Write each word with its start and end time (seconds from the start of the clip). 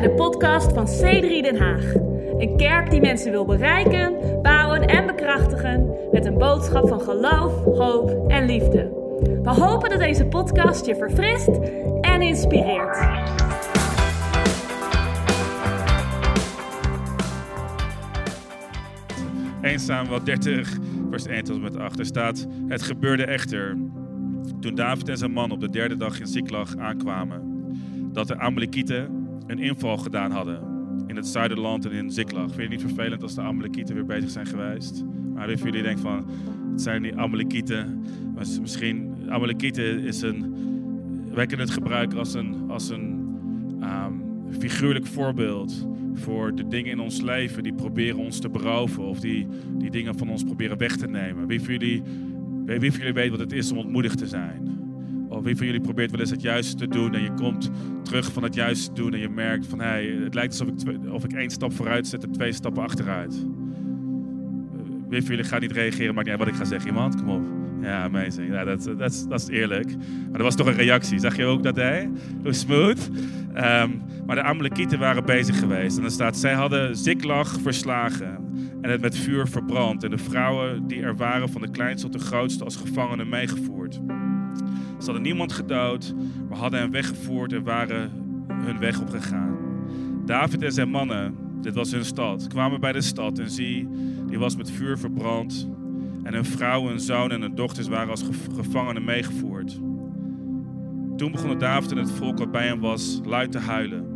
bij 0.00 0.08
de 0.08 0.14
podcast 0.14 0.72
van 0.72 0.86
C3 0.86 1.42
Den 1.42 1.56
Haag. 1.56 1.94
Een 2.38 2.56
kerk 2.56 2.90
die 2.90 3.00
mensen 3.00 3.30
wil 3.30 3.44
bereiken, 3.44 4.16
bouwen 4.42 4.86
en 4.86 5.06
bekrachtigen 5.06 5.90
met 6.12 6.26
een 6.26 6.38
boodschap 6.38 6.88
van 6.88 7.00
geloof, 7.00 7.64
hoop 7.64 8.30
en 8.30 8.46
liefde. 8.46 8.82
We 9.42 9.50
hopen 9.50 9.90
dat 9.90 9.98
deze 9.98 10.26
podcast 10.26 10.86
je 10.86 10.96
verfrist 10.96 11.48
en 12.00 12.22
inspireert. 12.22 12.98
Eén 19.62 19.78
Samuel 19.78 20.24
30, 20.24 20.78
vers 21.10 21.26
1 21.26 21.44
tot 21.44 21.56
en 21.56 21.62
met 21.62 21.76
8. 21.76 21.98
Er 21.98 22.06
staat, 22.06 22.46
het 22.68 22.82
gebeurde 22.82 23.24
echter, 23.24 23.76
toen 24.60 24.74
David 24.74 25.08
en 25.08 25.16
zijn 25.16 25.32
man 25.32 25.50
op 25.50 25.60
de 25.60 25.70
derde 25.70 25.96
dag 25.96 26.20
in 26.20 26.26
Ziklag 26.26 26.76
aankwamen, 26.76 27.42
dat 28.12 28.26
de 28.26 28.38
Amalekieten 28.38 29.17
een 29.48 29.58
inval 29.58 29.96
gedaan 29.96 30.30
hadden 30.30 30.60
in 31.06 31.16
het 31.16 31.26
zuiderland 31.26 31.84
en 31.84 31.92
in 31.92 32.10
Ziklag. 32.10 32.44
Vind 32.44 32.56
je 32.56 32.62
het 32.62 32.70
niet 32.70 32.80
vervelend 32.80 33.22
als 33.22 33.34
de 33.34 33.40
Amalekieten 33.40 33.94
weer 33.94 34.06
bezig 34.06 34.30
zijn 34.30 34.46
geweest? 34.46 35.04
Maar 35.34 35.46
wie 35.46 35.56
van 35.56 35.66
jullie 35.66 35.82
denkt 35.82 36.00
van, 36.00 36.30
het 36.72 36.82
zijn 36.82 37.02
die 37.02 37.16
Amalekieten. 37.16 38.04
Misschien, 38.60 39.14
Amalekieten 39.28 40.00
is 40.00 40.22
een, 40.22 40.54
wij 41.34 41.46
kunnen 41.46 41.66
het 41.66 41.74
gebruiken 41.74 42.18
als 42.18 42.34
een, 42.34 42.64
als 42.68 42.88
een 42.88 43.36
ehm, 43.80 44.12
figuurlijk 44.58 45.06
voorbeeld 45.06 45.86
voor 46.14 46.54
de 46.54 46.68
dingen 46.68 46.90
in 46.90 47.00
ons 47.00 47.20
leven 47.20 47.62
die 47.62 47.74
proberen 47.74 48.18
ons 48.18 48.38
te 48.38 48.48
beroven 48.48 49.02
of 49.02 49.20
die, 49.20 49.46
die 49.78 49.90
dingen 49.90 50.18
van 50.18 50.28
ons 50.28 50.44
proberen 50.44 50.78
weg 50.78 50.96
te 50.96 51.08
nemen. 51.08 51.46
Wie 51.46 51.60
van 51.60 51.72
jullie, 51.72 52.02
wie 52.64 52.90
van 52.90 52.98
jullie 52.98 53.12
weet 53.12 53.30
wat 53.30 53.40
het 53.40 53.52
is 53.52 53.72
om 53.72 53.78
ontmoedigd 53.78 54.18
te 54.18 54.26
zijn? 54.26 54.77
Of 55.38 55.44
wie 55.44 55.56
van 55.56 55.66
jullie 55.66 55.80
probeert 55.80 56.10
wel 56.10 56.20
eens 56.20 56.30
het 56.30 56.42
juiste 56.42 56.76
te 56.76 56.88
doen 56.88 57.14
en 57.14 57.22
je 57.22 57.32
komt 57.32 57.70
terug 58.02 58.32
van 58.32 58.42
het 58.42 58.54
juiste 58.54 58.92
doen 58.92 59.14
en 59.14 59.20
je 59.20 59.28
merkt 59.28 59.66
van 59.66 59.80
hey, 59.80 60.04
het 60.04 60.34
lijkt 60.34 60.50
alsof 60.50 60.68
ik, 60.68 60.78
twee, 60.78 61.12
of 61.12 61.24
ik 61.24 61.32
één 61.32 61.50
stap 61.50 61.72
vooruit 61.72 62.06
zet 62.06 62.24
en 62.24 62.32
twee 62.32 62.52
stappen 62.52 62.82
achteruit. 62.82 63.46
Wie 65.08 65.20
van 65.20 65.30
jullie 65.30 65.44
gaat 65.44 65.60
niet 65.60 65.72
reageren, 65.72 66.14
maakt 66.14 66.28
niet 66.28 66.38
wat 66.38 66.48
ik 66.48 66.54
ga 66.54 66.64
zeggen. 66.64 66.88
Iemand, 66.88 67.16
kom 67.16 67.28
op. 67.28 67.42
Ja, 67.82 68.02
amazing. 68.02 68.52
Ja, 68.52 68.64
dat, 68.64 68.84
dat, 68.98 69.26
dat 69.28 69.40
is 69.40 69.48
eerlijk. 69.48 69.96
Maar 70.30 70.38
er 70.38 70.42
was 70.42 70.54
toch 70.54 70.66
een 70.66 70.74
reactie. 70.74 71.18
Zag 71.18 71.36
je 71.36 71.44
ook 71.44 71.62
dat 71.62 71.76
hij? 71.76 72.10
Hoe 72.42 72.52
smooth. 72.52 73.10
Um, 73.56 74.02
maar 74.26 74.36
de 74.36 74.42
Amalekieten 74.42 74.98
waren 74.98 75.24
bezig 75.24 75.58
geweest. 75.58 75.96
En 75.96 76.02
dan 76.02 76.10
staat, 76.10 76.36
zij 76.36 76.52
hadden 76.52 76.96
Ziklag 76.96 77.60
verslagen 77.60 78.38
en 78.80 78.90
het 78.90 79.00
met 79.00 79.16
vuur 79.16 79.48
verbrand. 79.48 80.04
En 80.04 80.10
de 80.10 80.18
vrouwen 80.18 80.86
die 80.86 81.02
er 81.02 81.16
waren, 81.16 81.48
van 81.48 81.60
de 81.60 81.70
kleinste 81.70 82.08
tot 82.08 82.20
de 82.20 82.26
grootste, 82.26 82.64
als 82.64 82.76
gevangenen 82.76 83.28
meegevoerd. 83.28 83.77
Ze 84.98 85.04
hadden 85.04 85.22
niemand 85.22 85.52
gedood, 85.52 86.14
maar 86.48 86.58
hadden 86.58 86.80
hen 86.80 86.90
weggevoerd 86.90 87.52
en 87.52 87.62
waren 87.62 88.10
hun 88.52 88.78
weg 88.78 89.00
opgegaan. 89.00 89.56
David 90.24 90.62
en 90.62 90.72
zijn 90.72 90.90
mannen, 90.90 91.34
dit 91.60 91.74
was 91.74 91.92
hun 91.92 92.04
stad, 92.04 92.46
kwamen 92.46 92.80
bij 92.80 92.92
de 92.92 93.00
stad 93.00 93.38
en 93.38 93.50
zie, 93.50 93.88
die 94.26 94.38
was 94.38 94.56
met 94.56 94.70
vuur 94.70 94.98
verbrand. 94.98 95.68
En 96.22 96.34
hun 96.34 96.44
vrouwen, 96.44 96.90
hun 96.90 97.00
zoon 97.00 97.30
en 97.30 97.40
hun 97.40 97.54
dochters 97.54 97.88
waren 97.88 98.10
als 98.10 98.24
gevangenen 98.56 99.04
meegevoerd. 99.04 99.80
Toen 101.16 101.32
begonnen 101.32 101.58
David 101.58 101.90
en 101.90 101.96
het 101.96 102.10
volk 102.10 102.38
wat 102.38 102.50
bij 102.50 102.66
hem 102.66 102.80
was 102.80 103.20
luid 103.24 103.52
te 103.52 103.58
huilen, 103.58 104.06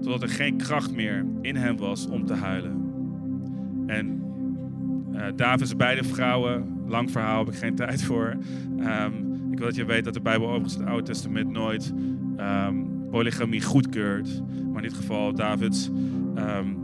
totdat 0.00 0.22
er 0.22 0.28
geen 0.28 0.56
kracht 0.56 0.94
meer 0.94 1.26
in 1.40 1.56
hem 1.56 1.76
was 1.76 2.06
om 2.06 2.26
te 2.26 2.34
huilen. 2.34 2.86
En 3.86 4.22
uh, 5.12 5.22
David's 5.36 5.76
beide 5.76 6.04
vrouwen, 6.04 6.82
lang 6.86 7.10
verhaal 7.10 7.44
heb 7.44 7.54
ik 7.54 7.60
geen 7.60 7.74
tijd 7.74 8.02
voor. 8.02 8.36
Um, 8.78 9.27
ik 9.58 9.64
wil 9.64 9.72
dat 9.72 9.86
je 9.86 9.92
weet 9.92 10.04
dat 10.04 10.14
de 10.14 10.20
Bijbel 10.20 10.46
overigens 10.46 10.74
het 10.74 10.86
Oude 10.86 11.02
Testament 11.02 11.50
nooit 11.50 11.92
um, 12.40 13.08
polygamie 13.10 13.62
goedkeurt. 13.62 14.42
Maar 14.72 14.82
in 14.82 14.88
dit 14.88 14.98
geval, 14.98 15.34
Davids, 15.34 15.90
um, 16.36 16.76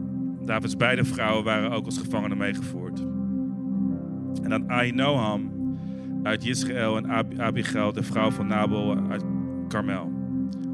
Davids 0.44 0.76
beide 0.76 1.04
vrouwen 1.04 1.44
waren 1.44 1.71
ook 1.71 1.84
als 1.84 1.98
gevangenen 1.98 2.37
meegevoerd. 2.37 3.00
En 4.43 4.48
dan 4.48 4.71
Ahinoam 4.71 5.50
uit 6.22 6.44
Israël 6.44 6.97
en 6.97 7.06
Ab 7.06 7.38
Abigail, 7.38 7.93
de 7.93 8.03
vrouw 8.03 8.31
van 8.31 8.47
Nabal 8.47 8.97
uit 9.10 9.25
Carmel. 9.69 10.12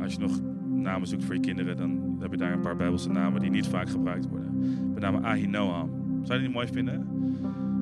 Als 0.02 0.12
je 0.12 0.18
nog 0.18 0.40
namen 0.68 1.08
zoekt 1.08 1.24
voor 1.24 1.34
je 1.34 1.40
kinderen, 1.40 1.76
dan 1.76 2.16
heb 2.20 2.30
je 2.30 2.36
daar 2.36 2.52
een 2.52 2.60
paar 2.60 2.76
Bijbelse 2.76 3.10
namen 3.10 3.40
die 3.40 3.50
niet 3.50 3.66
vaak 3.66 3.88
gebruikt 3.88 4.28
worden. 4.28 4.58
Met 4.92 5.02
name 5.02 5.20
Ahinoam. 5.20 5.90
Zou 6.22 6.38
je 6.38 6.44
niet 6.44 6.54
mooi 6.54 6.66
vinden? 6.72 7.06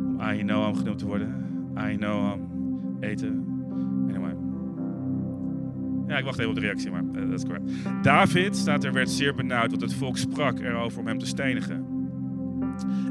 Om 0.06 0.20
Ahinoam 0.20 0.74
genoemd 0.74 0.98
te 0.98 1.06
worden. 1.06 1.34
Ahinoam, 1.74 2.40
eten. 3.00 3.47
Ja, 6.08 6.18
ik 6.18 6.24
wacht 6.24 6.38
even 6.38 6.50
op 6.50 6.56
de 6.56 6.60
reactie, 6.60 6.90
maar 6.90 7.02
uh, 7.02 7.30
dat 7.30 7.38
is 7.38 7.44
correct. 7.44 7.70
David, 8.02 8.56
staat 8.56 8.84
er, 8.84 8.92
werd 8.92 9.10
zeer 9.10 9.34
benauwd, 9.34 9.70
want 9.70 9.82
het 9.82 9.94
volk 9.94 10.16
sprak 10.16 10.60
erover 10.60 11.00
om 11.00 11.06
hem 11.06 11.18
te 11.18 11.26
stenigen. 11.26 11.86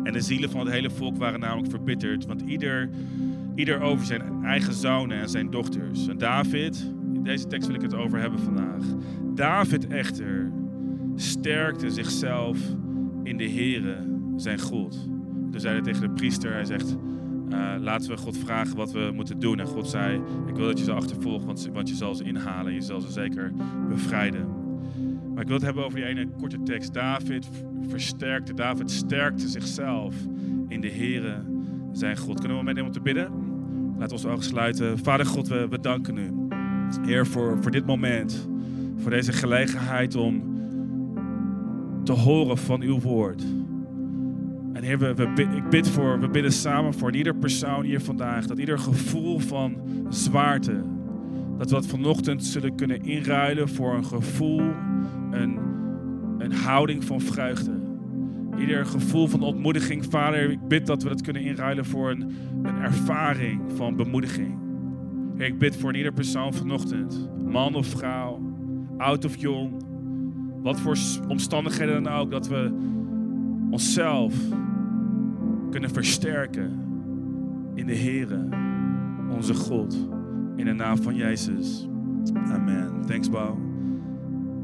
En 0.03 0.13
de 0.13 0.21
zielen 0.21 0.49
van 0.49 0.59
het 0.59 0.69
hele 0.69 0.89
volk 0.89 1.17
waren 1.17 1.39
namelijk 1.39 1.69
verbitterd, 1.69 2.25
want 2.25 2.41
ieder, 2.41 2.89
ieder 3.55 3.81
over 3.81 4.05
zijn 4.05 4.43
eigen 4.43 4.73
zonen 4.73 5.17
en 5.17 5.29
zijn 5.29 5.49
dochters. 5.49 6.07
En 6.07 6.17
David, 6.17 6.93
in 7.13 7.23
deze 7.23 7.47
tekst 7.47 7.67
wil 7.67 7.75
ik 7.75 7.81
het 7.81 7.93
over 7.93 8.19
hebben 8.19 8.39
vandaag. 8.39 8.83
David 9.35 9.87
echter 9.87 10.51
sterkte 11.15 11.89
zichzelf 11.89 12.57
in 13.23 13.37
de 13.37 13.49
Here, 13.49 13.97
zijn 14.35 14.59
God. 14.59 15.09
Toen 15.51 15.59
zei 15.59 15.73
hij 15.73 15.83
tegen 15.83 16.01
de 16.01 16.09
priester, 16.09 16.53
hij 16.53 16.65
zegt, 16.65 16.95
uh, 17.49 17.73
laten 17.79 18.09
we 18.09 18.17
God 18.17 18.37
vragen 18.37 18.75
wat 18.75 18.91
we 18.91 19.11
moeten 19.13 19.39
doen. 19.39 19.59
En 19.59 19.67
God 19.67 19.87
zei, 19.87 20.21
ik 20.47 20.55
wil 20.55 20.65
dat 20.65 20.79
je 20.79 20.85
ze 20.85 20.91
achtervolgt, 20.91 21.45
want, 21.45 21.69
want 21.73 21.89
je 21.89 21.95
zal 21.95 22.15
ze 22.15 22.23
inhalen. 22.23 22.73
Je 22.73 22.81
zal 22.81 23.01
ze 23.01 23.11
zeker 23.11 23.51
bevrijden. 23.89 24.47
Maar 25.33 25.41
ik 25.41 25.47
wil 25.47 25.57
het 25.57 25.65
hebben 25.65 25.85
over 25.85 25.97
die 25.97 26.07
ene 26.07 26.27
korte 26.39 26.63
tekst. 26.63 26.93
David 26.93 27.49
versterkte, 27.87 28.53
David 28.53 28.91
sterkte 28.91 29.47
zichzelf 29.47 30.15
in 30.67 30.81
de 30.81 30.89
Here, 30.91 31.43
zijn 31.91 32.17
God. 32.17 32.39
Kunnen 32.39 32.57
we 32.57 32.63
meenemen 32.63 32.87
om 32.87 32.93
te 32.93 33.01
bidden? 33.01 33.31
We 33.97 34.11
ons 34.11 34.25
ogen 34.25 34.43
sluiten. 34.43 34.99
Vader 34.99 35.25
God, 35.25 35.47
we, 35.47 35.67
we 35.67 35.79
danken 35.79 36.17
u. 36.17 36.31
Heer, 37.05 37.27
voor, 37.27 37.57
voor 37.61 37.71
dit 37.71 37.85
moment. 37.85 38.49
Voor 38.97 39.11
deze 39.11 39.33
gelegenheid 39.33 40.15
om 40.15 40.55
te 42.03 42.13
horen 42.13 42.57
van 42.57 42.81
uw 42.81 42.99
woord. 42.99 43.43
En 44.77 44.83
Heer, 44.83 44.99
we, 44.99 45.13
we, 45.13 45.41
ik 45.41 45.69
bid 45.69 45.89
voor, 45.89 46.19
we 46.19 46.29
bidden 46.29 46.51
samen 46.51 46.93
voor 46.93 47.15
ieder 47.15 47.35
persoon 47.35 47.83
hier 47.83 48.01
vandaag. 48.01 48.45
Dat 48.45 48.57
ieder 48.57 48.79
gevoel 48.79 49.39
van 49.39 49.81
zwaarte. 50.09 50.83
Dat 51.57 51.69
we 51.69 51.75
dat 51.75 51.85
vanochtend 51.87 52.45
zullen 52.45 52.75
kunnen 52.75 53.03
inruilen 53.03 53.69
voor 53.69 53.95
een 53.95 54.05
gevoel, 54.05 54.61
een, 55.31 55.59
een 56.37 56.51
houding 56.51 57.03
van 57.03 57.21
vreugde. 57.21 57.71
Ieder 58.59 58.85
gevoel 58.85 59.27
van 59.27 59.41
ontmoediging, 59.41 60.05
Vader, 60.05 60.51
ik 60.51 60.67
bid 60.67 60.85
dat 60.85 61.03
we 61.03 61.09
dat 61.09 61.21
kunnen 61.21 61.41
inruilen 61.41 61.85
voor 61.85 62.09
een, 62.09 62.31
een 62.63 62.81
ervaring 62.81 63.61
van 63.75 63.95
bemoediging. 63.95 64.57
Heer, 65.37 65.47
ik 65.47 65.57
bid 65.57 65.77
voor 65.77 65.95
ieder 65.95 66.13
persoon 66.13 66.53
vanochtend, 66.53 67.29
man 67.45 67.75
of 67.75 67.87
vrouw, 67.87 68.41
oud 68.97 69.25
of 69.25 69.35
jong, 69.35 69.71
wat 70.61 70.79
voor 70.79 70.97
omstandigheden 71.27 72.03
dan 72.03 72.13
ook, 72.13 72.31
dat 72.31 72.47
we 72.47 72.71
onszelf 73.69 74.33
kunnen 75.71 75.89
versterken 75.89 76.85
in 77.75 77.85
de 77.85 77.95
Here, 77.95 78.47
onze 79.35 79.53
God, 79.53 79.93
in 80.55 80.65
de 80.65 80.73
naam 80.73 81.01
van 81.01 81.15
Jezus. 81.15 81.87
Amen. 82.33 83.05
Thanks, 83.05 83.29
Bo. 83.29 83.49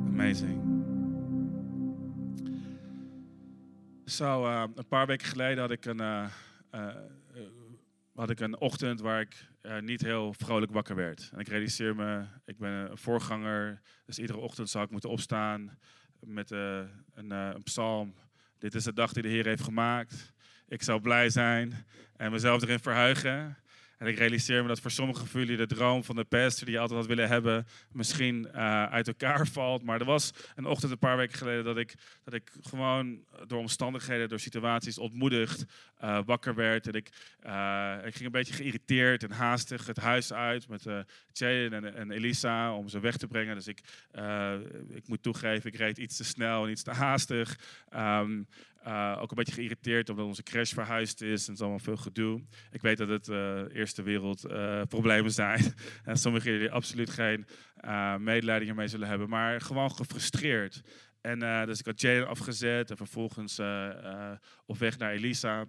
Amazing. 0.08 0.62
Zo, 4.06 4.46
uh, 4.46 4.64
een 4.76 4.88
paar 4.88 5.08
weken 5.08 5.28
geleden 5.28 5.60
had 5.60 5.72
ik 5.72 5.86
een, 5.86 6.02
uh, 6.02 6.26
uh, 6.76 6.88
had 8.16 8.30
ik 8.30 8.40
een 8.40 8.60
ochtend 8.60 9.02
waar 9.02 9.22
ik 9.22 9.52
niet 9.82 10.02
heel 10.02 10.34
vrolijk 10.34 10.72
wakker 10.72 10.96
werd. 10.96 11.30
En 11.34 11.40
ik 11.40 11.48
realiseer 11.48 11.96
me, 11.96 12.24
ik 12.46 12.58
ben 12.58 12.72
een 12.72 12.98
voorganger, 12.98 13.82
dus 14.06 14.20
iedere 14.20 14.40
ochtend 14.40 14.70
zou 14.70 14.86
ik 14.86 14.92
moeten 14.92 15.10
opstaan 15.10 15.78
met 16.20 16.52
een, 16.52 17.32
een 17.32 17.64
psalm. 17.64 18.14
Dit 18.58 18.76
is 18.76 18.84
de 18.84 18.94
dag 18.94 19.14
die 19.14 19.24
de 19.24 19.30
Heer 19.30 19.46
heeft 19.46 19.64
gemaakt. 19.64 20.33
Ik 20.74 20.84
zou 20.84 21.02
blij 21.02 21.30
zijn 21.30 21.86
en 22.18 22.32
mezelf 22.32 22.62
erin 22.62 22.80
verheugen. 22.80 23.58
En 23.98 24.08
ik 24.08 24.18
realiseer 24.18 24.62
me 24.62 24.68
dat 24.68 24.80
voor 24.80 24.92
sommigen 24.92 25.28
van 25.28 25.40
jullie 25.40 25.58
de 25.58 25.76
droom 25.76 26.04
van 26.04 26.16
de 26.16 26.24
pastor 26.24 26.66
die 26.66 26.74
je 26.74 26.80
altijd 26.80 27.00
had 27.00 27.08
willen 27.08 27.28
hebben, 27.28 27.68
misschien 27.92 28.48
uh, 28.56 28.84
uit 28.84 29.08
elkaar 29.08 29.48
valt. 29.48 29.84
Maar 29.84 30.00
er 30.00 30.06
was 30.06 30.32
een 30.56 30.66
ochtend 30.66 30.92
een 30.92 30.98
paar 30.98 31.18
weken 31.18 31.38
geleden 31.38 31.64
dat 31.64 31.78
ik, 31.78 31.94
dat 32.24 32.34
ik 32.34 32.52
gewoon 32.62 33.24
door 33.48 33.60
omstandigheden, 33.60 34.30
door 34.30 34.40
situaties 34.40 34.98
ontmoedigd 34.98 35.66
uh, 36.04 36.20
wakker 36.26 36.56
werd. 36.56 36.88
En 36.88 36.94
ik, 36.94 37.10
uh, 37.46 37.96
ik 38.06 38.14
ging 38.14 38.26
een 38.26 38.32
beetje 38.32 38.54
geïrriteerd 38.54 39.24
en 39.24 39.32
haastig 39.32 39.88
het 39.88 39.98
huis 39.98 40.34
uit 40.34 40.68
met 40.68 40.86
uh, 40.86 41.72
en, 41.74 41.96
en, 41.96 42.12
Elisa 42.12 42.76
om 42.76 42.88
ze 42.88 43.00
weg 43.00 43.18
te 43.18 43.28
brengen. 43.28 43.56
Dus 43.56 43.68
ik, 43.68 43.80
ik 44.90 45.08
moet 45.08 45.24
toegeven, 45.24 45.70
ik 45.70 45.78
reed 45.78 45.98
iets 45.98 46.18
te 46.18 46.24
snel 46.24 46.64
en 46.64 46.72
iets 46.72 46.84
te 46.84 46.92
haastig. 46.92 47.60
Um, 47.96 48.48
uh, 48.88 49.18
ook 49.22 49.30
een 49.30 49.36
beetje 49.36 49.54
geïrriteerd 49.54 50.10
omdat 50.10 50.26
onze 50.26 50.44
crash 50.44 50.74
verhuisd 50.74 51.22
is. 51.22 51.42
En 51.42 51.46
het 51.46 51.56
is 51.56 51.62
allemaal 51.62 51.80
veel 51.80 51.98
gedoe. 51.98 52.42
Ik 52.72 52.82
weet 52.82 52.98
dat 52.98 53.08
het 53.08 53.28
uh, 53.28 53.62
eerste 53.74 54.04
wereld 54.04 54.46
uh, 54.46 54.82
problemen 54.88 55.32
zijn. 55.32 55.74
en 56.06 56.18
sommigen 56.18 56.52
jullie 56.52 56.72
absoluut 56.72 57.10
geen 57.10 57.46
medelijden 58.20 58.66
hiermee 58.66 58.88
zullen 58.88 59.08
hebben. 59.08 59.30
Maar 59.30 59.62
gewoon 59.62 59.92
gefrustreerd. 59.92 60.82
En 61.22 61.40
dus 61.66 61.80
ik 61.80 61.86
had 61.86 62.02
Jalen 62.02 62.28
afgezet 62.28 62.90
en 62.90 62.98
vervolgens 62.98 63.60
op 64.66 64.78
weg 64.78 64.98
naar 64.98 65.12
Elisa. 65.12 65.66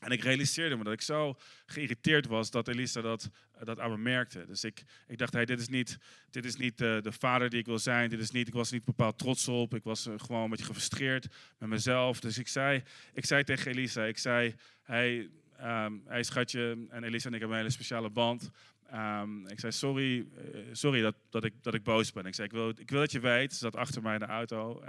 En 0.00 0.10
ik 0.10 0.22
realiseerde 0.22 0.76
me 0.76 0.84
dat 0.84 0.92
ik 0.92 1.00
zo 1.00 1.38
geïrriteerd 1.66 2.26
was 2.26 2.50
dat 2.50 2.68
Elisa 2.68 3.00
dat, 3.00 3.30
dat 3.64 3.78
aan 3.78 3.90
me 3.90 3.98
merkte. 3.98 4.46
Dus 4.46 4.64
ik, 4.64 4.84
ik 5.06 5.18
dacht, 5.18 5.32
hey, 5.32 5.44
dit 5.44 5.60
is 5.60 5.68
niet, 5.68 5.98
dit 6.30 6.44
is 6.44 6.56
niet 6.56 6.78
de, 6.78 6.98
de 7.02 7.12
vader 7.12 7.50
die 7.50 7.58
ik 7.58 7.66
wil 7.66 7.78
zijn. 7.78 8.10
Dit 8.10 8.20
is 8.20 8.30
niet, 8.30 8.48
ik 8.48 8.54
was 8.54 8.70
niet 8.70 8.84
bepaald 8.84 9.18
trots 9.18 9.48
op. 9.48 9.74
Ik 9.74 9.84
was 9.84 10.08
gewoon 10.16 10.42
een 10.42 10.50
beetje 10.50 10.64
gefrustreerd 10.64 11.26
met 11.58 11.68
mezelf. 11.68 12.20
Dus 12.20 12.38
ik 12.38 12.48
zei, 12.48 12.82
ik 13.12 13.24
zei 13.24 13.44
tegen 13.44 13.70
Elisa, 13.70 14.04
ik 14.04 14.18
zei, 14.18 14.54
hey, 14.82 15.30
um, 15.60 16.02
schatje, 16.20 16.86
en 16.88 17.04
Elisa 17.04 17.28
en 17.28 17.34
ik 17.34 17.40
hebben 17.40 17.58
een 17.58 17.62
hele 17.62 17.70
speciale 17.70 18.10
band. 18.10 18.50
Um, 18.94 19.48
ik 19.48 19.60
zei, 19.60 19.72
sorry, 19.72 20.26
sorry 20.72 21.00
dat, 21.00 21.14
dat, 21.30 21.44
ik, 21.44 21.52
dat 21.60 21.74
ik 21.74 21.82
boos 21.82 22.12
ben. 22.12 22.26
Ik 22.26 22.34
zei, 22.34 22.48
ik 22.48 22.54
wil, 22.54 22.68
ik 22.68 22.90
wil 22.90 23.00
dat 23.00 23.12
je 23.12 23.20
weet, 23.20 23.52
ze 23.52 23.58
zat 23.58 23.76
achter 23.76 24.02
mij 24.02 24.14
in 24.14 24.20
de 24.20 24.26
auto. 24.26 24.82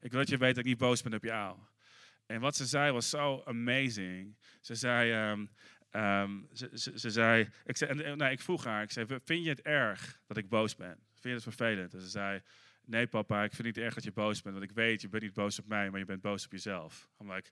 Ik 0.00 0.10
wil 0.10 0.20
dat 0.20 0.28
je 0.28 0.36
weet 0.36 0.54
dat 0.54 0.64
ik 0.64 0.70
niet 0.70 0.78
boos 0.78 1.02
ben 1.02 1.14
op 1.14 1.24
jou. 1.24 1.56
En 2.28 2.40
wat 2.40 2.56
ze 2.56 2.66
zei 2.66 2.92
was 2.92 3.10
zo 3.10 3.42
amazing. 3.44 4.36
Ze 4.60 4.74
zei, 4.74 5.30
um, 5.30 5.50
um, 5.92 6.48
ze, 6.52 6.70
ze, 6.72 6.98
ze, 6.98 7.10
zei, 7.10 7.48
ik, 7.64 7.76
zei 7.76 8.14
nou, 8.16 8.32
ik 8.32 8.40
vroeg 8.40 8.64
haar, 8.64 8.82
ik 8.82 8.90
zei, 8.90 9.06
vind 9.24 9.44
je 9.44 9.50
het 9.50 9.62
erg 9.62 10.20
dat 10.26 10.36
ik 10.36 10.48
boos 10.48 10.76
ben? 10.76 10.98
Vind 11.12 11.22
je 11.22 11.30
het 11.30 11.42
vervelend? 11.42 11.94
En 11.94 12.00
ze 12.00 12.08
zei, 12.08 12.42
nee 12.84 13.06
papa, 13.06 13.44
ik 13.44 13.54
vind 13.54 13.66
het 13.66 13.76
niet 13.76 13.84
erg 13.84 13.94
dat 13.94 14.04
je 14.04 14.12
boos 14.12 14.42
bent. 14.42 14.56
Want 14.56 14.70
ik 14.70 14.76
weet, 14.76 15.00
je 15.00 15.08
bent 15.08 15.22
niet 15.22 15.32
boos 15.32 15.58
op 15.58 15.66
mij, 15.66 15.90
maar 15.90 15.98
je 15.98 16.04
bent 16.04 16.20
boos 16.20 16.44
op 16.44 16.52
jezelf. 16.52 17.08
I'm 17.20 17.32
like, 17.32 17.50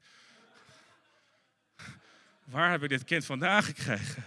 waar 2.54 2.70
heb 2.70 2.82
ik 2.82 2.88
dit 2.88 3.04
kind 3.04 3.24
vandaan 3.24 3.62
gekregen? 3.62 4.24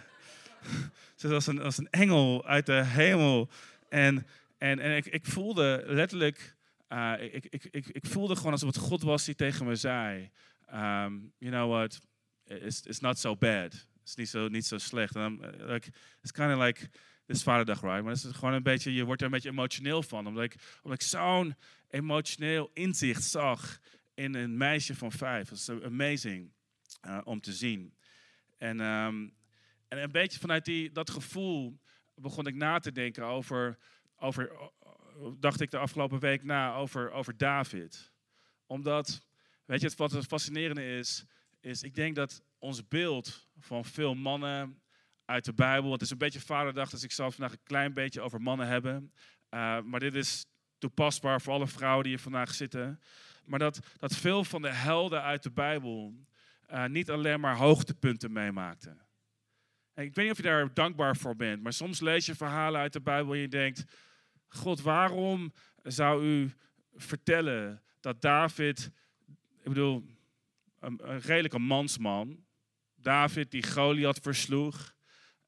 Ze 1.16 1.28
was 1.28 1.48
een, 1.48 1.62
als 1.62 1.78
een 1.78 1.90
engel 1.90 2.46
uit 2.46 2.66
de 2.66 2.84
hemel. 2.86 3.50
En, 3.90 4.28
en, 4.58 4.80
en 4.80 4.96
ik, 4.96 5.06
ik 5.06 5.26
voelde 5.26 5.84
letterlijk, 5.86 6.56
uh, 6.90 7.14
ik, 7.20 7.46
ik, 7.46 7.68
ik, 7.72 7.88
ik 7.88 8.06
voelde 8.06 8.36
gewoon 8.36 8.52
alsof 8.52 8.76
het 8.76 8.84
God 8.84 9.02
was 9.02 9.26
die 9.26 9.36
tegen 9.36 9.66
me 9.66 9.76
zei. 9.76 10.30
Um, 10.74 11.34
you 11.38 11.52
know 11.52 11.70
what, 11.70 12.00
it's, 12.44 12.82
it's 12.82 13.00
not 13.00 13.20
so 13.20 13.36
bad. 13.36 13.74
Het 13.74 14.08
is 14.08 14.16
niet 14.16 14.30
zo, 14.30 14.48
niet 14.48 14.66
zo 14.66 14.78
slecht. 14.78 15.16
En 15.16 15.40
like, 15.58 15.92
it's 16.22 16.32
kind 16.32 16.54
of 16.54 16.60
like, 16.60 16.90
this 17.26 17.44
vaderdag, 17.44 17.82
right? 17.82 18.04
Maar 18.04 18.14
het 18.14 18.24
is 18.24 18.32
gewoon 18.32 18.54
een 18.54 18.64
beetje, 18.64 18.94
je 18.94 19.04
wordt 19.04 19.22
er 19.22 19.28
een 19.28 19.34
beetje 19.34 19.50
emotioneel 19.50 20.04
van. 20.04 20.28
Omdat 20.28 20.44
ik, 20.44 20.56
omdat 20.82 21.02
ik 21.02 21.08
zo'n 21.08 21.56
emotioneel 21.90 22.72
inzicht 22.74 23.24
zag 23.24 23.80
in 24.14 24.36
een 24.36 24.58
meisje 24.58 24.96
van 24.96 25.12
vijf. 25.12 25.50
Dat 25.50 25.58
is 25.58 25.70
amazing 25.70 26.52
uh, 27.08 27.22
om 27.24 27.42
te 27.42 27.54
zien. 27.54 27.94
En 28.58 28.80
um, 28.80 29.38
en 29.88 30.04
een 30.04 30.12
beetje 30.12 30.40
vanuit 30.40 30.66
die, 30.66 30.92
dat 30.92 31.10
gevoel 31.10 31.80
begon 32.16 32.48
ik 32.48 32.56
na 32.56 32.80
te 32.80 32.92
denken 32.92 33.24
over, 33.24 33.78
over, 34.18 34.72
dacht 35.40 35.62
ik 35.62 35.72
de 35.72 35.78
afgelopen 35.78 36.20
week 36.20 36.44
na 36.44 36.74
over, 36.74 37.12
over 37.12 37.38
David. 37.38 38.12
Omdat, 38.66 39.28
weet 39.66 39.82
je, 39.82 39.92
wat 39.96 40.12
het 40.12 40.26
fascinerende 40.26 40.98
is, 40.98 41.26
is 41.60 41.84
ik 41.84 41.96
denk 41.96 42.16
dat 42.16 42.44
ons 42.60 42.88
beeld 42.88 43.48
van 43.58 43.86
veel 43.86 44.16
mannen 44.16 44.82
uit 45.26 45.46
de 45.46 45.54
Bijbel, 45.54 45.92
het 45.92 46.02
is 46.02 46.10
een 46.10 46.18
beetje 46.18 46.40
vaderdag, 46.40 46.90
dus 46.90 47.04
ik 47.04 47.12
zal 47.12 47.32
vandaag 47.32 47.52
een 47.52 47.64
klein 47.64 47.94
beetje 47.94 48.22
over 48.22 48.42
mannen 48.42 48.68
hebben. 48.68 49.14
Uh, 49.50 49.82
maar 49.82 50.00
dit 50.00 50.16
is 50.16 50.46
toepasbaar 50.78 51.42
voor 51.42 51.54
alle 51.54 51.68
vrouwen 51.68 52.04
die 52.04 52.14
hier 52.14 52.22
vandaag 52.22 52.54
zitten. 52.54 53.02
Maar 53.46 53.60
dat, 53.60 53.80
dat 53.98 54.16
veel 54.16 54.44
van 54.44 54.62
de 54.62 54.74
helden 54.74 55.22
uit 55.22 55.44
de 55.44 55.52
Bijbel 55.52 56.14
uh, 56.72 56.86
niet 56.86 57.10
alleen 57.10 57.40
maar 57.40 57.56
hoogtepunten 57.56 58.32
meemaakten. 58.32 59.08
Ik 59.96 60.16
weet 60.16 60.26
niet 60.26 60.32
of 60.32 60.38
je 60.38 60.44
daar 60.44 60.74
dankbaar 60.74 61.18
voor 61.18 61.36
bent, 61.36 61.62
maar 61.62 61.74
soms 61.74 62.00
lees 62.00 62.26
je 62.26 62.36
verhalen 62.36 62.82
uit 62.82 62.94
de 62.94 63.02
Bijbel 63.02 63.34
en 63.34 63.40
je 63.40 63.48
denkt: 63.48 63.84
God, 64.50 64.82
waarom 64.82 65.54
zou 65.84 66.26
u 66.26 66.52
vertellen 66.96 67.82
dat 68.00 68.22
David, 68.22 68.92
ik 69.62 69.70
bedoel, 69.70 70.04
een, 70.80 71.00
redelijke 71.20 71.60
mansman, 71.60 72.44
David 72.96 73.52
die 73.52 73.64
Goliath 73.64 74.20
versloeg, 74.22 74.94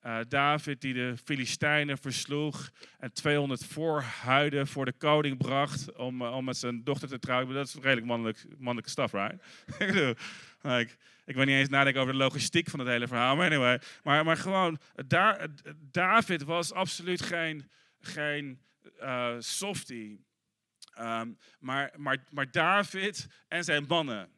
uh, 0.06 0.18
David 0.27 0.81
die 0.81 0.94
de 0.94 1.13
Filistijnen 1.24 1.98
versloeg 1.98 2.71
en 3.00 3.13
200 3.13 3.65
voorhuiden 3.65 4.68
voor 4.68 4.86
de 4.86 4.94
koning 4.94 5.38
bracht 5.38 5.95
om, 5.95 6.21
uh, 6.21 6.36
om 6.36 6.45
met 6.45 6.57
zijn 6.57 6.83
dochter 6.83 7.07
te 7.07 7.19
trouwen. 7.19 7.54
Dat 7.54 7.68
is 7.68 7.74
redelijk 7.74 8.06
mannelijk, 8.06 8.45
mannelijke 8.57 8.89
staf, 8.89 9.12
right? 9.12 9.44
like, 10.62 10.95
ik 11.25 11.36
wil 11.36 11.45
niet 11.45 11.56
eens 11.56 11.69
nadenken 11.69 12.01
over 12.01 12.13
de 12.13 12.19
logistiek 12.19 12.69
van 12.69 12.80
het 12.80 12.88
hele 12.88 13.07
verhaal, 13.07 13.36
maar 13.36 13.45
anyway. 13.45 13.81
Maar, 14.04 14.25
maar 14.25 14.38
gewoon, 14.38 14.77
da 15.07 15.47
David 15.92 16.44
was 16.44 16.74
absoluut 16.74 17.21
geen, 17.21 17.69
geen 18.00 18.62
uh, 19.00 19.36
softie. 19.39 20.25
Um, 21.00 21.38
maar, 21.60 21.94
maar, 21.98 22.24
maar 22.30 22.51
David 22.51 23.28
en 23.48 23.63
zijn 23.63 23.86
mannen 23.88 24.30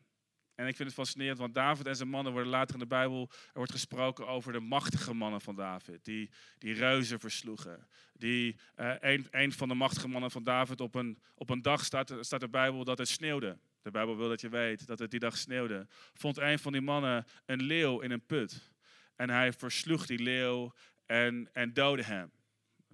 en 0.56 0.68
ik 0.68 0.76
vind 0.76 0.90
het 0.90 0.98
fascinerend, 0.98 1.38
want 1.38 1.54
David 1.54 1.86
en 1.86 1.96
zijn 1.96 2.10
mannen 2.10 2.34
worden 2.34 2.52
later 2.52 2.74
in 2.74 2.80
de 2.80 2.88
Bijbel, 2.88 3.30
er 3.32 3.52
wordt 3.54 3.72
gesproken 3.72 4.28
over 4.28 4.52
de 4.52 4.60
machtige 4.60 5.14
mannen 5.14 5.42
van 5.42 5.56
David, 5.56 6.06
die, 6.06 6.30
die 6.58 6.74
reuzen 6.74 7.20
versloegen. 7.20 7.88
Die, 8.14 8.56
uh, 8.76 8.94
een, 9.00 9.28
een 9.32 9.52
van 9.52 9.68
de 9.68 9.74
machtige 9.74 10.08
mannen 10.08 10.32
van 10.32 10.44
David, 10.44 10.82
op 10.82 10.96
een, 10.96 11.22
op 11.36 11.50
een 11.50 11.62
dag 11.62 11.86
staat, 11.86 12.14
staat 12.20 12.40
de 12.40 12.50
Bijbel 12.50 12.84
dat 12.84 12.98
het 12.98 13.08
sneeuwde. 13.08 13.60
De 13.82 13.92
Bijbel 13.92 14.18
wil 14.18 14.30
dat 14.30 14.42
je 14.42 14.50
weet 14.50 14.88
dat 14.88 15.00
het 15.00 15.12
die 15.12 15.20
dag 15.20 15.38
sneeuwde. 15.38 15.88
Vond 16.14 16.38
een 16.38 16.60
van 16.60 16.72
die 16.72 16.82
mannen 16.82 17.26
een 17.46 17.62
leeuw 17.62 18.00
in 18.00 18.12
een 18.12 18.26
put. 18.26 18.72
En 19.16 19.30
hij 19.30 19.54
versloeg 19.54 20.06
die 20.06 20.20
leeuw 20.20 20.74
en, 21.06 21.50
en 21.54 21.74
doodde 21.74 22.04
hem. 22.04 22.32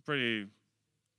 Pretty 0.03 0.51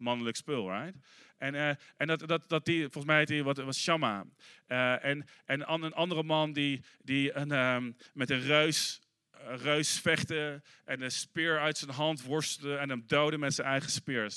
mannelijk 0.00 0.36
spul, 0.36 0.70
right? 0.70 0.96
En, 1.38 1.54
uh, 1.54 1.68
en 1.96 2.06
dat, 2.06 2.28
dat, 2.28 2.48
dat 2.48 2.64
die, 2.64 2.82
volgens 2.82 3.04
mij 3.04 3.18
heet 3.18 3.28
hij, 3.28 3.42
wat 3.42 3.56
was 3.56 3.82
Shamma. 3.82 4.24
Uh, 4.68 5.04
en, 5.04 5.26
en 5.44 5.72
een 5.72 5.92
andere 5.92 6.22
man 6.22 6.52
die, 6.52 6.84
die 7.02 7.36
een, 7.36 7.50
um, 7.50 7.96
met 8.14 8.30
een 8.30 8.40
reus, 8.40 9.00
een 9.30 9.58
reus 9.58 10.00
vechtte 10.00 10.62
en 10.84 11.02
een 11.02 11.10
speer 11.10 11.60
uit 11.60 11.78
zijn 11.78 11.90
hand 11.90 12.22
worstelde 12.22 12.76
en 12.76 12.88
hem 12.88 13.04
doodde 13.06 13.38
met 13.38 13.54
zijn 13.54 13.66
eigen 13.66 13.90
speer. 13.90 14.32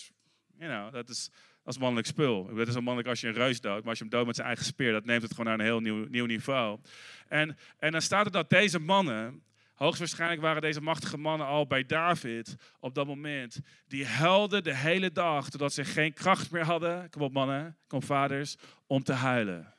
You 0.57 0.71
know, 0.71 0.93
dat 0.93 1.09
is, 1.09 1.29
dat 1.63 1.73
is 1.73 1.79
mannelijk 1.79 2.07
spul. 2.07 2.55
Het 2.55 2.67
is 2.67 2.73
zo 2.73 2.81
mannelijk 2.81 3.09
als 3.09 3.21
je 3.21 3.27
een 3.27 3.33
reus 3.33 3.61
doodt, 3.61 3.79
maar 3.79 3.89
als 3.89 3.97
je 3.97 4.03
hem 4.03 4.13
doodt 4.13 4.25
met 4.25 4.35
zijn 4.35 4.47
eigen 4.47 4.65
speer, 4.65 4.91
dat 4.91 5.05
neemt 5.05 5.21
het 5.21 5.31
gewoon 5.31 5.45
naar 5.45 5.59
een 5.59 5.65
heel 5.65 5.79
nieuw, 5.79 6.05
nieuw 6.09 6.25
niveau. 6.25 6.79
En, 7.27 7.57
en 7.79 7.91
dan 7.91 8.01
staat 8.01 8.25
er 8.25 8.31
dat 8.31 8.49
deze 8.49 8.79
mannen 8.79 9.43
Hoogstwaarschijnlijk 9.83 10.41
waren 10.41 10.61
deze 10.61 10.81
machtige 10.81 11.17
mannen 11.17 11.47
al 11.47 11.67
bij 11.67 11.85
David 11.85 12.55
op 12.79 12.95
dat 12.95 13.07
moment. 13.07 13.59
Die 13.87 14.05
helden 14.05 14.63
de 14.63 14.75
hele 14.75 15.11
dag, 15.11 15.49
totdat 15.49 15.73
ze 15.73 15.85
geen 15.85 16.13
kracht 16.13 16.51
meer 16.51 16.65
hadden. 16.65 17.09
Kom 17.09 17.21
op 17.21 17.33
mannen, 17.33 17.77
kom 17.87 18.03
vaders, 18.03 18.55
om 18.87 19.03
te 19.03 19.13
huilen. 19.13 19.73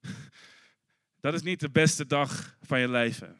Dat 1.20 1.34
is 1.34 1.42
niet 1.42 1.60
de 1.60 1.70
beste 1.70 2.06
dag 2.06 2.56
van 2.60 2.80
je 2.80 2.88
leven. 2.88 3.38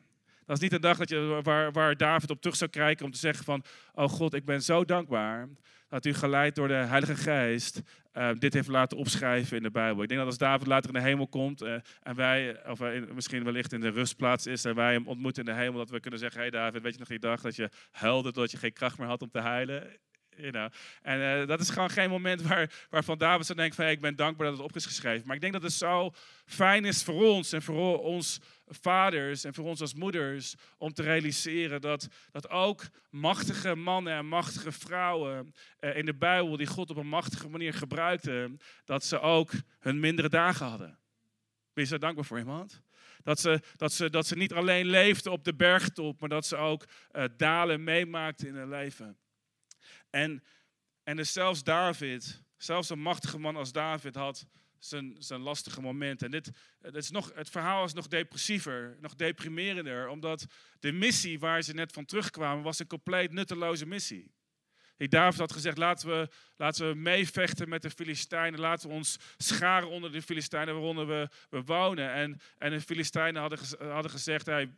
Dat 0.48 0.56
is 0.56 0.62
niet 0.62 0.72
een 0.72 0.80
dag 0.80 0.96
dat 0.98 1.08
je, 1.08 1.40
waar, 1.42 1.72
waar 1.72 1.96
David 1.96 2.30
op 2.30 2.40
terug 2.40 2.56
zou 2.56 2.70
kijken 2.70 3.04
om 3.04 3.12
te 3.12 3.18
zeggen 3.18 3.44
van... 3.44 3.64
Oh 3.94 4.08
God, 4.08 4.34
ik 4.34 4.44
ben 4.44 4.62
zo 4.62 4.84
dankbaar 4.84 5.48
dat 5.88 6.04
u 6.04 6.14
geleid 6.14 6.54
door 6.54 6.68
de 6.68 6.74
Heilige 6.74 7.16
Geest 7.16 7.82
uh, 8.14 8.30
dit 8.38 8.54
heeft 8.54 8.68
laten 8.68 8.98
opschrijven 8.98 9.56
in 9.56 9.62
de 9.62 9.70
Bijbel. 9.70 10.02
Ik 10.02 10.08
denk 10.08 10.20
dat 10.20 10.28
als 10.28 10.38
David 10.38 10.66
later 10.66 10.94
in 10.94 11.00
de 11.00 11.08
hemel 11.08 11.28
komt 11.28 11.62
uh, 11.62 11.74
en 12.02 12.14
wij, 12.14 12.66
of 12.66 12.80
uh, 12.80 13.02
misschien 13.14 13.44
wellicht 13.44 13.72
in 13.72 13.80
de 13.80 13.88
rustplaats 13.88 14.46
is 14.46 14.64
en 14.64 14.74
wij 14.74 14.92
hem 14.92 15.06
ontmoeten 15.06 15.44
in 15.44 15.54
de 15.54 15.60
hemel, 15.60 15.78
dat 15.78 15.90
we 15.90 16.00
kunnen 16.00 16.20
zeggen, 16.20 16.40
hey 16.40 16.50
David, 16.50 16.82
weet 16.82 16.92
je 16.92 16.98
nog 16.98 17.08
die 17.08 17.18
dag 17.18 17.40
dat 17.40 17.56
je 17.56 17.70
huilde 17.90 18.32
dat 18.32 18.50
je 18.50 18.56
geen 18.56 18.72
kracht 18.72 18.98
meer 18.98 19.08
had 19.08 19.22
om 19.22 19.30
te 19.30 19.86
know. 20.50 20.68
En 21.02 21.46
dat 21.46 21.60
is 21.60 21.70
gewoon 21.70 21.90
geen 21.90 22.10
moment 22.10 22.42
waar, 22.42 22.86
waarvan 22.90 23.18
David 23.18 23.46
zou 23.46 23.58
denken 23.58 23.76
van 23.76 23.86
ik 23.86 24.00
ben 24.00 24.16
dankbaar 24.16 24.46
dat 24.46 24.56
het 24.56 24.66
op 24.66 24.76
is 24.76 24.86
geschreven. 24.86 25.26
Maar 25.26 25.34
ik 25.34 25.40
denk 25.40 25.52
dat 25.52 25.62
het 25.62 25.72
zo 25.72 26.10
fijn 26.44 26.84
is 26.84 27.02
voor 27.02 27.22
ons 27.22 27.52
en 27.52 27.62
voor 27.62 28.02
ons 28.02 28.40
vaders 28.68 29.44
en 29.44 29.54
voor 29.54 29.64
ons 29.64 29.80
als 29.80 29.94
moeders 29.94 30.54
om 30.78 30.92
te 30.92 31.02
realiseren 31.02 31.80
dat, 31.80 32.08
dat 32.30 32.50
ook 32.50 32.84
machtige 33.10 33.74
mannen 33.74 34.12
en 34.12 34.26
machtige 34.26 34.72
vrouwen 34.72 35.54
uh, 35.80 35.96
in 35.96 36.06
de 36.06 36.14
Bijbel 36.14 36.56
die 36.56 36.66
God 36.66 36.90
op 36.90 36.96
een 36.96 37.08
machtige 37.08 37.48
manier 37.48 37.74
gebruikte, 37.74 38.56
dat 38.84 39.04
ze 39.04 39.20
ook 39.20 39.50
hun 39.78 40.00
mindere 40.00 40.28
dagen 40.28 40.66
hadden. 40.66 40.98
Ben 41.72 41.84
je 41.84 41.90
zo 41.90 41.98
dankbaar 41.98 42.24
voor 42.24 42.38
iemand? 42.38 42.82
Dat 43.22 43.40
ze, 43.40 43.60
dat, 43.76 43.92
ze, 43.92 44.10
dat 44.10 44.26
ze 44.26 44.36
niet 44.36 44.52
alleen 44.52 44.86
leefden 44.86 45.32
op 45.32 45.44
de 45.44 45.54
bergtop, 45.54 46.20
maar 46.20 46.28
dat 46.28 46.46
ze 46.46 46.56
ook 46.56 46.84
uh, 47.12 47.24
dalen 47.36 47.84
meemaakten 47.84 48.46
in 48.46 48.54
hun 48.54 48.68
leven. 48.68 49.18
En, 50.10 50.44
en 51.02 51.16
dus 51.16 51.32
zelfs 51.32 51.62
David, 51.62 52.42
zelfs 52.56 52.90
een 52.90 53.00
machtige 53.00 53.38
man 53.38 53.56
als 53.56 53.72
David 53.72 54.14
had 54.14 54.46
zijn, 54.78 55.16
zijn 55.18 55.40
lastige 55.40 55.80
momenten. 55.80 56.26
En 56.26 56.32
dit, 56.32 56.50
het, 56.80 56.94
is 56.94 57.10
nog, 57.10 57.32
het 57.34 57.50
verhaal 57.50 57.84
is 57.84 57.92
nog 57.92 58.06
depressiever, 58.06 58.96
nog 59.00 59.14
deprimerender, 59.14 60.08
omdat 60.08 60.46
de 60.80 60.92
missie 60.92 61.38
waar 61.38 61.62
ze 61.62 61.74
net 61.74 61.92
van 61.92 62.04
terugkwamen 62.04 62.64
was 62.64 62.78
een 62.78 62.86
compleet 62.86 63.32
nutteloze 63.32 63.86
missie. 63.86 64.36
Die 64.98 65.08
David 65.08 65.38
had 65.38 65.52
gezegd, 65.52 65.78
laten 65.78 66.08
we, 66.08 66.28
laten 66.56 66.88
we 66.88 66.94
meevechten 66.94 67.68
met 67.68 67.82
de 67.82 67.90
Filistijnen. 67.90 68.60
Laten 68.60 68.88
we 68.88 68.94
ons 68.94 69.18
scharen 69.36 69.88
onder 69.88 70.12
de 70.12 70.22
Filistijnen 70.22 70.74
waaronder 70.74 71.06
we, 71.06 71.28
we 71.50 71.62
wonen. 71.62 72.12
En, 72.12 72.40
en 72.58 72.70
de 72.70 72.80
Filistijnen 72.80 73.40
hadden, 73.40 73.58
hadden 73.78 74.10
gezegd, 74.10 74.46
hey, 74.46 74.70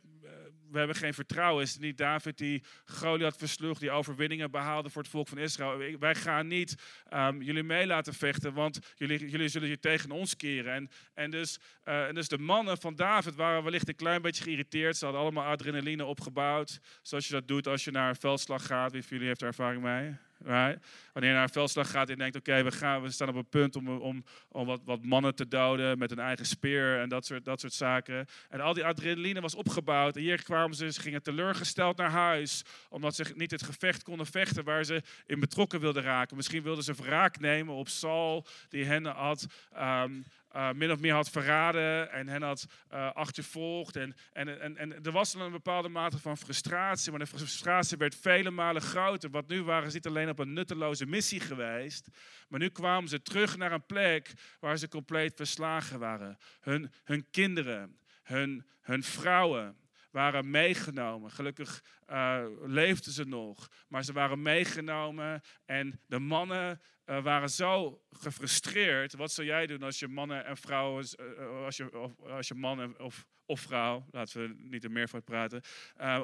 we 0.71 0.77
hebben 0.77 0.95
geen 0.95 1.13
vertrouwen. 1.13 1.63
Is 1.63 1.71
het 1.71 1.81
niet 1.81 1.97
David 1.97 2.37
die 2.37 2.63
Goliath 2.85 3.37
versloeg, 3.37 3.79
die 3.79 3.91
overwinningen 3.91 4.51
behaalde 4.51 4.89
voor 4.89 5.01
het 5.01 5.11
volk 5.11 5.27
van 5.27 5.37
Israël? 5.37 5.97
Wij 5.99 6.15
gaan 6.15 6.47
niet 6.47 6.75
um, 7.13 7.41
jullie 7.41 7.63
mee 7.63 7.87
laten 7.87 8.13
vechten, 8.13 8.53
want 8.53 8.79
jullie, 8.95 9.29
jullie 9.29 9.47
zullen 9.47 9.69
je 9.69 9.79
tegen 9.79 10.11
ons 10.11 10.35
keren. 10.35 10.73
En, 10.73 10.89
en, 11.13 11.31
dus, 11.31 11.59
uh, 11.85 12.07
en 12.07 12.15
dus 12.15 12.27
de 12.27 12.37
mannen 12.37 12.77
van 12.77 12.95
David 12.95 13.35
waren 13.35 13.63
wellicht 13.63 13.87
een 13.87 13.95
klein 13.95 14.21
beetje 14.21 14.43
geïrriteerd. 14.43 14.97
Ze 14.97 15.05
hadden 15.05 15.23
allemaal 15.23 15.45
adrenaline 15.45 16.05
opgebouwd, 16.05 16.79
zoals 17.01 17.27
je 17.27 17.33
dat 17.33 17.47
doet 17.47 17.67
als 17.67 17.83
je 17.83 17.91
naar 17.91 18.09
een 18.09 18.15
veldslag 18.15 18.65
gaat. 18.65 18.91
Wie 18.91 19.01
van 19.01 19.11
jullie 19.11 19.27
heeft 19.27 19.41
er 19.41 19.47
ervaring 19.47 19.81
mee? 19.81 20.10
Yeah. 20.11 20.30
Right? 20.43 20.85
Wanneer 21.13 21.31
je 21.31 21.35
naar 21.35 21.45
een 21.45 21.53
veldslag 21.53 21.91
gaat 21.91 22.09
en 22.09 22.17
denkt, 22.17 22.35
oké, 22.35 22.63
we 22.63 22.69
we, 22.69 22.99
we 23.01 23.11
staan 23.11 23.29
op 23.29 23.35
een 23.35 23.49
punt 23.49 23.75
om, 23.75 23.87
om, 23.87 24.23
om 24.47 24.65
wat, 24.65 24.81
wat 24.85 25.03
mannen 25.03 25.35
te 25.35 25.47
doden 25.47 25.97
met 25.97 26.11
een 26.11 26.19
eigen 26.19 26.45
speer 26.45 26.99
en 26.99 27.09
dat 27.09 27.25
soort, 27.25 27.45
dat 27.45 27.59
soort 27.59 27.73
zaken. 27.73 28.25
En 28.49 28.61
al 28.61 28.73
die 28.73 28.85
adrenaline 28.85 29.41
was 29.41 29.55
opgebouwd. 29.55 30.15
En 30.15 30.21
hier 30.21 30.43
kwamen 30.43 30.75
ze, 30.75 30.91
ze 30.91 31.01
gingen 31.01 31.23
teleurgesteld 31.23 31.97
naar 31.97 32.11
huis, 32.11 32.63
omdat 32.89 33.15
ze 33.15 33.25
niet 33.35 33.51
het 33.51 33.63
gevecht 33.63 34.03
konden 34.03 34.25
vechten 34.25 34.63
waar 34.63 34.83
ze 34.83 35.01
in 35.25 35.39
betrokken 35.39 35.79
wilden 35.79 36.03
raken. 36.03 36.35
Misschien 36.35 36.63
wilden 36.63 36.83
ze 36.83 36.93
wraak 36.93 37.39
nemen 37.39 37.73
op 37.73 37.87
Saul, 37.87 38.45
die 38.69 38.85
hen 38.85 39.05
had 39.05 39.45
um, 39.77 40.25
uh, 40.55 40.71
min 40.71 40.91
of 40.91 40.99
meer 40.99 41.13
had 41.13 41.29
verraden 41.29 42.11
en 42.11 42.27
hen 42.27 42.41
had 42.41 42.65
uh, 42.93 43.11
achtervolgd. 43.11 43.95
En, 43.95 44.15
en, 44.33 44.61
en, 44.61 44.77
en 44.77 45.03
er 45.03 45.11
was 45.11 45.31
dan 45.31 45.41
een 45.41 45.51
bepaalde 45.51 45.89
mate 45.89 46.17
van 46.17 46.37
frustratie, 46.37 47.11
maar 47.11 47.19
de 47.19 47.27
frustratie 47.27 47.97
werd 47.97 48.15
vele 48.15 48.49
malen 48.49 48.81
groter. 48.81 49.29
Want 49.29 49.47
nu 49.47 49.63
waren 49.63 49.89
ze 49.89 49.95
niet 49.95 50.07
alleen 50.07 50.29
op 50.31 50.39
een 50.39 50.53
nutteloze 50.53 51.05
missie 51.05 51.39
geweest, 51.39 52.07
maar 52.47 52.59
nu 52.59 52.69
kwamen 52.69 53.09
ze 53.09 53.21
terug 53.21 53.57
naar 53.57 53.71
een 53.71 53.85
plek 53.85 54.33
waar 54.59 54.77
ze 54.77 54.87
compleet 54.87 55.35
verslagen 55.35 55.99
waren. 55.99 56.37
Hun, 56.59 56.91
hun 57.03 57.29
kinderen, 57.31 57.99
hun, 58.23 58.65
hun 58.81 59.03
vrouwen, 59.03 59.77
waren 60.11 60.49
meegenomen. 60.49 61.31
Gelukkig 61.31 61.83
uh, 62.09 62.43
leefden 62.61 63.11
ze 63.11 63.23
nog, 63.23 63.69
maar 63.87 64.03
ze 64.03 64.13
waren 64.13 64.41
meegenomen 64.41 65.41
en 65.65 66.01
de 66.07 66.19
mannen 66.19 66.81
uh, 67.11 67.23
waren 67.23 67.49
zo 67.49 68.01
gefrustreerd. 68.11 69.13
Wat 69.13 69.31
zou 69.31 69.47
jij 69.47 69.67
doen 69.67 69.83
als 69.83 69.99
je 69.99 70.07
mannen 70.07 70.45
en 70.45 70.57
vrouwen, 70.57 71.05
uh, 71.19 71.65
als, 71.65 71.77
je, 71.77 72.11
als 72.29 72.47
je 72.47 72.55
man 72.55 72.99
of, 72.99 73.25
of 73.45 73.59
vrouw, 73.59 74.05
laten 74.11 74.41
we 74.41 74.55
niet 74.57 74.83
er 74.83 74.91
meer 74.91 75.09
van 75.09 75.23
praten, 75.23 75.61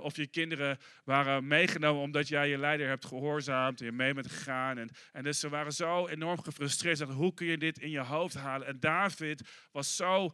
of 0.01 0.15
je 0.15 0.27
kinderen 0.27 0.77
waren 1.03 1.47
meegenomen 1.47 2.01
omdat 2.01 2.27
jij 2.27 2.49
je 2.49 2.57
leider 2.57 2.87
hebt 2.87 3.05
gehoorzaamd 3.05 3.79
en 3.79 3.85
je 3.85 3.91
mee 3.91 4.13
bent 4.13 4.31
gegaan. 4.31 4.77
En, 4.77 4.89
en 5.11 5.23
dus 5.23 5.39
ze 5.39 5.49
waren 5.49 5.73
zo 5.73 6.07
enorm 6.07 6.41
gefrustreerd. 6.41 7.01
Hoe 7.01 7.33
kun 7.33 7.47
je 7.47 7.57
dit 7.57 7.79
in 7.79 7.89
je 7.89 7.99
hoofd 7.99 8.35
halen? 8.35 8.67
En 8.67 8.79
David 8.79 9.49
was 9.71 9.95
zo 9.95 10.31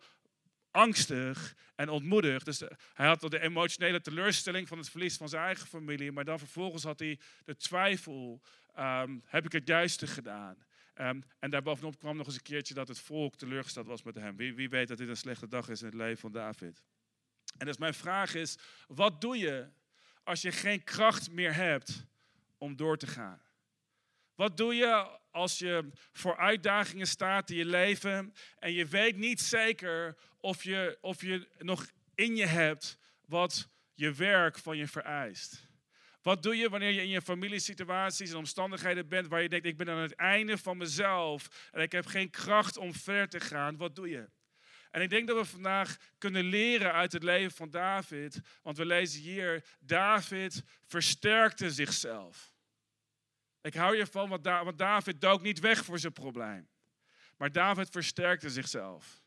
angstig 0.72 1.55
en 1.75 1.89
ontmoedigd. 1.89 2.45
Dus 2.45 2.63
hij 2.93 3.07
had 3.07 3.22
de 3.22 3.41
emotionele 3.41 4.01
teleurstelling 4.01 4.67
van 4.67 4.77
het 4.77 4.89
verlies 4.89 5.17
van 5.17 5.29
zijn 5.29 5.43
eigen 5.43 5.67
familie, 5.67 6.12
maar 6.12 6.25
dan 6.25 6.39
vervolgens 6.39 6.83
had 6.83 7.00
hij 7.00 7.19
de 7.43 7.55
twijfel: 7.55 8.41
um, 8.80 9.24
heb 9.25 9.46
ik 9.46 9.51
het 9.51 9.68
juiste 9.68 10.08
gedaan? 10.08 10.65
Um, 10.96 11.24
en 11.39 11.50
daarbovenop 11.50 12.00
kwam 12.00 12.18
nog 12.18 12.25
eens 12.25 12.36
een 12.36 12.42
keertje 12.42 12.74
dat 12.74 12.88
het 12.88 13.00
volk 13.00 13.36
teleurgesteld 13.36 13.88
was 13.88 14.03
met 14.03 14.15
hem. 14.15 14.36
Wie, 14.36 14.53
wie 14.56 14.70
weet 14.70 14.88
dat 14.88 14.98
dit 14.98 15.10
een 15.10 15.18
slechte 15.18 15.48
dag 15.48 15.70
is 15.70 15.80
in 15.80 15.86
het 15.86 15.96
leven 15.96 16.18
van 16.18 16.32
David? 16.32 16.82
En 17.58 17.65
dus 17.65 17.77
mijn 17.77 17.94
vraag 17.94 18.34
is: 18.34 18.58
wat 18.88 19.22
doe 19.22 19.38
je 19.38 19.70
als 20.24 20.42
je 20.42 20.51
geen 20.51 20.84
kracht 20.84 21.32
meer 21.32 21.56
hebt 21.56 22.06
om 22.58 22.75
door 22.75 22.98
te 22.98 23.08
gaan? 23.08 23.42
Wat 24.36 24.58
doe 24.58 24.75
je 24.75 25.20
als 25.32 25.60
je 25.60 25.89
voor 26.12 26.38
uitdagingen 26.38 27.08
staat 27.08 27.50
in 27.50 27.56
je 27.56 27.65
leven 27.65 28.34
en 28.60 28.72
je 28.74 28.86
weet 28.86 29.18
niet 29.18 29.42
zeker 29.42 30.18
of 30.39 30.63
je, 30.63 30.98
of 31.01 31.22
je 31.22 31.48
nog 31.58 31.92
in 32.15 32.36
je 32.36 32.46
hebt 32.46 32.98
wat 33.25 33.70
je 33.94 34.13
werk 34.13 34.58
van 34.58 34.77
je 34.77 34.88
vereist? 34.88 35.62
Wat 36.24 36.44
doe 36.44 36.58
je 36.58 36.70
wanneer 36.70 36.92
je 36.92 37.01
in 37.01 37.10
je 37.10 37.22
familiesituaties 37.22 38.32
en 38.32 38.38
omstandigheden 38.38 39.08
bent 39.08 39.27
waar 39.27 39.42
je 39.42 39.50
denkt, 39.50 39.65
ik 39.65 39.77
ben 39.77 39.89
aan 39.89 39.98
het 39.98 40.15
einde 40.15 40.58
van 40.58 40.77
mezelf 40.77 41.70
en 41.72 41.82
ik 41.82 41.92
heb 41.92 42.06
geen 42.06 42.30
kracht 42.30 42.77
om 42.77 42.94
ver 42.94 43.30
te 43.30 43.39
gaan? 43.39 43.77
Wat 43.77 43.96
doe 43.96 44.10
je? 44.10 44.30
En 44.92 45.01
ik 45.01 45.10
denk 45.10 45.27
dat 45.27 45.38
we 45.38 45.46
vandaag 45.46 45.98
kunnen 46.18 46.44
leren 46.44 46.94
uit 46.94 47.12
het 47.12 47.24
leven 47.24 47.51
van 47.51 47.70
David, 47.70 48.39
want 48.62 48.77
we 48.77 48.86
lezen 48.86 49.22
hier, 49.22 49.65
David 49.80 50.63
versterkte 50.86 51.72
zichzelf. 51.72 52.53
Ik 53.62 53.74
hou 53.74 53.98
je 53.98 54.08
van, 54.08 54.30
want 54.44 54.77
David 54.77 55.22
dook 55.22 55.42
niet 55.42 55.60
weg 55.60 55.86
voor 55.86 56.00
zijn 56.00 56.13
probleem. 56.13 56.70
Maar 57.38 57.51
David 57.51 57.89
versterkte 57.89 58.50
zichzelf. 58.50 59.23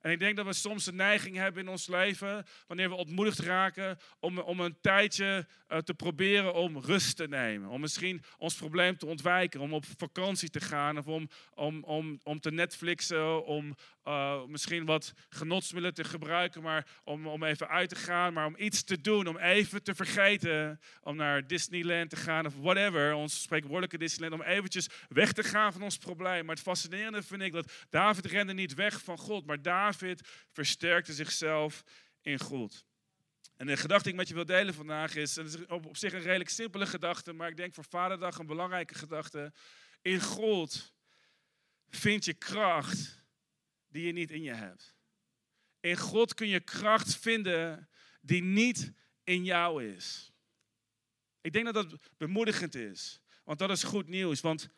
En 0.00 0.10
ik 0.10 0.18
denk 0.18 0.36
dat 0.36 0.46
we 0.46 0.52
soms 0.52 0.84
de 0.84 0.92
neiging 0.92 1.36
hebben 1.36 1.62
in 1.62 1.68
ons 1.68 1.86
leven, 1.86 2.46
wanneer 2.66 2.88
we 2.88 2.94
ontmoedigd 2.94 3.38
raken, 3.38 3.98
om, 4.20 4.38
om 4.38 4.60
een 4.60 4.80
tijdje 4.80 5.46
uh, 5.68 5.78
te 5.78 5.94
proberen 5.94 6.54
om 6.54 6.78
rust 6.78 7.16
te 7.16 7.28
nemen. 7.28 7.68
Om 7.68 7.80
misschien 7.80 8.22
ons 8.38 8.54
probleem 8.54 8.96
te 8.96 9.06
ontwijken, 9.06 9.60
om 9.60 9.72
op 9.72 9.84
vakantie 9.98 10.50
te 10.50 10.60
gaan 10.60 10.98
of 10.98 11.06
om, 11.06 11.28
om, 11.54 11.84
om, 11.84 12.20
om 12.22 12.40
te 12.40 12.50
Netflixen, 12.50 13.44
om 13.44 13.76
uh, 14.08 14.44
misschien 14.44 14.84
wat 14.84 15.12
genotsmiddelen 15.28 15.94
te 15.94 16.04
gebruiken, 16.04 16.62
maar 16.62 16.86
om, 17.04 17.26
om 17.26 17.44
even 17.44 17.68
uit 17.68 17.88
te 17.88 17.96
gaan, 17.96 18.32
maar 18.32 18.46
om 18.46 18.54
iets 18.58 18.82
te 18.82 19.00
doen, 19.00 19.26
om 19.26 19.38
even 19.38 19.82
te 19.82 19.94
vergeten, 19.94 20.80
om 21.02 21.16
naar 21.16 21.46
Disneyland 21.46 22.10
te 22.10 22.16
gaan 22.16 22.46
of 22.46 22.54
whatever, 22.56 23.14
ons 23.14 23.42
spreekwoordelijke 23.42 23.98
Disneyland, 23.98 24.42
om 24.42 24.48
eventjes 24.48 24.88
weg 25.08 25.32
te 25.32 25.42
gaan 25.42 25.72
van 25.72 25.82
ons 25.82 25.96
probleem. 25.96 26.44
Maar 26.44 26.54
het 26.54 26.64
fascinerende 26.64 27.22
vind 27.22 27.42
ik 27.42 27.52
dat 27.52 27.72
David 27.90 28.26
rende 28.26 28.54
niet 28.54 28.74
weg 28.74 29.02
van 29.02 29.18
God, 29.18 29.46
maar 29.46 29.62
David 29.62 30.28
versterkte 30.52 31.12
zichzelf 31.12 31.84
in 32.22 32.38
God. 32.38 32.84
En 33.56 33.66
de 33.66 33.76
gedachte 33.76 34.02
die 34.02 34.12
ik 34.12 34.18
met 34.18 34.28
je 34.28 34.34
wil 34.34 34.44
delen 34.44 34.74
vandaag 34.74 35.14
is, 35.14 35.36
het 35.36 35.46
is 35.46 35.66
op, 35.66 35.86
op 35.86 35.96
zich 35.96 36.12
een 36.12 36.20
redelijk 36.20 36.50
simpele 36.50 36.86
gedachte, 36.86 37.32
maar 37.32 37.48
ik 37.48 37.56
denk 37.56 37.74
voor 37.74 37.84
Vaderdag 37.88 38.38
een 38.38 38.46
belangrijke 38.46 38.94
gedachte. 38.94 39.52
In 40.02 40.20
God 40.20 40.94
vind 41.88 42.24
je 42.24 42.34
kracht 42.34 43.17
die 43.98 44.06
je 44.06 44.12
niet 44.12 44.30
in 44.30 44.42
je 44.42 44.54
hebt. 44.54 44.96
In 45.80 45.96
God 45.96 46.34
kun 46.34 46.48
je 46.48 46.60
kracht 46.60 47.16
vinden 47.16 47.88
die 48.20 48.42
niet 48.42 48.92
in 49.24 49.44
jou 49.44 49.84
is. 49.84 50.32
Ik 51.40 51.52
denk 51.52 51.64
dat 51.64 51.74
dat 51.74 52.00
bemoedigend 52.16 52.74
is, 52.74 53.20
want 53.44 53.58
dat 53.58 53.70
is 53.70 53.82
goed 53.82 54.08
nieuws. 54.08 54.40
Want 54.40 54.68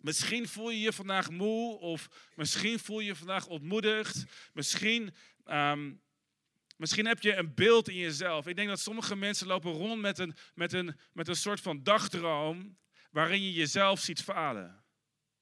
misschien 0.00 0.48
voel 0.48 0.70
je 0.70 0.80
je 0.80 0.92
vandaag 0.92 1.30
moe, 1.30 1.78
of 1.78 2.30
misschien 2.34 2.78
voel 2.78 3.00
je 3.00 3.06
je 3.06 3.14
vandaag 3.14 3.46
ontmoedigd, 3.46 4.24
misschien. 4.52 5.14
Um, 5.44 6.06
Misschien 6.76 7.06
heb 7.06 7.20
je 7.20 7.34
een 7.34 7.54
beeld 7.54 7.88
in 7.88 7.96
jezelf. 7.96 8.46
Ik 8.46 8.56
denk 8.56 8.68
dat 8.68 8.80
sommige 8.80 9.16
mensen 9.16 9.46
lopen 9.46 9.72
rond 9.72 10.00
met 10.00 10.18
een, 10.18 10.36
met 10.54 10.72
een, 10.72 10.98
met 11.12 11.28
een 11.28 11.36
soort 11.36 11.60
van 11.60 11.82
dagdroom 11.82 12.78
waarin 13.10 13.42
je 13.42 13.52
jezelf 13.52 14.00
ziet 14.00 14.22
falen. 14.22 14.84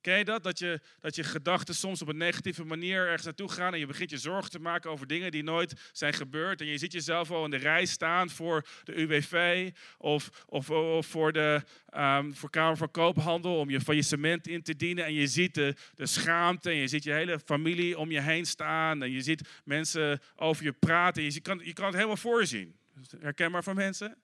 Ken 0.06 0.18
je 0.18 0.24
dat? 0.24 0.42
Dat 0.42 0.58
je, 0.58 0.80
dat 1.00 1.14
je 1.14 1.24
gedachten 1.24 1.74
soms 1.74 2.02
op 2.02 2.08
een 2.08 2.16
negatieve 2.16 2.64
manier 2.64 3.04
ergens 3.04 3.24
naartoe 3.24 3.50
gaan 3.50 3.72
en 3.72 3.78
je 3.78 3.86
begint 3.86 4.10
je 4.10 4.18
zorgen 4.18 4.50
te 4.50 4.58
maken 4.58 4.90
over 4.90 5.06
dingen 5.06 5.30
die 5.30 5.42
nooit 5.42 5.90
zijn 5.92 6.12
gebeurd. 6.12 6.60
En 6.60 6.66
je 6.66 6.78
ziet 6.78 6.92
jezelf 6.92 7.30
al 7.30 7.44
in 7.44 7.50
de 7.50 7.56
rij 7.56 7.86
staan 7.86 8.30
voor 8.30 8.66
de 8.84 8.94
UWV 8.94 9.70
of, 9.98 10.44
of, 10.46 10.70
of 10.70 11.06
voor 11.06 11.32
de 11.32 11.62
um, 11.96 12.34
voor 12.34 12.50
Kamer 12.50 12.76
van 12.76 12.90
Koophandel 12.90 13.58
om 13.58 13.70
je 13.70 13.80
faillissement 13.80 14.48
in 14.48 14.62
te 14.62 14.76
dienen. 14.76 15.04
En 15.04 15.14
je 15.14 15.26
ziet 15.26 15.54
de, 15.54 15.74
de 15.94 16.06
schaamte 16.06 16.70
en 16.70 16.76
je 16.76 16.88
ziet 16.88 17.04
je 17.04 17.12
hele 17.12 17.38
familie 17.44 17.98
om 17.98 18.10
je 18.10 18.20
heen 18.20 18.46
staan. 18.46 19.02
En 19.02 19.10
je 19.10 19.20
ziet 19.20 19.48
mensen 19.64 20.20
over 20.36 20.64
je 20.64 20.72
praten. 20.72 21.22
Je 21.22 21.40
kan, 21.40 21.60
je 21.64 21.72
kan 21.72 21.84
het 21.84 21.94
helemaal 21.94 22.16
voorzien. 22.16 22.76
Herkenbaar 23.20 23.62
van 23.62 23.74
mensen? 23.74 24.16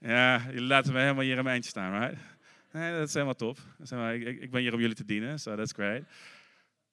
Ja, 0.00 0.42
jullie 0.46 0.60
laten 0.60 0.92
me 0.92 1.00
helemaal 1.00 1.22
hier 1.22 1.36
in 1.36 1.42
mijn 1.42 1.54
eindje 1.54 1.70
staan, 1.70 2.00
right? 2.00 2.20
Nee, 2.72 2.98
dat 2.98 3.08
is 3.08 3.14
helemaal 3.14 3.34
top. 3.34 3.58
ik, 4.12 4.40
ik, 4.40 4.50
ben 4.50 4.60
hier 4.60 4.74
om 4.74 4.80
jullie 4.80 4.94
te 4.94 5.04
dienen, 5.04 5.40
so 5.40 5.56
that's 5.56 5.72
great. 5.72 6.02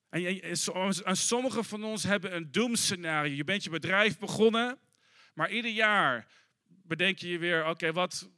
En, 0.09 0.41
en, 1.03 1.17
sommigen 1.17 1.65
van 1.65 1.83
ons 1.83 2.03
hebben 2.03 2.35
een 2.35 2.51
doemscenario. 2.51 3.35
Je 3.35 3.43
bent 3.43 3.63
je 3.63 3.69
bedrijf 3.69 4.19
begonnen, 4.19 4.77
maar 5.33 5.51
ieder 5.51 5.71
jaar 5.71 6.27
bedenk 6.67 7.17
je 7.17 7.29
je 7.29 7.37
weer, 7.39 7.67
oké, 7.67 7.91
wat, 7.91 8.29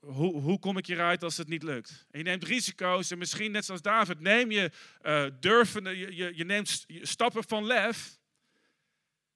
hoe, 0.00 0.40
hoe, 0.40 0.58
kom 0.58 0.76
ik 0.76 0.86
hieruit 0.86 1.22
als 1.22 1.36
het 1.36 1.48
niet 1.48 1.62
lukt? 1.62 2.06
En 2.10 2.18
je 2.18 2.24
neemt 2.24 2.44
risico's 2.44 3.10
en 3.10 3.18
misschien 3.18 3.52
net 3.52 3.64
zoals 3.64 3.82
David, 3.82 4.20
neem 4.20 4.50
je 4.50 4.70
uh, 5.02 5.24
durven, 5.40 5.96
je, 5.96 6.16
je, 6.16 6.32
je 6.34 6.44
neemt 6.44 6.86
stappen 7.02 7.44
van 7.44 7.66
lef. 7.66 8.18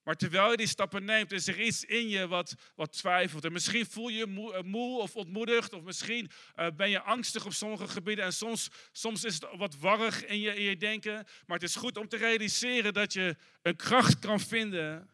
Maar 0.04 0.14
terwijl 0.14 0.50
je 0.50 0.56
die 0.56 0.66
stappen 0.66 1.04
neemt, 1.04 1.32
is 1.32 1.46
er 1.46 1.60
iets 1.60 1.84
in 1.84 2.08
je 2.08 2.28
wat, 2.28 2.54
wat 2.74 2.92
twijfelt. 2.92 3.44
En 3.44 3.52
misschien 3.52 3.86
voel 3.86 4.08
je 4.08 4.16
je 4.16 4.26
moe, 4.26 4.54
eh, 4.54 4.96
of 4.96 5.16
ontmoedigd, 5.16 5.72
of 5.72 5.82
misschien 5.82 6.30
uh, 6.56 6.66
ben 6.76 6.90
je 6.90 7.00
angstig 7.00 7.44
op 7.44 7.52
sommige 7.52 7.88
gebieden. 7.88 8.24
En 8.24 8.32
soms, 8.32 8.70
soms 8.92 9.24
is 9.24 9.34
het 9.34 9.46
wat 9.56 9.76
warrig 9.76 10.24
in 10.24 10.40
je, 10.40 10.54
in 10.54 10.62
je 10.62 10.76
denken. 10.76 11.26
Maar 11.46 11.58
het 11.58 11.68
is 11.68 11.76
goed 11.76 11.96
om 11.96 12.08
te 12.08 12.16
realiseren 12.16 12.92
dat 12.92 13.12
je 13.12 13.36
een 13.62 13.76
kracht 13.76 14.18
kan 14.18 14.40
vinden 14.40 15.10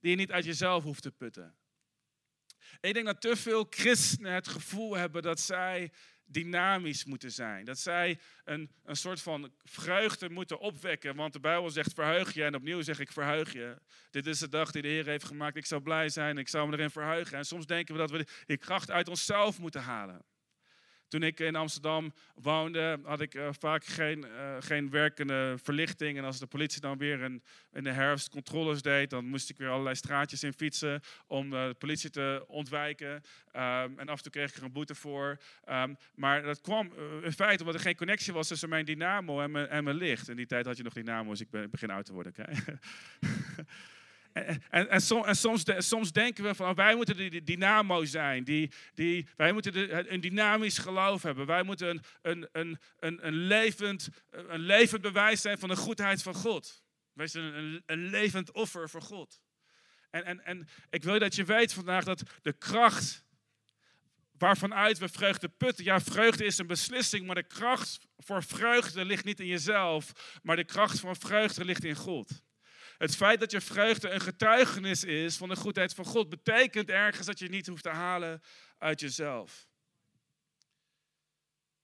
die 0.00 0.10
je 0.10 0.16
niet 0.16 0.32
uit 0.32 0.44
jezelf 0.44 0.82
hoeft 0.82 1.02
te 1.02 1.10
putten. 1.10 1.54
Ik 2.80 2.94
denk 2.94 3.06
dat 3.06 3.20
te 3.20 3.36
veel 3.36 3.66
christenen 3.70 4.32
het 4.32 4.48
gevoel 4.48 4.96
hebben 4.96 5.22
dat 5.22 5.40
zij 5.40 5.92
dynamisch 6.26 7.04
moeten 7.04 7.32
zijn. 7.32 7.64
Dat 7.64 7.78
zij 7.78 8.18
een, 8.44 8.70
een 8.84 8.96
soort 8.96 9.22
van 9.22 9.52
vreugde 9.64 10.30
moeten 10.30 10.58
opwekken. 10.58 11.16
Want 11.16 11.32
de 11.32 11.40
Bijbel 11.40 11.70
zegt 11.70 11.94
verheug 11.94 12.34
je. 12.34 12.44
En 12.44 12.54
opnieuw 12.54 12.82
zeg 12.82 13.00
ik 13.00 13.12
verheug 13.12 13.52
je. 13.52 13.76
Dit 14.10 14.26
is 14.26 14.38
de 14.38 14.48
dag 14.48 14.70
die 14.70 14.82
de 14.82 14.88
Heer 14.88 15.06
heeft 15.06 15.24
gemaakt. 15.24 15.56
Ik 15.56 15.66
zou 15.66 15.82
blij 15.82 16.08
zijn. 16.08 16.38
Ik 16.38 16.48
zou 16.48 16.68
me 16.68 16.76
erin 16.76 16.90
verheugen. 16.90 17.38
En 17.38 17.44
soms 17.44 17.66
denken 17.66 17.94
we 17.94 18.00
dat 18.00 18.10
we 18.10 18.26
die 18.46 18.56
kracht 18.56 18.90
uit 18.90 19.08
onszelf 19.08 19.58
moeten 19.58 19.82
halen. 19.82 20.24
Toen 21.14 21.22
ik 21.22 21.40
in 21.40 21.56
Amsterdam 21.56 22.12
woonde, 22.34 22.98
had 23.04 23.20
ik 23.20 23.34
uh, 23.34 23.48
vaak 23.58 23.84
geen, 23.84 24.18
uh, 24.18 24.56
geen 24.60 24.90
werkende 24.90 25.54
verlichting. 25.62 26.18
En 26.18 26.24
als 26.24 26.38
de 26.38 26.46
politie 26.46 26.80
dan 26.80 26.98
weer 26.98 27.20
in, 27.20 27.42
in 27.72 27.84
de 27.84 27.90
herfst 27.90 28.28
controles 28.28 28.82
deed, 28.82 29.10
dan 29.10 29.24
moest 29.24 29.50
ik 29.50 29.56
weer 29.56 29.68
allerlei 29.68 29.94
straatjes 29.94 30.42
in 30.42 30.52
fietsen 30.52 31.00
om 31.26 31.52
uh, 31.52 31.66
de 31.66 31.74
politie 31.74 32.10
te 32.10 32.44
ontwijken. 32.46 33.12
Um, 33.12 33.22
en 33.98 34.08
af 34.08 34.16
en 34.16 34.22
toe 34.22 34.32
kreeg 34.32 34.50
ik 34.50 34.56
er 34.56 34.62
een 34.62 34.72
boete 34.72 34.94
voor. 34.94 35.38
Um, 35.68 35.96
maar 36.14 36.42
dat 36.42 36.60
kwam 36.60 36.92
in 37.22 37.32
feite 37.32 37.62
omdat 37.62 37.74
er 37.74 37.86
geen 37.86 37.96
connectie 37.96 38.32
was 38.32 38.48
tussen 38.48 38.68
mijn 38.68 38.84
dynamo 38.84 39.40
en 39.40 39.50
mijn, 39.50 39.68
en 39.68 39.84
mijn 39.84 39.96
licht. 39.96 40.28
In 40.28 40.36
die 40.36 40.46
tijd 40.46 40.66
had 40.66 40.76
je 40.76 40.82
nog 40.82 40.92
dynamo's, 40.92 41.40
ik 41.40 41.50
ben, 41.50 41.70
begin 41.70 41.90
oud 41.90 42.04
te 42.04 42.12
worden. 42.12 42.34
En, 44.34 44.90
en, 44.90 45.00
soms, 45.00 45.64
soms, 45.78 46.12
denken 46.12 46.44
we 46.44 46.54
van 46.54 46.68
oh, 46.68 46.76
wij 46.76 46.94
moeten 46.94 47.16
de 47.16 47.42
dynamo 47.42 48.04
zijn. 48.04 48.44
Die, 48.44 48.70
die, 48.94 49.28
wij 49.36 49.52
moeten 49.52 50.12
een 50.12 50.20
dynamisch 50.20 50.78
geloof 50.78 51.22
hebben. 51.22 51.46
Wij 51.46 51.62
moeten 51.62 51.88
een, 51.88 52.02
een, 52.22 52.48
een, 52.52 52.78
een, 52.98 53.26
een, 53.26 53.34
levend, 53.34 54.08
een 54.30 54.60
levend 54.60 55.02
bewijs 55.02 55.40
zijn 55.40 55.58
van 55.58 55.68
de 55.68 55.76
goedheid 55.76 56.22
van 56.22 56.34
God. 56.34 56.82
Wij 57.12 57.26
zijn 57.26 57.44
een, 57.44 57.82
een 57.86 58.10
levend 58.10 58.52
offer 58.52 58.90
voor 58.90 59.02
God. 59.02 59.40
En, 60.10 60.24
en, 60.24 60.44
en 60.44 60.68
ik 60.90 61.02
wil 61.02 61.18
dat 61.18 61.34
je 61.34 61.44
weet 61.44 61.72
vandaag 61.72 62.04
dat 62.04 62.22
de 62.42 62.52
kracht 62.52 63.24
waarvanuit 64.38 64.98
we 64.98 65.08
vreugde 65.08 65.48
putten. 65.48 65.84
Ja, 65.84 66.00
vreugde 66.00 66.44
is 66.44 66.58
een 66.58 66.66
beslissing, 66.66 67.26
maar 67.26 67.34
de 67.34 67.46
kracht 67.46 67.98
voor 68.16 68.42
vreugde 68.42 69.04
ligt 69.04 69.24
niet 69.24 69.40
in 69.40 69.46
jezelf, 69.46 70.12
maar 70.42 70.56
de 70.56 70.64
kracht 70.64 71.00
van 71.00 71.16
vreugde 71.16 71.64
ligt 71.64 71.84
in 71.84 71.96
God. 71.96 72.42
Het 73.04 73.16
feit 73.16 73.40
dat 73.40 73.50
je 73.50 73.60
vreugde 73.60 74.10
een 74.10 74.20
getuigenis 74.20 75.04
is 75.04 75.36
van 75.36 75.48
de 75.48 75.56
goedheid 75.56 75.94
van 75.94 76.04
God, 76.04 76.28
betekent 76.28 76.88
ergens 76.88 77.26
dat 77.26 77.38
je 77.38 77.48
niet 77.48 77.66
hoeft 77.66 77.82
te 77.82 77.88
halen 77.88 78.42
uit 78.78 79.00
jezelf. 79.00 79.68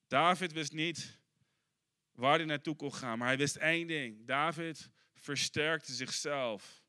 David 0.08 0.52
wist 0.52 0.72
niet 0.72 1.18
waar 2.12 2.36
hij 2.36 2.44
naartoe 2.44 2.76
kon 2.76 2.94
gaan, 2.94 3.18
maar 3.18 3.26
hij 3.26 3.36
wist 3.36 3.56
één 3.56 3.86
ding. 3.86 4.26
David 4.26 4.90
versterkte 5.14 5.92
zichzelf 5.92 6.82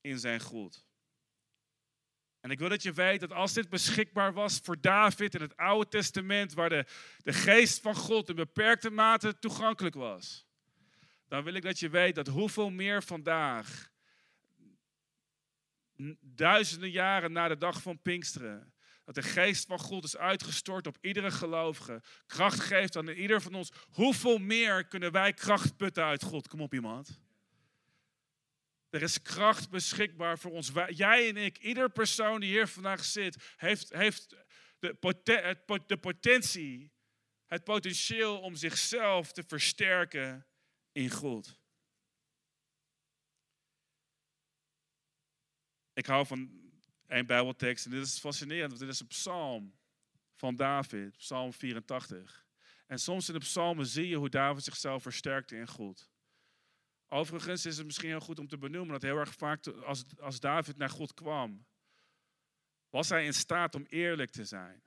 in 0.00 0.18
zijn 0.18 0.40
goed. 0.40 0.84
En 2.40 2.50
ik 2.50 2.58
wil 2.58 2.68
dat 2.68 2.82
je 2.82 2.92
weet 2.92 3.20
dat 3.20 3.32
als 3.32 3.52
dit 3.52 3.68
beschikbaar 3.68 4.32
was 4.32 4.60
voor 4.62 4.80
David 4.80 5.34
in 5.34 5.40
het 5.40 5.56
Oude 5.56 5.90
Testament, 5.90 6.52
waar 6.52 6.68
de, 6.68 6.86
de 7.18 7.32
geest 7.32 7.80
van 7.80 7.94
God 7.94 8.28
in 8.28 8.34
beperkte 8.34 8.90
mate 8.90 9.38
toegankelijk 9.38 9.94
was, 9.94 10.45
dan 11.28 11.44
wil 11.44 11.54
ik 11.54 11.62
dat 11.62 11.78
je 11.78 11.88
weet 11.88 12.14
dat 12.14 12.26
hoeveel 12.26 12.70
meer 12.70 13.02
vandaag, 13.02 13.90
duizenden 16.20 16.90
jaren 16.90 17.32
na 17.32 17.48
de 17.48 17.56
dag 17.56 17.82
van 17.82 18.02
Pinksteren, 18.02 18.74
dat 19.04 19.14
de 19.14 19.22
geest 19.22 19.66
van 19.66 19.78
God 19.78 20.04
is 20.04 20.16
uitgestort 20.16 20.86
op 20.86 20.98
iedere 21.00 21.30
gelovige, 21.30 22.02
kracht 22.26 22.60
geeft 22.60 22.96
aan 22.96 23.08
ieder 23.08 23.42
van 23.42 23.54
ons. 23.54 23.72
Hoeveel 23.88 24.38
meer 24.38 24.86
kunnen 24.86 25.12
wij 25.12 25.32
kracht 25.32 25.76
putten 25.76 26.04
uit 26.04 26.22
God? 26.22 26.48
Kom 26.48 26.60
op 26.60 26.74
iemand. 26.74 27.20
Er 28.90 29.02
is 29.02 29.22
kracht 29.22 29.70
beschikbaar 29.70 30.38
voor 30.38 30.50
ons. 30.50 30.70
Jij 30.88 31.28
en 31.28 31.36
ik, 31.36 31.58
ieder 31.58 31.90
persoon 31.90 32.40
die 32.40 32.50
hier 32.50 32.68
vandaag 32.68 33.04
zit, 33.04 33.54
heeft, 33.56 33.92
heeft 33.92 34.36
de, 34.78 35.56
de 35.86 35.96
potentie, 35.96 36.92
het 37.46 37.64
potentieel 37.64 38.40
om 38.40 38.54
zichzelf 38.54 39.32
te 39.32 39.42
versterken 39.46 40.46
in 40.96 41.10
God. 41.10 41.58
Ik 45.92 46.06
hou 46.06 46.26
van 46.26 46.70
een 47.06 47.26
Bijbeltekst 47.26 47.84
en 47.84 47.90
dit 47.90 48.06
is 48.06 48.18
fascinerend, 48.18 48.68
want 48.68 48.80
dit 48.80 48.90
is 48.90 49.00
een 49.00 49.06
psalm 49.06 49.74
van 50.34 50.56
David, 50.56 51.16
psalm 51.16 51.52
84. 51.52 52.46
En 52.86 52.98
soms 52.98 53.28
in 53.28 53.34
de 53.34 53.40
psalmen 53.40 53.86
zie 53.86 54.08
je 54.08 54.16
hoe 54.16 54.28
David 54.28 54.64
zichzelf 54.64 55.02
versterkte 55.02 55.56
in 55.56 55.68
God. 55.68 56.10
Overigens 57.08 57.66
is 57.66 57.76
het 57.76 57.86
misschien 57.86 58.08
heel 58.08 58.20
goed 58.20 58.38
om 58.38 58.48
te 58.48 58.58
benoemen 58.58 58.92
dat 58.92 59.02
heel 59.02 59.18
erg 59.18 59.34
vaak 59.34 59.66
als, 59.66 60.04
als 60.18 60.40
David 60.40 60.76
naar 60.76 60.90
God 60.90 61.14
kwam, 61.14 61.66
was 62.90 63.08
hij 63.08 63.24
in 63.24 63.34
staat 63.34 63.74
om 63.74 63.84
eerlijk 63.88 64.30
te 64.30 64.44
zijn. 64.44 64.82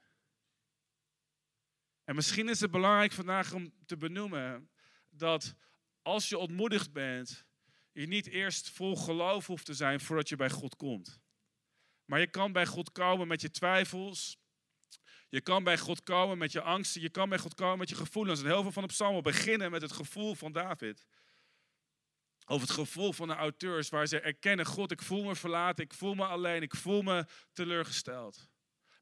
En 2.03 2.15
misschien 2.15 2.49
is 2.49 2.59
het 2.59 2.71
belangrijk 2.71 3.11
vandaag 3.11 3.53
om 3.53 3.73
te 3.85 3.97
benoemen 3.97 4.69
dat 5.09 5.55
als 6.01 6.29
je 6.29 6.37
ontmoedigd 6.37 6.91
bent, 6.91 7.45
je 7.91 8.07
niet 8.07 8.27
eerst 8.27 8.69
vol 8.69 8.95
geloof 8.95 9.47
hoeft 9.47 9.65
te 9.65 9.73
zijn 9.73 9.99
voordat 9.99 10.29
je 10.29 10.35
bij 10.35 10.49
God 10.49 10.75
komt. 10.75 11.19
Maar 12.05 12.19
je 12.19 12.29
kan 12.29 12.51
bij 12.51 12.65
God 12.65 12.91
komen 12.91 13.27
met 13.27 13.41
je 13.41 13.51
twijfels. 13.51 14.37
Je 15.29 15.41
kan 15.41 15.63
bij 15.63 15.77
God 15.77 16.03
komen 16.03 16.37
met 16.37 16.51
je 16.51 16.61
angsten. 16.61 17.01
Je 17.01 17.09
kan 17.09 17.29
bij 17.29 17.37
God 17.37 17.53
komen 17.53 17.77
met 17.77 17.89
je 17.89 17.95
gevoelens. 17.95 18.39
En 18.39 18.45
heel 18.45 18.61
veel 18.61 18.71
van 18.71 18.83
de 18.83 18.89
psalmen 18.89 19.23
beginnen 19.23 19.71
met 19.71 19.81
het 19.81 19.91
gevoel 19.91 20.35
van 20.35 20.51
David. 20.51 21.07
Of 22.45 22.61
het 22.61 22.71
gevoel 22.71 23.13
van 23.13 23.27
de 23.27 23.33
auteurs 23.33 23.89
waar 23.89 24.07
ze 24.07 24.19
erkennen: 24.19 24.65
God, 24.65 24.91
ik 24.91 25.01
voel 25.01 25.23
me 25.23 25.35
verlaten, 25.35 25.83
ik 25.83 25.93
voel 25.93 26.13
me 26.13 26.25
alleen, 26.25 26.61
ik 26.61 26.75
voel 26.75 27.01
me 27.01 27.25
teleurgesteld. 27.53 28.48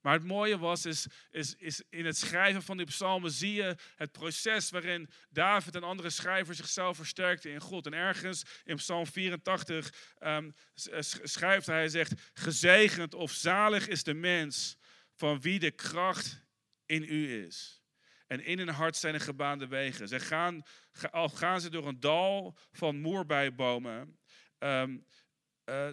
Maar 0.07 0.15
het 0.15 0.25
mooie 0.25 0.57
was, 0.57 0.85
is, 0.85 1.07
is, 1.31 1.55
is 1.55 1.83
in 1.89 2.05
het 2.05 2.17
schrijven 2.17 2.63
van 2.63 2.77
die 2.77 2.85
psalmen 2.85 3.31
zie 3.31 3.53
je 3.53 3.75
het 3.95 4.11
proces 4.11 4.69
waarin 4.69 5.09
David 5.29 5.75
en 5.75 5.83
andere 5.83 6.09
schrijvers 6.09 6.57
zichzelf 6.57 6.95
versterkten 6.95 7.51
in 7.51 7.59
God. 7.59 7.85
En 7.85 7.93
ergens 7.93 8.43
in 8.63 8.75
psalm 8.75 9.07
84 9.07 9.93
um, 10.19 10.55
ehm, 10.73 11.01
schrijft 11.23 11.65
hij, 11.65 11.89
zegt, 11.89 12.13
gezegend 12.33 13.13
of 13.13 13.31
zalig 13.31 13.87
is 13.87 14.03
de 14.03 14.13
mens 14.13 14.77
van 15.13 15.41
wie 15.41 15.59
de 15.59 15.71
kracht 15.71 16.43
in 16.85 17.03
u 17.03 17.45
is. 17.45 17.81
En 18.27 18.45
in 18.45 18.57
hun 18.57 18.69
hart 18.69 18.95
zijn 18.95 19.13
er 19.13 19.21
gebaande 19.21 19.67
wegen. 19.67 20.07
Ze 20.07 20.19
gaan, 20.19 20.63
al 21.11 21.29
gaan 21.29 21.61
ze 21.61 21.69
door 21.69 21.87
een 21.87 21.99
dal 21.99 22.57
van 22.71 22.99
moerbijbomen, 22.99 24.17
um, 24.59 25.05
uh, 25.69 25.89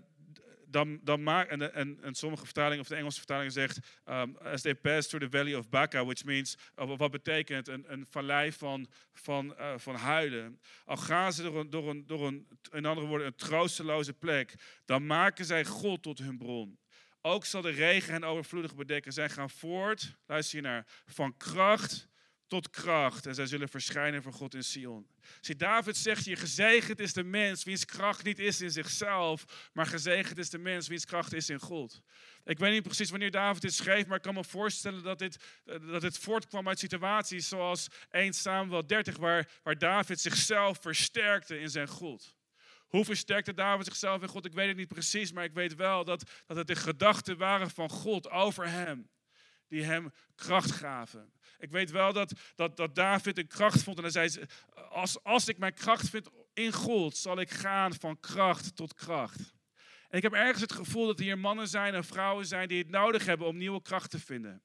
dan, 0.74 1.00
dan 1.02 1.28
en, 1.28 1.74
en, 1.74 1.98
en, 2.02 2.14
sommige 2.14 2.44
vertalingen, 2.44 2.80
of 2.80 2.88
de 2.88 2.94
Engelse 2.94 3.18
vertaling 3.18 3.52
zegt, 3.52 3.78
um, 4.08 4.36
as 4.36 4.62
they 4.62 4.74
pass 4.74 5.08
through 5.08 5.30
the 5.30 5.36
valley 5.38 5.54
of 5.54 5.68
Baca, 5.68 6.04
which 6.04 6.24
means, 6.24 6.56
uh, 6.78 6.96
wat 6.96 7.10
betekent 7.10 7.68
een, 7.68 7.84
een 7.86 8.06
vallei 8.10 8.52
van, 8.52 8.86
van, 9.12 9.54
uh, 9.58 9.72
van 9.76 9.94
huilen. 9.94 10.60
Al 10.84 10.96
gaan 10.96 11.32
ze 11.32 11.42
door 11.42 11.60
een, 11.60 11.70
door 11.70 11.90
een, 11.90 12.06
door 12.06 12.26
een, 12.26 12.48
in 12.72 12.86
andere 12.86 13.06
woorden, 13.06 13.26
een 13.26 13.34
troosteloze 13.34 14.12
plek, 14.12 14.54
dan 14.84 15.06
maken 15.06 15.44
zij 15.44 15.64
God 15.64 16.02
tot 16.02 16.18
hun 16.18 16.38
bron. 16.38 16.78
Ook 17.20 17.44
zal 17.44 17.62
de 17.62 17.70
regen 17.70 18.12
hen 18.12 18.24
overvloedig 18.24 18.74
bedekken. 18.74 19.12
Zij 19.12 19.28
gaan 19.28 19.50
voort, 19.50 20.16
luister 20.26 20.56
je 20.56 20.62
naar, 20.62 20.86
van 21.06 21.36
kracht 21.36 22.08
tot 22.46 22.70
kracht. 22.70 23.26
En 23.26 23.34
zij 23.34 23.46
zullen 23.46 23.68
verschijnen 23.68 24.22
voor 24.22 24.32
God 24.32 24.54
in 24.54 24.64
Sion. 24.64 25.06
Zie, 25.40 25.56
David 25.56 25.96
zegt 25.96 26.24
hier, 26.24 26.36
gezegend 26.36 27.00
is 27.00 27.12
de 27.12 27.24
mens 27.24 27.64
wiens 27.64 27.84
kracht 27.84 28.24
niet 28.24 28.38
is 28.38 28.60
in 28.60 28.70
zichzelf, 28.70 29.70
maar 29.72 29.86
gezegend 29.86 30.38
is 30.38 30.50
de 30.50 30.58
mens 30.58 30.88
wiens 30.88 31.04
kracht 31.04 31.32
is 31.32 31.50
in 31.50 31.60
God. 31.60 32.02
Ik 32.44 32.58
weet 32.58 32.72
niet 32.72 32.82
precies 32.82 33.10
wanneer 33.10 33.30
David 33.30 33.62
dit 33.62 33.74
schreef, 33.74 34.06
maar 34.06 34.16
ik 34.16 34.22
kan 34.22 34.34
me 34.34 34.44
voorstellen 34.44 35.02
dat 35.02 35.18
dit, 35.18 35.36
dat 35.64 36.00
dit 36.00 36.18
voortkwam 36.18 36.68
uit 36.68 36.78
situaties 36.78 37.48
zoals 37.48 37.88
1 38.10 38.32
Samuel 38.32 38.86
30, 38.86 39.16
waar, 39.16 39.48
waar 39.62 39.78
David 39.78 40.20
zichzelf 40.20 40.78
versterkte 40.80 41.58
in 41.58 41.70
zijn 41.70 41.88
God. 41.88 42.34
Hoe 42.94 43.04
versterkte 43.04 43.54
David 43.54 43.84
zichzelf 43.84 44.22
in 44.22 44.28
God? 44.28 44.44
Ik 44.44 44.52
weet 44.52 44.68
het 44.68 44.76
niet 44.76 44.88
precies, 44.88 45.32
maar 45.32 45.44
ik 45.44 45.54
weet 45.54 45.74
wel 45.74 46.04
dat, 46.04 46.30
dat 46.46 46.56
het 46.56 46.66
de 46.66 46.76
gedachten 46.76 47.36
waren 47.36 47.70
van 47.70 47.88
God 47.88 48.30
over 48.30 48.68
hem, 48.68 49.08
die 49.68 49.84
hem 49.84 50.12
kracht 50.34 50.70
gaven. 50.70 51.32
Ik 51.58 51.70
weet 51.70 51.90
wel 51.90 52.12
dat, 52.12 52.32
dat, 52.54 52.76
dat 52.76 52.94
David 52.94 53.38
een 53.38 53.46
kracht 53.46 53.82
vond. 53.82 53.96
En 53.96 54.02
hij 54.02 54.28
zei, 54.28 54.46
als, 54.88 55.22
als 55.22 55.48
ik 55.48 55.58
mijn 55.58 55.74
kracht 55.74 56.08
vind 56.08 56.28
in 56.52 56.72
God, 56.72 57.16
zal 57.16 57.40
ik 57.40 57.50
gaan 57.50 57.94
van 57.94 58.20
kracht 58.20 58.76
tot 58.76 58.94
kracht. 58.94 59.54
En 60.08 60.16
ik 60.16 60.22
heb 60.22 60.32
ergens 60.32 60.60
het 60.60 60.72
gevoel 60.72 61.06
dat 61.06 61.18
hier 61.18 61.38
mannen 61.38 61.68
zijn 61.68 61.94
en 61.94 62.04
vrouwen 62.04 62.46
zijn 62.46 62.68
die 62.68 62.78
het 62.78 62.90
nodig 62.90 63.26
hebben 63.26 63.46
om 63.46 63.56
nieuwe 63.56 63.82
kracht 63.82 64.10
te 64.10 64.18
vinden 64.18 64.62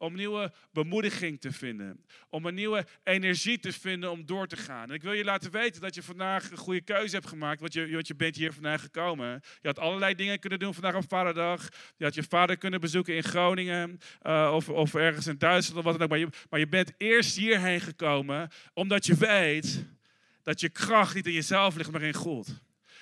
om 0.00 0.14
nieuwe 0.14 0.52
bemoediging 0.72 1.40
te 1.40 1.52
vinden. 1.52 2.04
Om 2.28 2.46
een 2.46 2.54
nieuwe 2.54 2.86
energie 3.04 3.58
te 3.58 3.72
vinden 3.72 4.10
om 4.10 4.26
door 4.26 4.46
te 4.46 4.56
gaan. 4.56 4.88
En 4.88 4.94
ik 4.94 5.02
wil 5.02 5.12
je 5.12 5.24
laten 5.24 5.50
weten 5.50 5.80
dat 5.80 5.94
je 5.94 6.02
vandaag 6.02 6.50
een 6.50 6.56
goede 6.56 6.80
keuze 6.80 7.14
hebt 7.14 7.28
gemaakt, 7.28 7.60
want 7.60 7.72
je, 7.72 7.92
want 7.92 8.06
je 8.06 8.14
bent 8.14 8.36
hier 8.36 8.52
vandaag 8.52 8.80
gekomen. 8.80 9.40
Je 9.60 9.68
had 9.68 9.78
allerlei 9.78 10.14
dingen 10.14 10.38
kunnen 10.38 10.58
doen 10.58 10.74
vandaag 10.74 10.94
op 10.94 11.08
vaderdag. 11.08 11.68
Je 11.96 12.04
had 12.04 12.14
je 12.14 12.22
vader 12.22 12.56
kunnen 12.56 12.80
bezoeken 12.80 13.14
in 13.14 13.22
Groningen 13.22 14.00
uh, 14.22 14.52
of, 14.54 14.68
of 14.68 14.94
ergens 14.94 15.26
in 15.26 15.38
Duitsland 15.38 15.78
of 15.78 15.84
wat 15.84 15.92
dan 15.92 16.02
ook. 16.02 16.08
Maar 16.08 16.18
je, 16.18 16.28
maar 16.50 16.60
je 16.60 16.68
bent 16.68 16.92
eerst 16.96 17.36
hierheen 17.36 17.80
gekomen 17.80 18.48
omdat 18.74 19.06
je 19.06 19.14
weet 19.14 19.86
dat 20.42 20.60
je 20.60 20.68
kracht 20.68 21.14
niet 21.14 21.26
in 21.26 21.32
jezelf 21.32 21.76
ligt, 21.76 21.90
maar 21.90 22.02
in 22.02 22.14
God. 22.14 22.60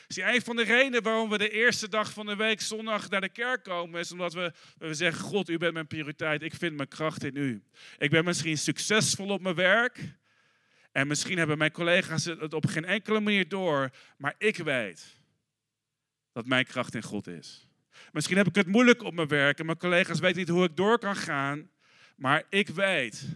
Zie, 0.08 0.22
een 0.34 0.42
van 0.42 0.56
de 0.56 0.62
redenen 0.62 1.02
waarom 1.02 1.30
we 1.30 1.38
de 1.38 1.50
eerste 1.50 1.88
dag 1.88 2.12
van 2.12 2.26
de 2.26 2.36
week, 2.36 2.60
zondag, 2.60 3.08
naar 3.08 3.20
de 3.20 3.28
kerk 3.28 3.64
komen, 3.64 4.00
is 4.00 4.12
omdat 4.12 4.32
we, 4.32 4.52
we 4.78 4.94
zeggen: 4.94 5.24
God, 5.24 5.48
u 5.48 5.58
bent 5.58 5.72
mijn 5.72 5.86
prioriteit. 5.86 6.42
Ik 6.42 6.54
vind 6.54 6.76
mijn 6.76 6.88
kracht 6.88 7.24
in 7.24 7.36
u. 7.36 7.62
Ik 7.98 8.10
ben 8.10 8.24
misschien 8.24 8.58
succesvol 8.58 9.28
op 9.28 9.40
mijn 9.40 9.54
werk. 9.54 10.16
En 10.92 11.06
misschien 11.06 11.38
hebben 11.38 11.58
mijn 11.58 11.72
collega's 11.72 12.24
het 12.24 12.54
op 12.54 12.66
geen 12.66 12.84
enkele 12.84 13.20
manier 13.20 13.48
door. 13.48 13.90
Maar 14.16 14.34
ik 14.38 14.56
weet 14.56 15.16
dat 16.32 16.46
mijn 16.46 16.66
kracht 16.66 16.94
in 16.94 17.02
God 17.02 17.26
is. 17.26 17.68
Misschien 18.12 18.36
heb 18.36 18.46
ik 18.46 18.54
het 18.54 18.66
moeilijk 18.66 19.02
op 19.02 19.14
mijn 19.14 19.28
werk 19.28 19.58
en 19.58 19.66
mijn 19.66 19.78
collega's 19.78 20.18
weten 20.18 20.38
niet 20.38 20.48
hoe 20.48 20.64
ik 20.64 20.76
door 20.76 20.98
kan 20.98 21.16
gaan. 21.16 21.70
Maar 22.16 22.42
ik 22.48 22.68
weet 22.68 23.26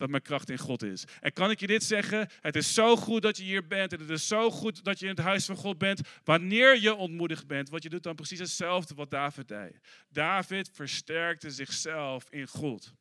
dat 0.00 0.08
mijn 0.10 0.22
kracht 0.22 0.50
in 0.50 0.58
God 0.58 0.82
is. 0.82 1.04
En 1.20 1.32
kan 1.32 1.50
ik 1.50 1.60
je 1.60 1.66
dit 1.66 1.84
zeggen? 1.84 2.28
Het 2.40 2.56
is 2.56 2.74
zo 2.74 2.96
goed 2.96 3.22
dat 3.22 3.36
je 3.36 3.42
hier 3.42 3.66
bent. 3.66 3.92
En 3.92 4.00
het 4.00 4.10
is 4.10 4.26
zo 4.26 4.50
goed 4.50 4.84
dat 4.84 4.98
je 4.98 5.06
in 5.06 5.14
het 5.14 5.24
huis 5.24 5.44
van 5.44 5.56
God 5.56 5.78
bent. 5.78 6.00
Wanneer 6.24 6.80
je 6.80 6.94
ontmoedigd 6.94 7.46
bent. 7.46 7.68
Want 7.68 7.82
je 7.82 7.88
doet 7.88 8.02
dan 8.02 8.14
precies 8.14 8.38
hetzelfde 8.38 8.94
wat 8.94 9.10
David 9.10 9.48
deed. 9.48 9.80
David 10.08 10.70
versterkte 10.72 11.50
zichzelf 11.50 12.26
in 12.30 12.46
God. 12.46 12.94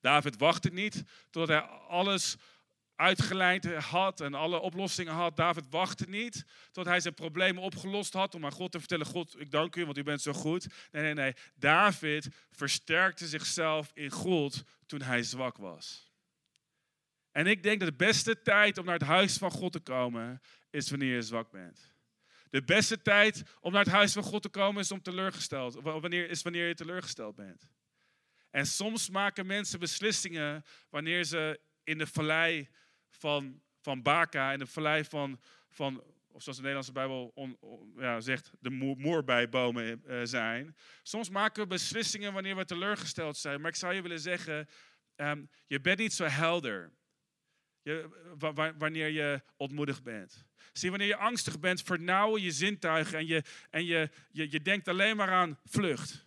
David 0.00 0.36
wachtte 0.38 0.68
niet 0.68 1.02
totdat 1.30 1.48
hij 1.48 1.68
alles 1.88 2.36
uitgeleid 3.00 3.74
had 3.74 4.20
en 4.20 4.34
alle 4.34 4.60
oplossingen 4.60 5.12
had. 5.12 5.36
David 5.36 5.64
wachtte 5.70 6.08
niet 6.08 6.44
tot 6.72 6.86
hij 6.86 7.00
zijn 7.00 7.14
problemen 7.14 7.62
opgelost 7.62 8.12
had 8.12 8.34
om 8.34 8.44
aan 8.44 8.52
God 8.52 8.72
te 8.72 8.78
vertellen, 8.78 9.06
God, 9.06 9.40
ik 9.40 9.50
dank 9.50 9.76
u, 9.76 9.84
want 9.84 9.98
u 9.98 10.02
bent 10.02 10.22
zo 10.22 10.32
goed. 10.32 10.66
Nee, 10.90 11.02
nee, 11.02 11.14
nee. 11.14 11.34
David 11.54 12.28
versterkte 12.50 13.26
zichzelf 13.26 13.90
in 13.94 14.10
God 14.10 14.62
toen 14.86 15.02
hij 15.02 15.22
zwak 15.22 15.56
was. 15.56 16.12
En 17.32 17.46
ik 17.46 17.62
denk 17.62 17.80
dat 17.80 17.88
de 17.88 18.04
beste 18.04 18.42
tijd 18.42 18.78
om 18.78 18.84
naar 18.84 18.98
het 18.98 19.02
huis 19.02 19.36
van 19.36 19.50
God 19.50 19.72
te 19.72 19.80
komen 19.80 20.40
is 20.70 20.90
wanneer 20.90 21.14
je 21.14 21.22
zwak 21.22 21.50
bent. 21.50 21.94
De 22.50 22.62
beste 22.62 23.02
tijd 23.02 23.42
om 23.60 23.72
naar 23.72 23.84
het 23.84 23.92
huis 23.92 24.12
van 24.12 24.22
God 24.22 24.42
te 24.42 24.48
komen 24.48 24.80
is 24.80 24.92
om 24.92 25.02
teleurgesteld. 25.02 25.74
Wanneer, 25.74 26.30
is 26.30 26.42
wanneer 26.42 26.68
je 26.68 26.74
teleurgesteld 26.74 27.34
bent. 27.34 27.68
En 28.50 28.66
soms 28.66 29.10
maken 29.10 29.46
mensen 29.46 29.78
beslissingen 29.78 30.64
wanneer 30.88 31.24
ze 31.24 31.60
in 31.84 31.98
de 31.98 32.06
vallei 32.06 32.68
van, 33.10 33.62
van 33.80 34.02
Baka, 34.02 34.52
in 34.52 34.58
de 34.58 34.66
vallei 34.66 35.04
van, 35.04 35.40
van 35.68 36.02
of 36.32 36.42
zoals 36.42 36.58
de 36.58 36.64
Nederlandse 36.64 36.92
Bijbel 36.92 37.32
ja, 37.96 38.20
zegt, 38.20 38.52
de 38.60 38.70
moerbijbomen 38.98 40.02
uh, 40.06 40.20
zijn. 40.24 40.76
Soms 41.02 41.30
maken 41.30 41.62
we 41.62 41.68
beslissingen 41.68 42.32
wanneer 42.32 42.56
we 42.56 42.64
teleurgesteld 42.64 43.36
zijn. 43.36 43.60
Maar 43.60 43.70
ik 43.70 43.76
zou 43.76 43.94
je 43.94 44.02
willen 44.02 44.20
zeggen, 44.20 44.68
um, 45.16 45.48
je 45.66 45.80
bent 45.80 45.98
niet 45.98 46.12
zo 46.12 46.24
helder. 46.24 46.92
Je, 47.82 48.08
wanneer 48.78 49.08
je 49.08 49.42
ontmoedigd 49.56 50.02
bent. 50.02 50.44
Zie, 50.72 50.90
wanneer 50.90 51.08
je 51.08 51.16
angstig 51.16 51.60
bent, 51.60 51.82
vernauwen 51.82 52.42
je 52.42 52.50
zintuigen 52.50 53.18
en 53.18 53.26
je, 53.26 53.42
en 53.70 53.84
je, 53.84 54.10
je, 54.30 54.50
je 54.50 54.60
denkt 54.62 54.88
alleen 54.88 55.16
maar 55.16 55.30
aan 55.30 55.58
vlucht. 55.64 56.26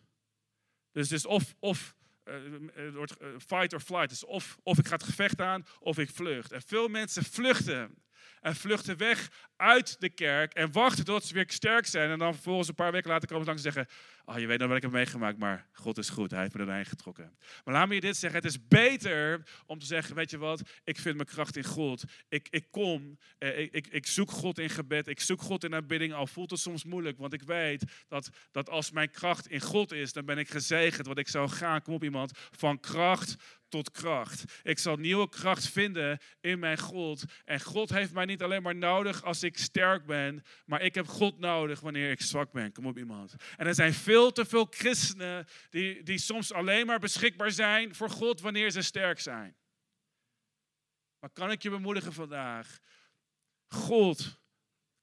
Dus, 0.92 1.08
dus 1.08 1.26
of, 1.26 1.56
of 1.60 1.96
uh, 2.26 2.96
wordt 2.96 3.16
fight 3.38 3.74
or 3.74 3.80
flight. 3.80 4.10
Dus 4.10 4.26
of, 4.26 4.58
of 4.64 4.78
ik 4.78 4.88
ga 4.88 4.94
het 4.94 5.04
gevecht 5.04 5.42
aan, 5.42 5.66
of 5.80 5.98
ik 5.98 6.10
vlucht. 6.10 6.52
En 6.52 6.62
veel 6.62 6.88
mensen 6.88 7.24
vluchten. 7.24 8.03
En 8.44 8.56
vluchten 8.56 8.98
weg 8.98 9.30
uit 9.56 10.00
de 10.00 10.10
kerk 10.10 10.54
en 10.54 10.72
wachten 10.72 11.06
tot 11.06 11.24
ze 11.24 11.34
weer 11.34 11.46
sterk 11.48 11.86
zijn. 11.86 12.10
En 12.10 12.18
dan 12.18 12.34
vervolgens 12.34 12.68
een 12.68 12.76
paar 12.76 12.92
weken 12.92 13.10
later 13.10 13.28
komen 13.28 13.44
ze 13.44 13.50
langs 13.50 13.66
en 13.66 13.72
zeggen... 13.72 13.96
Oh, 14.26 14.40
je 14.40 14.48
weet 14.48 14.58
nou 14.58 14.68
wat 14.68 14.78
ik 14.78 14.84
heb 14.84 14.92
meegemaakt, 14.92 15.38
maar 15.38 15.68
God 15.72 15.98
is 15.98 16.10
goed. 16.10 16.32
Hij 16.32 16.40
heeft 16.40 16.54
me 16.54 16.60
erbij 16.60 16.86
getrokken. 16.86 17.38
Maar 17.64 17.74
laat 17.74 17.88
me 17.88 17.94
je 17.94 18.02
dit 18.02 18.18
zeggen. 18.18 18.42
Het 18.42 18.50
is 18.50 18.68
beter 18.68 19.44
om 19.66 19.80
te 19.80 19.86
zeggen, 19.86 20.16
weet 20.16 20.30
je 20.30 20.38
wat? 20.38 20.62
Ik 20.84 21.00
vind 21.00 21.16
mijn 21.16 21.28
kracht 21.28 21.58
in 21.58 21.64
God. 21.64 22.04
Ik, 22.30 22.48
ik 22.50 22.68
kom, 22.72 23.18
eh, 23.38 23.60
ik, 23.60 23.74
ik, 23.74 23.88
ik 23.88 24.08
zoek 24.08 24.32
God 24.32 24.60
in 24.60 24.70
gebed. 24.70 25.08
Ik 25.08 25.20
zoek 25.20 25.42
God 25.42 25.64
in 25.64 25.76
aanbidding. 25.76 26.14
Al 26.14 26.28
voelt 26.28 26.50
het 26.50 26.60
soms 26.60 26.84
moeilijk. 26.84 27.18
Want 27.18 27.34
ik 27.34 27.42
weet 27.42 27.84
dat, 28.08 28.30
dat 28.52 28.70
als 28.70 28.92
mijn 28.92 29.12
kracht 29.12 29.48
in 29.48 29.62
God 29.62 29.92
is, 29.92 30.14
dan 30.14 30.26
ben 30.26 30.38
ik 30.38 30.50
gezegend. 30.50 31.06
Want 31.06 31.20
ik 31.20 31.28
zou 31.28 31.50
gaan, 31.50 31.82
kom 31.82 31.94
op 31.94 32.04
iemand, 32.04 32.32
van 32.52 32.80
kracht 32.80 33.36
tot 33.74 33.92
kracht. 33.92 34.44
Ik 34.64 34.80
zal 34.80 34.96
nieuwe 34.96 35.30
kracht 35.30 35.68
vinden 35.68 36.20
in 36.42 36.60
mijn 36.60 36.78
God. 36.78 37.24
En 37.46 37.62
God 37.62 37.90
heeft 37.90 38.14
mij 38.14 38.26
niet 38.26 38.44
alleen 38.44 38.62
maar 38.62 38.76
nodig 38.76 39.24
als 39.24 39.44
ik 39.44 39.58
sterk 39.58 40.06
ben, 40.06 40.44
maar 40.66 40.82
ik 40.82 40.96
heb 40.96 41.08
God 41.08 41.40
nodig 41.40 41.80
wanneer 41.80 42.12
ik 42.12 42.22
zwak 42.22 42.52
ben. 42.52 42.72
Kom 42.72 42.86
op 42.86 42.98
iemand. 42.98 43.36
En 43.58 43.68
er 43.68 43.76
zijn 43.76 43.94
veel 43.94 44.32
te 44.32 44.46
veel 44.46 44.68
christenen 44.70 45.48
die, 45.70 46.04
die 46.04 46.18
soms 46.18 46.54
alleen 46.54 46.86
maar 46.86 47.00
beschikbaar 47.00 47.52
zijn 47.52 47.96
voor 47.96 48.10
God 48.10 48.42
wanneer 48.42 48.72
ze 48.72 48.82
sterk 48.82 49.20
zijn. 49.20 49.56
Maar 51.20 51.30
kan 51.30 51.52
ik 51.52 51.62
je 51.62 51.70
bemoedigen 51.70 52.14
vandaag? 52.14 52.80
God 53.68 54.42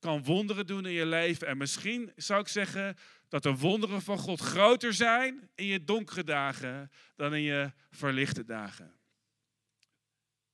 kan 0.00 0.24
wonderen 0.24 0.66
doen 0.66 0.86
in 0.86 0.92
je 0.92 1.06
leven. 1.06 1.46
En 1.46 1.56
misschien 1.56 2.12
zou 2.16 2.40
ik 2.40 2.48
zeggen 2.48 2.96
dat 3.28 3.42
de 3.42 3.56
wonderen 3.56 4.02
van 4.02 4.18
God 4.18 4.40
groter 4.40 4.94
zijn 4.94 5.50
in 5.54 5.66
je 5.66 5.84
donkere 5.84 6.24
dagen 6.24 6.90
dan 7.16 7.34
in 7.34 7.42
je 7.42 7.72
verlichte 7.90 8.44
dagen. 8.44 8.98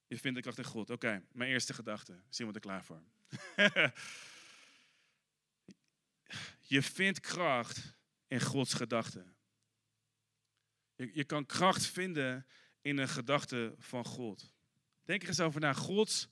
Je 0.07 0.19
vindt 0.19 0.37
de 0.37 0.43
kracht 0.43 0.59
in 0.59 0.65
God. 0.65 0.91
Oké, 0.91 1.23
mijn 1.33 1.51
eerste 1.51 1.75
gedachte. 1.75 2.21
Zien 2.29 2.47
we 2.47 2.53
er 2.53 2.61
klaar 2.61 2.85
voor. 2.85 3.03
je 6.75 6.83
vindt 6.83 7.21
kracht 7.21 7.95
in 8.27 8.41
Gods 8.41 8.75
gedachten. 8.75 9.37
Je, 10.95 11.11
je 11.13 11.25
kan 11.25 11.47
kracht 11.47 11.87
vinden 11.87 12.47
in 12.81 12.99
een 12.99 13.09
gedachte 13.09 13.75
van 13.79 14.05
God. 14.05 14.53
Denk 15.05 15.23
er 15.23 15.29
eens 15.29 15.41
over 15.41 15.61
na. 15.61 15.73
Gods, 15.73 16.29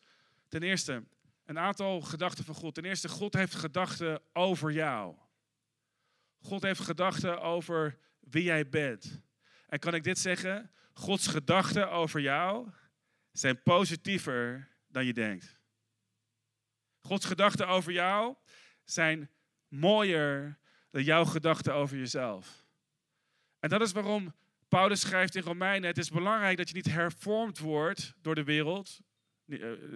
ten 0.49 0.63
eerste, 0.63 1.05
een 1.45 1.59
aantal 1.59 2.01
gedachten 2.01 2.45
van 2.45 2.55
God. 2.55 2.75
Ten 2.75 2.85
eerste, 2.85 3.09
God 3.09 3.35
heeft 3.35 3.55
gedachten 3.55 4.21
over 4.33 4.73
jou. 4.73 5.17
God 6.39 6.63
heeft 6.63 6.81
gedachten 6.81 7.41
over 7.41 7.99
wie 8.21 8.43
jij 8.43 8.69
bent. 8.69 9.21
En 9.69 9.79
kan 9.79 9.95
ik 9.95 10.05
dit 10.05 10.19
zeggen? 10.19 10.71
Gods 10.93 11.27
gedachten 11.27 11.91
over 11.91 12.21
jou 12.21 12.69
zijn 13.33 13.63
positiever 13.63 14.69
dan 14.89 15.07
je 15.07 15.13
denkt. 15.13 15.59
Gods 17.01 17.27
gedachten 17.27 17.69
over 17.69 17.93
jou 17.93 18.35
zijn 18.85 19.31
mooier 19.69 20.59
dan 20.91 21.03
jouw 21.03 21.25
gedachten 21.25 21.75
over 21.75 21.97
jezelf. 21.97 22.65
En 23.61 23.69
dat 23.69 23.81
is 23.81 23.93
waarom 23.93 24.35
Paulus 24.69 25.01
schrijft 25.01 25.35
in 25.35 25.43
Romeinen: 25.43 25.89
Het 25.89 25.99
is 25.99 26.11
belangrijk 26.11 26.57
dat 26.57 26.69
je 26.69 26.75
niet 26.75 26.91
hervormd 26.91 27.59
wordt 27.59 28.15
door 28.23 28.35
de 28.35 28.45
wereld, 28.45 29.01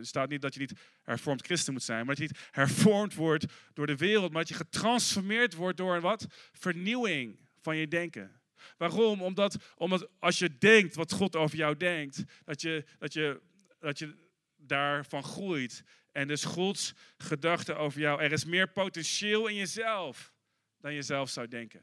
staat 0.00 0.28
niet 0.28 0.42
dat 0.42 0.54
je 0.54 0.60
niet 0.60 0.80
hervormd 1.02 1.44
christen 1.44 1.72
moet 1.72 1.82
zijn, 1.82 2.06
maar 2.06 2.14
dat 2.14 2.28
je 2.28 2.34
niet 2.34 2.48
hervormd 2.50 3.14
wordt 3.14 3.44
door 3.72 3.86
de 3.86 3.96
wereld, 3.96 4.32
maar 4.32 4.40
dat 4.40 4.48
je 4.48 4.64
getransformeerd 4.64 5.54
wordt 5.54 5.76
door 5.76 5.94
een 5.94 6.00
wat? 6.00 6.26
Vernieuwing 6.52 7.38
van 7.60 7.76
je 7.76 7.88
denken. 7.88 8.40
Waarom? 8.76 9.22
Omdat, 9.22 9.56
omdat 9.76 10.08
als 10.18 10.38
je 10.38 10.58
denkt 10.58 10.94
wat 10.94 11.12
God 11.12 11.36
over 11.36 11.56
jou 11.56 11.76
denkt, 11.76 12.24
dat 12.44 12.60
je, 12.60 12.84
dat 12.98 13.12
je, 13.12 13.40
dat 13.78 13.98
je 13.98 14.14
daarvan 14.56 15.22
groeit. 15.22 15.82
En 16.12 16.28
dus 16.28 16.44
Gods 16.44 16.94
gedachte 17.18 17.74
over 17.74 18.00
jou, 18.00 18.22
er 18.22 18.32
is 18.32 18.44
meer 18.44 18.68
potentieel 18.68 19.46
in 19.46 19.54
jezelf 19.54 20.32
dan 20.80 20.94
je 20.94 21.02
zelf 21.02 21.30
zou 21.30 21.48
denken. 21.48 21.82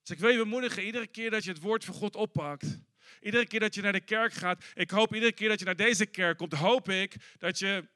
Dus 0.00 0.16
ik 0.16 0.18
wil 0.18 0.30
je 0.30 0.38
bemoedigen, 0.38 0.84
iedere 0.84 1.06
keer 1.06 1.30
dat 1.30 1.44
je 1.44 1.50
het 1.50 1.60
woord 1.60 1.84
van 1.84 1.94
God 1.94 2.16
oppakt, 2.16 2.78
Iedere 3.20 3.46
keer 3.46 3.60
dat 3.60 3.74
je 3.74 3.82
naar 3.82 3.92
de 3.92 4.00
kerk 4.00 4.32
gaat, 4.32 4.64
ik 4.74 4.90
hoop 4.90 5.14
iedere 5.14 5.32
keer 5.32 5.48
dat 5.48 5.58
je 5.58 5.64
naar 5.64 5.76
deze 5.76 6.06
kerk 6.06 6.38
komt, 6.38 6.52
hoop 6.52 6.88
ik 6.88 7.34
dat 7.38 7.58
je 7.58 7.88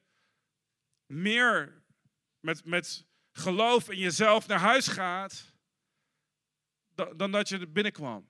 meer 1.07 1.83
met, 2.41 2.65
met 2.65 3.07
geloof 3.33 3.91
in 3.91 3.99
jezelf 3.99 4.47
naar 4.47 4.59
huis 4.59 4.87
gaat 4.87 5.53
dan, 6.95 7.17
dan 7.17 7.33
dat 7.33 7.49
je 7.49 7.59
er 7.59 7.73
binnenkwam. 7.73 8.29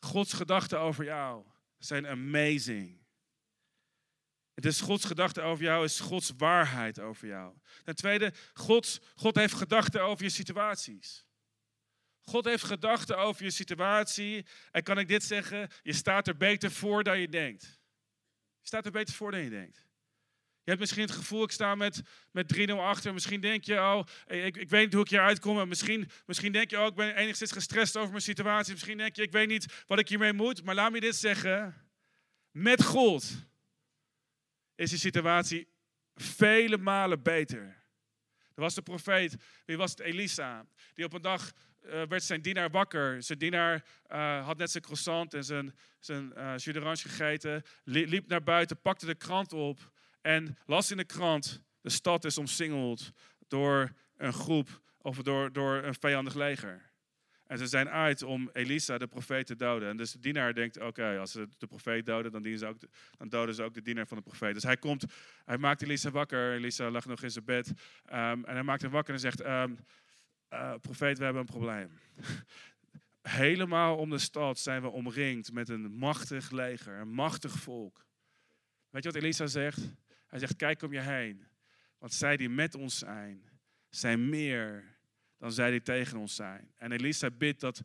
Gods 0.00 0.32
gedachten 0.32 0.80
over 0.80 1.04
jou 1.04 1.44
zijn 1.78 2.06
amazing. 2.06 3.06
Het 4.54 4.64
is 4.64 4.80
Gods 4.80 5.04
gedachte 5.04 5.40
over 5.40 5.64
jou, 5.64 5.84
is 5.84 6.00
Gods 6.00 6.32
waarheid 6.36 7.00
over 7.00 7.28
jou. 7.28 7.54
Ten 7.84 7.96
tweede, 7.96 8.32
Gods, 8.52 9.00
God 9.14 9.36
heeft 9.36 9.54
gedachten 9.54 10.02
over 10.02 10.24
je 10.24 10.30
situaties. 10.30 11.27
God 12.28 12.44
heeft 12.44 12.64
gedachten 12.64 13.18
over 13.18 13.44
je 13.44 13.50
situatie. 13.50 14.46
En 14.70 14.82
kan 14.82 14.98
ik 14.98 15.08
dit 15.08 15.24
zeggen? 15.24 15.68
Je 15.82 15.92
staat 15.92 16.28
er 16.28 16.36
beter 16.36 16.70
voor 16.70 17.02
dan 17.02 17.20
je 17.20 17.28
denkt. 17.28 17.62
Je 18.60 18.66
staat 18.66 18.84
er 18.84 18.92
beter 18.92 19.14
voor 19.14 19.30
dan 19.30 19.40
je 19.40 19.50
denkt. 19.50 19.86
Je 20.62 20.74
hebt 20.74 20.80
misschien 20.80 21.02
het 21.02 21.16
gevoel, 21.16 21.42
ik 21.42 21.50
sta 21.50 21.74
met, 21.74 22.02
met 22.30 22.68
3-0 22.70 22.72
achter. 22.72 23.12
Misschien 23.12 23.40
denk 23.40 23.64
je, 23.64 23.74
oh, 23.74 24.04
ik, 24.26 24.56
ik 24.56 24.68
weet 24.68 24.84
niet 24.84 24.92
hoe 24.92 25.02
ik 25.02 25.10
hier 25.10 25.20
uitkom. 25.20 25.68
misschien, 25.68 26.10
misschien 26.26 26.52
denk 26.52 26.70
je, 26.70 26.80
oh, 26.80 26.86
ik 26.86 26.94
ben 26.94 27.14
enigszins 27.14 27.52
gestrest 27.52 27.96
over 27.96 28.10
mijn 28.10 28.22
situatie. 28.22 28.72
Misschien 28.72 28.98
denk 28.98 29.16
je, 29.16 29.22
ik 29.22 29.32
weet 29.32 29.48
niet 29.48 29.84
wat 29.86 29.98
ik 29.98 30.08
hiermee 30.08 30.32
moet. 30.32 30.64
Maar 30.64 30.74
laat 30.74 30.92
me 30.92 31.00
dit 31.00 31.16
zeggen. 31.16 31.86
Met 32.50 32.84
God 32.84 33.46
is 34.74 34.90
je 34.90 34.98
situatie 34.98 35.68
vele 36.14 36.78
malen 36.78 37.22
beter. 37.22 37.62
Er 38.54 38.64
was 38.64 38.74
de 38.74 38.82
profeet, 38.82 39.36
wie 39.64 39.76
was 39.76 39.90
het? 39.90 40.00
Elisa. 40.00 40.66
Die 40.94 41.04
op 41.04 41.12
een 41.12 41.22
dag 41.22 41.52
uh, 41.86 42.02
werd 42.08 42.22
zijn 42.22 42.42
dienaar 42.42 42.70
wakker. 42.70 43.22
Zijn 43.22 43.38
dienaar 43.38 43.84
uh, 44.12 44.44
had 44.46 44.56
net 44.56 44.70
zijn 44.70 44.82
croissant 44.82 45.34
en 45.34 45.44
zijn, 45.44 45.74
zijn 45.98 46.32
uh, 46.36 46.52
jus 46.56 46.74
d'orange 46.74 47.08
gegeten. 47.08 47.62
Liep 47.84 48.28
naar 48.28 48.42
buiten, 48.42 48.80
pakte 48.80 49.06
de 49.06 49.14
krant 49.14 49.52
op 49.52 49.92
en 50.20 50.58
las 50.66 50.90
in 50.90 50.96
de 50.96 51.04
krant. 51.04 51.62
de 51.80 51.90
stad 51.90 52.24
is 52.24 52.38
omsingeld 52.38 53.10
door 53.48 53.92
een 54.16 54.32
groep 54.32 54.80
of 54.98 55.16
door, 55.16 55.52
door 55.52 55.82
een 55.84 55.94
vijandig 55.94 56.34
leger. 56.34 56.88
En 57.48 57.58
ze 57.58 57.66
zijn 57.66 57.88
uit 57.88 58.22
om 58.22 58.50
Elisa, 58.52 58.98
de 58.98 59.06
profeet, 59.06 59.46
te 59.46 59.56
doden. 59.56 59.88
En 59.88 59.96
dus 59.96 60.12
de 60.12 60.18
dienaar 60.18 60.54
denkt, 60.54 60.80
oké, 60.80 61.18
als 61.18 61.32
ze 61.32 61.48
de 61.58 61.66
profeet 61.66 62.06
doden, 62.06 62.32
dan, 62.32 62.58
ze 62.58 62.66
ook 62.66 62.78
dan 63.18 63.28
doden 63.28 63.54
ze 63.54 63.62
ook 63.62 63.74
de 63.74 63.82
dienaar 63.82 64.06
van 64.06 64.16
de 64.16 64.22
profeet. 64.22 64.54
Dus 64.54 64.62
hij 64.62 64.76
komt, 64.76 65.04
hij 65.44 65.58
maakt 65.58 65.82
Elisa 65.82 66.10
wakker. 66.10 66.52
Elisa 66.52 66.90
lag 66.90 67.06
nog 67.06 67.22
in 67.22 67.30
zijn 67.30 67.44
bed. 67.44 67.72
Ehm, 68.04 68.44
en 68.44 68.54
hij 68.54 68.62
maakt 68.62 68.82
hem 68.82 68.90
wakker 68.90 69.14
en 69.14 69.20
zegt, 69.20 69.46
um, 69.46 69.78
profeet, 70.80 71.18
we 71.18 71.24
hebben 71.24 71.42
een 71.42 71.46
probleem. 71.46 71.90
Helemaal 73.22 73.96
om 73.96 74.10
de 74.10 74.18
stad 74.18 74.58
zijn 74.58 74.82
we 74.82 74.88
omringd 74.88 75.52
met 75.52 75.68
een 75.68 75.92
machtig 75.92 76.50
leger, 76.50 76.94
een 76.94 77.12
machtig 77.12 77.52
volk. 77.52 78.06
Weet 78.90 79.02
je 79.04 79.10
wat 79.10 79.22
Elisa 79.22 79.46
zegt? 79.46 79.78
Hij 80.26 80.38
zegt, 80.38 80.56
kijk 80.56 80.82
om 80.82 80.92
je 80.92 81.00
heen. 81.00 81.46
Want 81.98 82.12
zij 82.12 82.36
die 82.36 82.48
met 82.48 82.74
ons 82.74 82.98
zijn, 82.98 83.48
zijn 83.88 84.28
meer 84.28 84.96
dan 85.38 85.52
zij 85.52 85.70
die 85.70 85.82
tegen 85.82 86.18
ons 86.18 86.34
zijn. 86.34 86.72
En 86.76 86.92
Elisa 86.92 87.30
bidt 87.30 87.60
dat, 87.60 87.82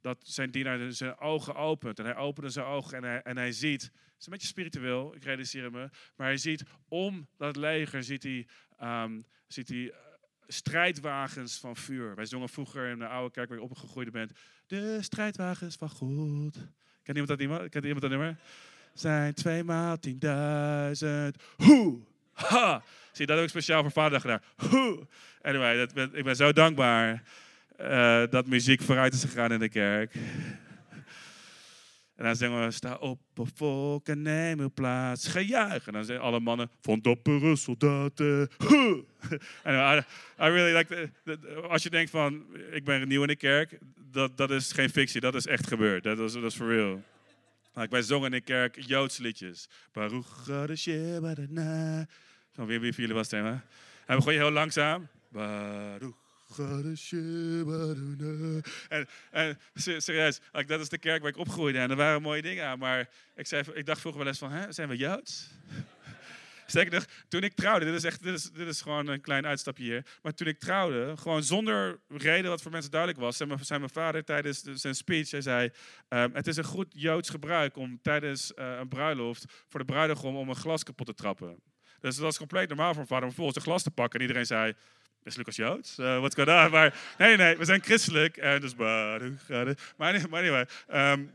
dat 0.00 0.18
zijn 0.26 0.50
dienaar 0.50 0.92
zijn 0.92 1.18
ogen 1.18 1.54
opent. 1.54 1.98
En 1.98 2.04
hij 2.04 2.16
opende 2.16 2.48
zijn 2.48 2.66
ogen 2.66 2.96
en 2.96 3.02
hij, 3.02 3.22
en 3.22 3.36
hij 3.36 3.52
ziet, 3.52 3.82
het 3.82 3.92
is 4.18 4.26
een 4.26 4.32
beetje 4.32 4.46
spiritueel, 4.46 5.14
ik 5.14 5.24
realiseer 5.24 5.70
me, 5.70 5.90
maar 6.16 6.26
hij 6.26 6.36
ziet 6.36 6.62
om 6.88 7.28
dat 7.36 7.56
leger, 7.56 8.02
ziet 8.02 8.22
hij, 8.22 8.46
um, 9.04 9.24
ziet 9.46 9.68
hij 9.68 9.90
eh, 9.90 9.98
strijdwagens 10.46 11.58
van 11.58 11.76
vuur. 11.76 12.14
Wij 12.14 12.26
zongen 12.26 12.48
vroeger 12.48 12.88
in 12.88 12.98
de 12.98 13.06
oude 13.06 13.30
kerk 13.30 13.48
waar 13.48 13.58
ik 13.58 13.64
opgegroeid 13.64 14.12
ben, 14.12 14.30
de 14.66 14.98
strijdwagens 15.02 15.76
van 15.76 15.88
God. 15.90 16.54
Kent 17.02 17.18
iemand 17.18 17.28
dat, 17.28 17.40
iemand? 17.40 17.68
Kent 17.68 17.84
iemand 17.84 18.00
dat 18.00 18.10
nummer? 18.10 18.36
Zijn 18.94 19.34
twee 19.34 19.64
maal 19.64 19.98
tienduizend. 19.98 21.36
Hoe! 21.56 22.00
Ha! 22.32 22.82
Zie, 23.12 23.26
dat 23.26 23.42
ik 23.42 23.48
speciaal 23.48 23.82
voor 23.82 23.90
vaderdag 23.90 24.20
gedaan. 24.20 24.70
Hoe! 24.70 25.06
Anyway, 25.42 25.76
dat 25.76 26.14
ik 26.14 26.24
ben 26.24 26.36
zo 26.36 26.52
dankbaar 26.52 27.22
uh, 27.80 28.22
dat 28.30 28.46
muziek 28.46 28.82
vooruit 28.82 29.14
is 29.14 29.24
gegaan 29.24 29.52
in 29.52 29.58
de 29.58 29.68
kerk. 29.68 30.14
En 32.16 32.24
dan 32.24 32.36
zeggen 32.36 32.64
we, 32.64 32.70
sta 32.70 32.94
op, 32.94 33.20
volk 33.34 34.08
en 34.08 34.22
neem 34.22 34.60
uw 34.60 34.70
plaats, 34.70 35.28
gejuich. 35.28 35.86
En 35.86 35.92
dan 35.92 36.04
zeggen 36.04 36.24
alle 36.24 36.40
mannen, 36.40 36.70
van 36.80 37.00
dappere 37.00 37.56
soldaten. 37.56 38.48
en 39.62 39.74
I, 39.74 39.98
I 40.38 40.48
really 40.48 40.76
like 40.76 41.10
als 41.68 41.82
je 41.82 41.90
denkt 41.90 42.10
van, 42.10 42.44
ik 42.70 42.84
ben 42.84 43.08
nieuw 43.08 43.22
in 43.22 43.28
de 43.28 43.36
kerk, 43.36 43.78
dat, 44.10 44.36
dat 44.36 44.50
is 44.50 44.72
geen 44.72 44.90
fictie, 44.90 45.20
dat 45.20 45.34
is 45.34 45.46
echt 45.46 45.66
gebeurd. 45.66 46.02
Dat 46.02 46.18
is, 46.18 46.32
dat 46.32 46.42
is 46.42 46.54
for 46.54 46.68
real. 46.68 47.02
Like, 47.74 47.90
wij 47.90 48.02
zongen 48.02 48.32
in 48.32 48.38
de 48.38 48.40
kerk 48.40 48.80
Joods 48.80 49.18
liedjes. 49.18 49.68
Baruch 49.92 50.44
Van 52.52 52.66
wie, 52.66 52.80
wie 52.80 52.92
van 52.92 53.02
jullie 53.02 53.14
was 53.14 53.30
het 53.30 53.40
thema? 53.40 53.64
En 54.06 54.16
we 54.16 54.22
gooien 54.22 54.40
heel 54.40 54.50
langzaam. 54.50 55.08
Baruch 55.28 56.23
en, 58.88 59.08
en 59.30 59.58
serieus, 59.74 60.40
dat 60.66 60.80
is 60.80 60.88
de 60.88 60.98
kerk 60.98 61.20
waar 61.20 61.30
ik 61.30 61.36
opgroeide 61.36 61.78
en 61.78 61.90
er 61.90 61.96
waren 61.96 62.22
mooie 62.22 62.42
dingen 62.42 62.66
aan. 62.66 62.78
Maar 62.78 63.08
ik, 63.34 63.46
zei, 63.46 63.64
ik 63.74 63.86
dacht 63.86 64.00
vroeger 64.00 64.20
wel 64.20 64.30
eens 64.30 64.38
van, 64.38 64.50
hè, 64.50 64.72
zijn 64.72 64.88
we 64.88 64.96
Joods? 64.96 65.48
Sterker 66.66 66.92
nog, 66.92 67.04
toen 67.28 67.42
ik 67.42 67.54
trouwde, 67.54 67.84
dit 67.84 67.94
is, 67.94 68.04
echt, 68.04 68.22
dit, 68.22 68.66
is, 68.66 68.80
gewoon 68.80 69.06
een 69.06 69.20
klein 69.20 69.46
uitstapje 69.46 69.84
hier. 69.84 70.06
Maar 70.22 70.34
toen 70.34 70.46
ik 70.46 70.58
trouwde, 70.58 71.16
gewoon 71.16 71.42
zonder 71.42 72.00
reden 72.08 72.50
wat 72.50 72.62
voor 72.62 72.70
mensen 72.70 72.90
duidelijk 72.90 73.20
was, 73.20 73.36
zei 73.36 73.48
mijn, 73.48 73.60
mijn 73.68 73.90
vader 73.90 74.24
tijdens 74.24 74.62
zijn 74.62 74.94
speech, 74.94 75.30
hij 75.30 75.40
zei, 75.40 75.70
um, 76.08 76.34
het 76.34 76.46
is 76.46 76.56
een 76.56 76.64
goed 76.64 76.86
Joods 76.90 77.28
gebruik 77.28 77.76
om 77.76 77.98
tijdens 78.02 78.52
uh, 78.56 78.76
een 78.78 78.88
bruiloft 78.88 79.44
voor 79.68 79.80
de 79.80 79.86
bruidegom 79.86 80.36
om 80.36 80.48
een 80.48 80.56
glas 80.56 80.82
kapot 80.82 81.06
te 81.06 81.14
trappen. 81.14 81.62
Dus 82.00 82.16
dat 82.16 82.30
is 82.30 82.38
compleet 82.38 82.68
normaal 82.68 82.86
voor 82.86 82.96
mijn 82.96 83.06
vader 83.06 83.24
om 83.24 83.30
vervolgens 83.30 83.56
een 83.56 83.70
glas 83.70 83.82
te 83.82 83.90
pakken. 83.90 84.20
En 84.20 84.26
iedereen 84.26 84.46
zei, 84.46 84.74
is 85.24 85.36
Lucas 85.36 85.56
Joods? 85.56 85.98
Uh, 85.98 86.20
wat 86.20 86.34
kan 86.34 86.46
daar? 86.46 86.70
Maar 86.70 86.94
nee, 87.18 87.36
nee, 87.36 87.56
we 87.56 87.64
zijn 87.64 87.82
christelijk. 87.82 88.36
En 88.36 88.60
dus, 88.60 88.74
maar, 88.74 89.20
maar 89.96 90.20
anyway. 90.30 90.66
Um, 90.92 91.34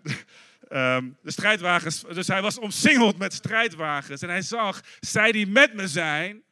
de 1.21 1.31
strijdwagens, 1.31 2.01
dus 2.01 2.27
hij 2.27 2.41
was 2.41 2.59
omsingeld 2.59 3.17
met 3.17 3.33
strijdwagens. 3.33 4.21
En 4.21 4.29
hij 4.29 4.41
zag, 4.41 4.81
zij 4.99 5.31
die 5.31 5.47
met 5.47 5.73
me 5.73 5.87
zijn, 5.87 6.43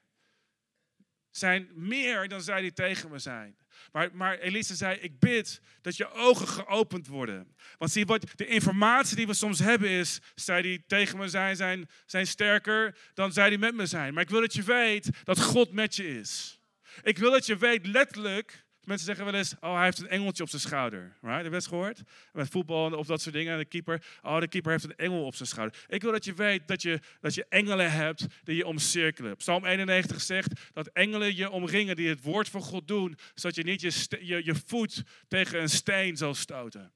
zijn 1.32 1.69
meer 1.73 2.28
dan 2.28 2.41
zij 2.41 2.62
die 2.62 2.73
tegen 2.73 3.10
me 3.10 3.19
zijn. 3.19 3.58
Maar, 3.91 4.10
maar 4.13 4.38
Elise 4.38 4.76
zei, 4.76 4.97
ik 4.97 5.19
bid 5.19 5.62
dat 5.82 5.97
je 5.97 6.12
ogen 6.12 6.47
geopend 6.47 7.08
worden. 7.08 7.56
Want 7.78 7.91
zie, 7.91 8.06
wat, 8.06 8.32
de 8.36 8.47
informatie 8.47 9.15
die 9.15 9.28
we 9.28 9.34
soms 9.34 9.60
hebben 9.60 9.89
is, 9.89 10.19
zij 10.36 10.62
die 10.62 10.84
tegen 10.88 11.17
me 11.17 11.28
zijn, 11.28 11.56
zijn, 11.56 11.89
zijn 12.06 12.28
sterker 12.28 12.97
dan 13.13 13.34
zij 13.34 13.50
die 13.50 13.58
met 13.58 13.76
me 13.76 13.86
zijn. 13.86 14.13
Maar 14.13 14.23
ik 14.23 14.30
wil 14.30 14.41
dat 14.41 14.54
je 14.54 14.63
weet 14.63 15.10
dat 15.23 15.41
God 15.41 15.71
met 15.71 15.95
je 15.95 16.19
is. 16.19 16.57
Ik 17.01 17.17
wil 17.17 17.31
dat 17.31 17.45
je 17.45 17.57
weet, 17.57 17.88
letterlijk, 17.88 18.65
mensen 18.88 19.05
zeggen 19.05 19.25
wel 19.25 19.33
eens, 19.33 19.53
oh 19.60 19.75
hij 19.75 19.83
heeft 19.83 19.99
een 19.99 20.07
engeltje 20.07 20.43
op 20.43 20.49
zijn 20.49 20.62
schouder. 20.62 21.17
Right? 21.21 21.41
Heb 21.41 21.51
je 21.51 21.57
het 21.57 21.67
gehoord? 21.67 22.01
Met 22.33 22.49
voetbal 22.49 22.91
of 22.91 23.07
dat 23.07 23.21
soort 23.21 23.36
dingen. 23.36 23.57
De 23.57 23.65
keeper, 23.65 24.05
oh 24.21 24.39
de 24.39 24.47
keeper 24.47 24.71
heeft 24.71 24.83
een 24.83 24.95
engel 24.95 25.25
op 25.25 25.36
zijn 25.36 25.47
schouder. 25.47 25.86
Ik 25.88 26.01
wil 26.01 26.12
dat 26.12 26.25
je 26.25 26.33
weet 26.33 26.67
dat 26.67 26.81
je, 26.81 26.99
dat 27.21 27.33
je 27.33 27.45
engelen 27.49 27.91
hebt 27.91 28.25
die 28.43 28.55
je 28.55 28.65
omcirkelen. 28.65 29.36
Psalm 29.36 29.65
91 29.65 30.21
zegt 30.21 30.71
dat 30.73 30.88
engelen 30.88 31.36
je 31.36 31.49
omringen 31.49 31.95
die 31.95 32.10
het 32.10 32.21
woord 32.21 32.49
van 32.49 32.62
God 32.62 32.88
doen, 32.88 33.17
zodat 33.33 33.55
je 33.55 33.63
niet 33.63 33.81
je, 33.81 34.17
je, 34.21 34.45
je 34.45 34.55
voet 34.65 35.03
tegen 35.27 35.62
een 35.62 35.69
steen 35.69 36.17
zal 36.17 36.33
stoten. 36.33 36.91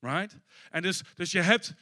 Right? 0.00 0.38
En 0.70 0.82
dus, 0.82 1.00
dus 1.14 1.32
je 1.32 1.40
hebt 1.40 1.74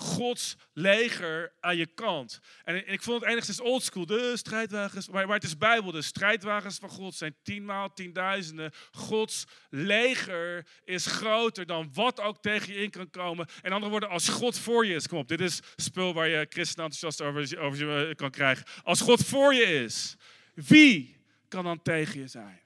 Gods 0.00 0.56
leger 0.72 1.52
aan 1.60 1.76
je 1.76 1.86
kant. 1.86 2.40
En 2.64 2.88
ik 2.88 3.02
vond 3.02 3.20
het 3.20 3.30
enigszins 3.30 3.60
oldschool, 3.60 4.06
de 4.06 4.36
strijdwagens. 4.36 5.08
Maar, 5.08 5.26
maar 5.26 5.34
het 5.34 5.44
is 5.44 5.56
Bijbel, 5.56 5.92
de 5.92 6.02
strijdwagens 6.02 6.78
van 6.78 6.88
God 6.88 7.14
zijn 7.14 7.36
tienmaal 7.42 7.92
tienduizenden. 7.92 8.72
Gods 8.90 9.44
leger 9.68 10.66
is 10.84 11.06
groter 11.06 11.66
dan 11.66 11.90
wat 11.92 12.20
ook 12.20 12.42
tegen 12.42 12.72
je 12.72 12.82
in 12.82 12.90
kan 12.90 13.10
komen. 13.10 13.48
En 13.62 13.72
andere 13.72 13.90
woorden, 13.90 14.08
als 14.08 14.28
God 14.28 14.58
voor 14.58 14.86
je 14.86 14.94
is, 14.94 15.08
kom 15.08 15.18
op, 15.18 15.28
dit 15.28 15.40
is 15.40 15.60
spul 15.76 16.14
waar 16.14 16.28
je 16.28 16.46
christen 16.48 16.84
enthousiast 16.84 17.20
over, 17.20 17.58
over 17.60 18.08
eh, 18.08 18.14
kan 18.14 18.30
krijgen. 18.30 18.66
Als 18.82 19.00
God 19.00 19.24
voor 19.24 19.54
je 19.54 19.64
is, 19.64 20.16
wie 20.54 21.16
kan 21.48 21.64
dan 21.64 21.82
tegen 21.82 22.20
je 22.20 22.26
zijn? 22.26 22.62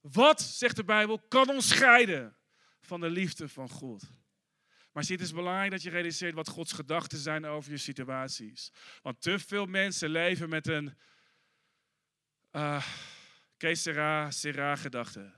Wat, 0.00 0.40
zegt 0.42 0.76
de 0.76 0.84
Bijbel, 0.84 1.18
kan 1.28 1.48
ons 1.48 1.68
scheiden 1.68 2.36
van 2.80 3.00
de 3.00 3.10
liefde 3.10 3.48
van 3.48 3.68
God? 3.68 4.02
Maar 4.96 5.04
het 5.08 5.20
is 5.20 5.32
belangrijk 5.32 5.70
dat 5.70 5.82
je 5.82 5.90
realiseert 5.90 6.34
wat 6.34 6.48
Gods 6.48 6.72
gedachten 6.72 7.18
zijn 7.18 7.44
over 7.44 7.70
je 7.70 7.76
situaties. 7.76 8.72
Want 9.02 9.20
te 9.20 9.38
veel 9.38 9.66
mensen 9.66 10.10
leven 10.10 10.48
met 10.48 10.66
een 10.66 10.94
uh, 12.52 12.86
que 13.56 13.74
sera, 13.74 14.30
sera 14.30 14.76
gedachte. 14.76 15.32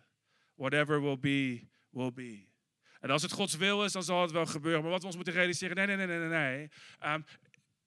Whatever 0.54 1.02
will 1.02 1.18
be, 1.18 1.68
will 1.90 2.12
be. 2.12 2.46
En 3.00 3.10
als 3.10 3.22
het 3.22 3.32
Gods 3.32 3.56
wil 3.56 3.84
is, 3.84 3.92
dan 3.92 4.02
zal 4.02 4.22
het 4.22 4.30
wel 4.30 4.46
gebeuren. 4.46 4.82
Maar 4.82 4.90
wat 4.90 5.00
we 5.00 5.06
ons 5.06 5.16
moeten 5.16 5.34
realiseren, 5.34 5.76
nee, 5.76 5.86
nee, 5.86 6.06
nee, 6.06 6.18
nee, 6.18 6.28
nee. 6.28 6.70
Um, 7.12 7.24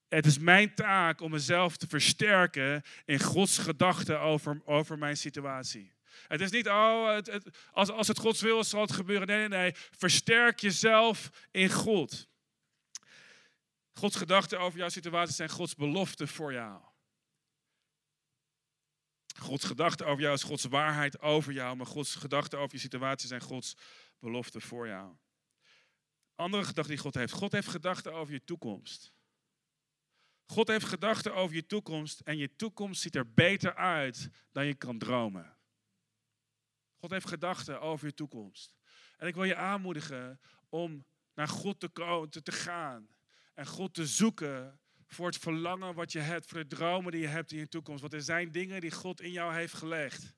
het 0.07 0.25
is 0.25 0.39
mijn 0.39 0.75
taak 0.75 1.21
om 1.21 1.31
mezelf 1.31 1.77
te 1.77 1.87
versterken 1.87 2.81
in 3.05 3.19
Gods 3.19 3.57
gedachten 3.57 4.19
over, 4.19 4.61
over 4.65 4.97
mijn 4.97 5.17
situatie. 5.17 5.93
Het 6.27 6.41
is 6.41 6.51
niet, 6.51 6.67
oh, 6.67 7.13
het, 7.13 7.49
als, 7.71 7.89
als 7.89 8.07
het 8.07 8.19
Gods 8.19 8.41
wil 8.41 8.63
zal 8.63 8.81
het 8.81 8.91
gebeuren. 8.91 9.27
Nee, 9.27 9.47
nee, 9.47 9.59
nee. 9.59 9.71
Versterk 9.75 10.59
jezelf 10.59 11.29
in 11.51 11.69
God. 11.69 12.27
Gods 13.93 14.15
gedachten 14.15 14.59
over 14.59 14.79
jouw 14.79 14.89
situatie 14.89 15.35
zijn 15.35 15.49
Gods 15.49 15.75
beloften 15.75 16.27
voor 16.27 16.53
jou. 16.53 16.81
Gods 19.39 19.65
gedachten 19.65 20.05
over 20.05 20.21
jou 20.21 20.33
is 20.33 20.43
Gods 20.43 20.63
waarheid 20.63 21.19
over 21.19 21.53
jou, 21.53 21.75
maar 21.75 21.85
Gods 21.85 22.15
gedachten 22.15 22.59
over 22.59 22.75
je 22.75 22.81
situatie 22.81 23.27
zijn 23.27 23.41
Gods 23.41 23.75
beloften 24.19 24.61
voor 24.61 24.87
jou. 24.87 25.15
Andere 26.35 26.63
gedachten 26.63 26.93
die 26.93 27.03
God 27.03 27.13
heeft. 27.13 27.33
God 27.33 27.51
heeft 27.51 27.67
gedachten 27.67 28.13
over 28.13 28.33
je 28.33 28.43
toekomst. 28.43 29.13
God 30.45 30.67
heeft 30.67 30.85
gedachten 30.85 31.35
over 31.35 31.55
je 31.55 31.65
toekomst 31.65 32.19
en 32.19 32.37
je 32.37 32.55
toekomst 32.55 33.01
ziet 33.01 33.15
er 33.15 33.33
beter 33.33 33.75
uit 33.75 34.29
dan 34.51 34.65
je 34.65 34.73
kan 34.73 34.97
dromen. 34.97 35.57
God 37.01 37.11
heeft 37.11 37.27
gedachten 37.27 37.81
over 37.81 38.07
je 38.07 38.13
toekomst. 38.13 38.75
En 39.17 39.27
ik 39.27 39.35
wil 39.35 39.43
je 39.43 39.55
aanmoedigen 39.55 40.39
om 40.69 41.05
naar 41.33 41.47
God 41.47 41.79
te, 41.79 42.41
te, 42.43 42.51
gaan. 42.51 43.07
En 43.53 43.65
God 43.65 43.93
te 43.93 44.07
zoeken 44.07 44.79
voor 45.07 45.25
het 45.25 45.37
verlangen 45.37 45.93
wat 45.93 46.11
je 46.11 46.19
hebt, 46.19 46.45
voor 46.45 46.59
de 46.59 46.75
dromen 46.75 47.11
die 47.11 47.21
je 47.21 47.27
hebt 47.27 47.51
in 47.51 47.57
je 47.57 47.67
toekomst. 47.67 48.01
Want 48.01 48.13
er 48.13 48.21
zijn 48.21 48.51
dingen 48.51 48.81
die 48.81 48.91
God 48.91 49.21
in 49.21 49.31
jou 49.31 49.53
heeft 49.53 49.73
gelegd. 49.73 50.33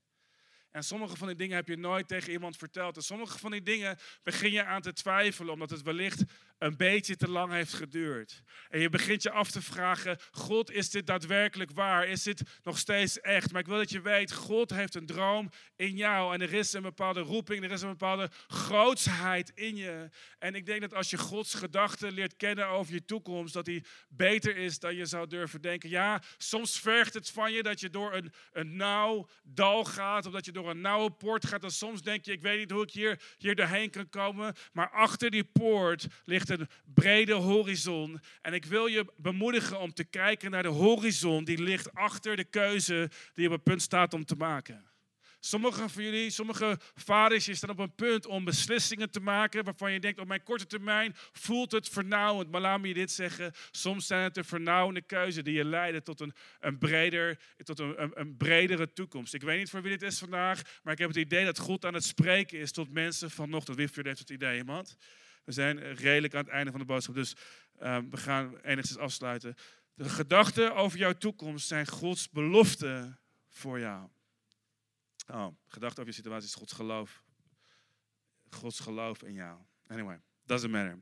En 0.71 0.83
sommige 0.83 1.17
van 1.17 1.27
die 1.27 1.35
dingen 1.35 1.55
heb 1.55 1.67
je 1.67 1.77
nooit 1.77 2.07
tegen 2.07 2.31
iemand 2.31 2.57
verteld. 2.57 2.95
En 2.95 3.03
sommige 3.03 3.39
van 3.39 3.51
die 3.51 3.63
dingen 3.63 3.97
begin 4.23 4.51
je 4.51 4.63
aan 4.63 4.81
te 4.81 4.93
twijfelen, 4.93 5.53
omdat 5.53 5.69
het 5.69 5.81
wellicht 5.81 6.23
een 6.63 6.77
beetje 6.77 7.15
te 7.15 7.29
lang 7.29 7.51
heeft 7.51 7.73
geduurd. 7.73 8.43
En 8.69 8.79
je 8.79 8.89
begint 8.89 9.23
je 9.23 9.31
af 9.31 9.51
te 9.51 9.61
vragen, 9.61 10.17
God, 10.31 10.71
is 10.71 10.89
dit 10.89 11.07
daadwerkelijk 11.07 11.71
waar? 11.71 12.07
Is 12.07 12.23
dit 12.23 12.41
nog 12.63 12.77
steeds 12.77 13.19
echt? 13.19 13.51
Maar 13.51 13.61
ik 13.61 13.67
wil 13.67 13.77
dat 13.77 13.89
je 13.89 14.01
weet, 14.01 14.33
God 14.33 14.69
heeft 14.69 14.95
een 14.95 15.05
droom 15.05 15.49
in 15.75 15.95
jou. 15.95 16.33
En 16.33 16.41
er 16.41 16.53
is 16.53 16.73
een 16.73 16.81
bepaalde 16.81 17.19
roeping, 17.19 17.63
er 17.63 17.71
is 17.71 17.81
een 17.81 17.89
bepaalde 17.89 18.29
grootsheid 18.47 19.51
in 19.55 19.75
je. 19.75 20.09
En 20.39 20.55
ik 20.55 20.65
denk 20.65 20.81
dat 20.81 20.93
als 20.93 21.09
je 21.09 21.17
Gods 21.17 21.53
gedachten 21.53 22.11
leert 22.11 22.35
kennen 22.35 22.67
over 22.67 22.93
je 22.93 23.05
toekomst, 23.05 23.53
dat 23.53 23.65
die 23.65 23.85
beter 24.09 24.57
is 24.57 24.79
dan 24.79 24.95
je 24.95 25.05
zou 25.05 25.27
durven 25.27 25.61
denken. 25.61 25.89
Ja, 25.89 26.21
soms 26.37 26.79
vergt 26.79 27.13
het 27.13 27.29
van 27.29 27.51
je 27.51 27.63
dat 27.63 27.79
je 27.79 27.89
door 27.89 28.13
een, 28.13 28.33
een 28.51 28.75
nauw 28.75 29.29
dal 29.43 29.83
gaat, 29.83 30.25
of 30.25 30.31
dat 30.31 30.45
je 30.45 30.51
door 30.51 30.69
een 30.69 30.81
nauwe 30.81 31.11
poort 31.11 31.45
gaat. 31.45 31.63
En 31.63 31.71
soms 31.71 32.01
denk 32.01 32.25
je, 32.25 32.31
ik 32.31 32.41
weet 32.41 32.59
niet 32.59 32.71
hoe 32.71 32.83
ik 32.83 32.91
hier, 32.91 33.21
hier 33.37 33.55
doorheen 33.55 33.89
kan 33.89 34.09
komen. 34.09 34.55
Maar 34.71 34.89
achter 34.89 35.31
die 35.31 35.43
poort 35.43 36.07
ligt 36.23 36.51
een 36.59 36.67
brede 36.93 37.33
horizon. 37.33 38.21
En 38.41 38.53
ik 38.53 38.65
wil 38.65 38.85
je 38.85 39.13
bemoedigen 39.17 39.79
om 39.79 39.93
te 39.93 40.03
kijken 40.03 40.51
naar 40.51 40.63
de 40.63 40.69
horizon 40.69 41.43
die 41.43 41.61
ligt 41.61 41.93
achter 41.93 42.35
de 42.35 42.43
keuze 42.43 43.09
die 43.33 43.45
op 43.45 43.51
het 43.53 43.63
punt 43.63 43.81
staat 43.81 44.13
om 44.13 44.25
te 44.25 44.35
maken. 44.35 44.91
Sommige 45.45 45.89
van 45.89 46.03
jullie, 46.03 46.29
sommige 46.29 46.79
vaders, 46.95 47.45
je 47.45 47.55
staan 47.55 47.69
op 47.69 47.79
een 47.79 47.95
punt 47.95 48.25
om 48.25 48.43
beslissingen 48.43 49.11
te 49.11 49.19
maken 49.19 49.63
waarvan 49.63 49.91
je 49.91 49.99
denkt, 49.99 50.19
op 50.19 50.27
mijn 50.27 50.43
korte 50.43 50.65
termijn 50.65 51.13
voelt 51.31 51.71
het 51.71 51.89
vernauwend. 51.89 52.51
Maar 52.51 52.61
laat 52.61 52.81
me 52.81 52.87
je 52.87 52.93
dit 52.93 53.11
zeggen, 53.11 53.51
soms 53.71 54.07
zijn 54.07 54.23
het 54.23 54.33
de 54.33 54.43
vernauwende 54.43 55.01
keuzes 55.01 55.43
die 55.43 55.53
je 55.53 55.65
leiden 55.65 56.03
tot 56.03 56.19
een, 56.19 56.33
een, 56.59 56.77
breder, 56.77 57.39
tot 57.63 57.79
een, 57.79 58.19
een, 58.19 58.37
bredere 58.37 58.93
toekomst. 58.93 59.33
Ik 59.33 59.41
weet 59.41 59.57
niet 59.57 59.69
voor 59.69 59.81
wie 59.81 59.97
dit 59.97 60.01
is 60.11 60.19
vandaag, 60.19 60.61
maar 60.83 60.93
ik 60.93 60.99
heb 60.99 61.07
het 61.07 61.17
idee 61.17 61.45
dat 61.45 61.59
God 61.59 61.85
aan 61.85 61.93
het 61.93 62.03
spreken 62.03 62.59
is 62.59 62.71
tot 62.71 62.93
mensen 62.93 63.31
vanochtend. 63.31 63.77
Wie 63.77 63.89
heeft 63.93 64.19
het 64.19 64.29
idee, 64.29 64.57
iemand? 64.57 64.97
We 65.43 65.51
zijn 65.51 65.93
redelijk 65.95 66.33
aan 66.33 66.43
het 66.43 66.53
einde 66.53 66.71
van 66.71 66.79
de 66.79 66.85
boodschap, 66.85 67.15
dus 67.15 67.35
uh, 67.81 67.97
we 68.09 68.17
gaan 68.17 68.57
enigszins 68.57 68.99
afsluiten. 68.99 69.55
De 69.93 70.09
gedachten 70.09 70.75
over 70.75 70.97
jouw 70.97 71.13
toekomst 71.13 71.67
zijn 71.67 71.87
Gods 71.87 72.29
belofte 72.29 73.17
voor 73.49 73.79
jou. 73.79 74.09
Oh, 75.27 75.47
gedachte 75.67 75.99
over 75.99 76.13
je 76.13 76.17
situatie 76.17 76.47
is 76.47 76.55
Gods 76.55 76.73
geloof. 76.73 77.23
Gods 78.49 78.79
geloof 78.79 79.23
in 79.23 79.33
jou. 79.33 79.61
Anyway, 79.87 80.21
doesn't 80.45 80.71
matter. 80.71 80.97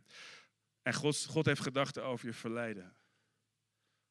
En 0.81 0.93
God, 0.93 1.25
God 1.25 1.45
heeft 1.45 1.61
gedachten 1.61 2.03
over 2.03 2.27
je 2.27 2.33
verleden. 2.33 2.95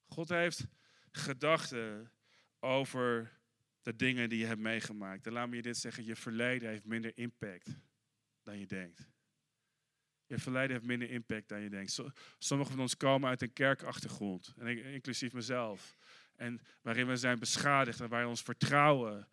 God 0.06 0.28
heeft 0.28 0.66
gedachten 1.10 2.12
over 2.60 3.38
de 3.82 3.96
dingen 3.96 4.28
die 4.28 4.38
je 4.38 4.46
hebt 4.46 4.60
meegemaakt. 4.60 5.26
En 5.26 5.32
laat 5.32 5.48
me 5.48 5.56
je 5.56 5.62
dit 5.62 5.76
zeggen, 5.76 6.04
je 6.04 6.16
verleden 6.16 6.68
heeft 6.68 6.84
minder 6.84 7.12
impact 7.14 7.68
dan 8.42 8.58
je 8.58 8.66
denkt. 8.66 9.09
Je 10.30 10.38
verleden 10.38 10.70
heeft 10.70 10.86
minder 10.86 11.10
impact 11.10 11.48
dan 11.48 11.60
je 11.60 11.70
denkt. 11.70 11.98
Sommigen 12.38 12.72
van 12.72 12.82
ons 12.82 12.96
komen 12.96 13.28
uit 13.28 13.42
een 13.42 13.52
kerkachtergrond, 13.52 14.54
inclusief 14.92 15.32
mezelf. 15.32 15.96
En 16.36 16.60
waarin 16.82 17.06
we 17.06 17.16
zijn 17.16 17.38
beschadigd 17.38 18.00
en 18.00 18.08
waar 18.08 18.26
ons 18.26 18.42
vertrouwen 18.42 19.28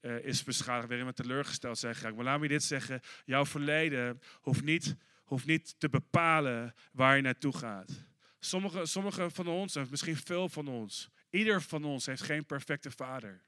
uh, 0.00 0.24
is 0.24 0.44
beschadigd, 0.44 0.88
waarin 0.88 1.06
we 1.06 1.12
teleurgesteld 1.12 1.78
zijn 1.78 1.94
geraakt. 1.94 2.16
Maar 2.16 2.24
laat 2.24 2.40
me 2.40 2.48
dit 2.48 2.62
zeggen, 2.62 3.00
jouw 3.24 3.46
verleden 3.46 4.20
hoeft 4.40 4.62
niet, 4.62 4.96
hoeft 5.24 5.46
niet 5.46 5.74
te 5.78 5.88
bepalen 5.88 6.74
waar 6.92 7.16
je 7.16 7.22
naartoe 7.22 7.56
gaat. 7.56 8.04
Sommige, 8.38 8.86
sommige 8.86 9.30
van 9.30 9.46
ons, 9.46 9.76
en 9.76 9.86
misschien 9.90 10.16
veel 10.16 10.48
van 10.48 10.68
ons, 10.68 11.10
ieder 11.30 11.62
van 11.62 11.84
ons 11.84 12.06
heeft 12.06 12.22
geen 12.22 12.46
perfecte 12.46 12.90
vader. 12.90 13.42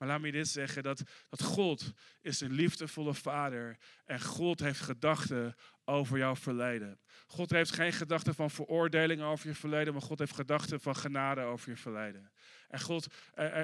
Maar 0.00 0.08
laat 0.08 0.20
me 0.20 0.32
dit 0.32 0.48
zeggen, 0.48 0.82
dat, 0.82 1.02
dat 1.28 1.42
God 1.42 1.92
is 2.20 2.40
een 2.40 2.52
liefdevolle 2.52 3.14
vader 3.14 3.78
en 4.04 4.20
God 4.20 4.60
heeft 4.60 4.80
gedachten 4.80 5.54
over 5.90 6.18
jouw 6.18 6.36
verleden. 6.36 6.98
God 7.26 7.50
heeft 7.50 7.72
geen 7.72 7.92
gedachten 7.92 8.34
van 8.34 8.50
veroordeling 8.50 9.22
over 9.22 9.48
je 9.48 9.54
verleden, 9.54 9.92
maar 9.92 10.02
God 10.02 10.18
heeft 10.18 10.34
gedachten 10.34 10.80
van 10.80 10.96
genade 10.96 11.40
over 11.40 11.70
je 11.70 11.76
verleden. 11.76 12.30
En 12.70 12.80
God, 12.80 13.06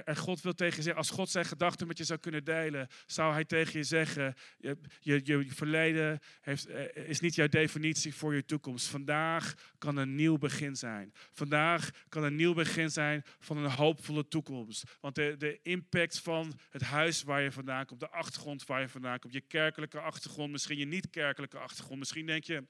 en 0.05 0.17
God 0.17 0.41
wil 0.41 0.55
tegen 0.55 0.77
je 0.77 0.83
zeggen, 0.83 1.03
als 1.03 1.11
God 1.11 1.31
zijn 1.31 1.45
gedachten 1.45 1.87
met 1.87 1.99
je 1.99 2.05
zou 2.05 2.19
kunnen 2.19 2.45
delen, 2.45 2.89
zou 3.07 3.33
hij 3.33 3.45
tegen 3.45 3.79
je 3.79 3.85
zeggen, 3.85 4.35
je, 4.59 4.79
je, 5.01 5.21
je 5.25 5.45
verleden 5.49 6.21
heeft, 6.41 6.67
eh, 6.67 7.09
is 7.09 7.21
niet 7.21 7.35
jouw 7.35 7.49
definitie 7.49 8.15
voor 8.15 8.35
je 8.35 8.45
toekomst. 8.45 8.87
Vandaag 8.87 9.55
kan 9.79 9.97
een 9.97 10.15
nieuw 10.15 10.39
begin 10.39 10.77
zijn. 10.77 11.13
Vandaag 11.33 11.91
kan 12.09 12.25
een 12.25 12.37
nieuw 12.37 12.55
begin 12.55 12.91
zijn 12.91 13.25
van 13.39 13.57
een 13.57 13.71
hoopvolle 13.71 14.29
toekomst. 14.29 14.85
Want 15.01 15.15
de, 15.15 15.35
de 15.39 15.59
impact 15.63 16.21
van 16.21 16.59
het 16.71 16.83
huis 16.83 17.23
waar 17.23 17.41
je 17.41 17.53
vandaan 17.53 17.87
komt, 17.87 18.01
de 18.01 18.11
achtergrond 18.11 18.67
waar 18.67 18.81
je 18.81 18.89
vandaan 18.89 19.19
komt, 19.19 19.33
je 19.33 19.41
kerkelijke 19.41 20.01
achtergrond, 20.01 20.53
misschien 20.53 20.79
je 20.79 20.87
niet-kerkelijke 20.87 21.59
achtergrond, 21.59 21.99
misschien 21.99 22.16
denk 22.25 22.45
je, 22.45 22.67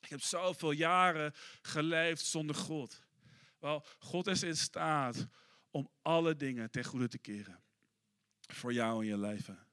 ik 0.00 0.08
heb 0.08 0.20
zoveel 0.20 0.70
jaren 0.70 1.32
geleefd 1.62 2.24
zonder 2.24 2.56
God. 2.56 3.06
Wel, 3.58 3.86
God 3.98 4.26
is 4.26 4.42
in 4.42 4.56
staat 4.56 5.26
om 5.70 5.90
alle 6.02 6.36
dingen 6.36 6.70
ten 6.70 6.84
goede 6.84 7.08
te 7.08 7.18
keren. 7.18 7.62
Voor 8.40 8.72
jou 8.72 9.00
en 9.00 9.06
je 9.06 9.18
leven. 9.18 9.66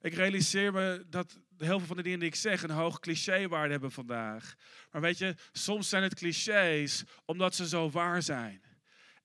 Ik 0.00 0.14
realiseer 0.14 0.72
me 0.72 1.04
dat 1.08 1.38
heel 1.56 1.78
veel 1.78 1.86
van 1.86 1.96
de 1.96 2.02
dingen 2.02 2.18
die 2.18 2.28
ik 2.28 2.34
zeg 2.34 2.62
een 2.62 2.70
hoog 2.70 3.00
clichéwaarde 3.00 3.70
hebben 3.70 3.92
vandaag. 3.92 4.54
Maar 4.90 5.00
weet 5.00 5.18
je, 5.18 5.34
soms 5.52 5.88
zijn 5.88 6.02
het 6.02 6.14
clichés 6.14 7.04
omdat 7.24 7.54
ze 7.54 7.68
zo 7.68 7.90
waar 7.90 8.22
zijn. 8.22 8.62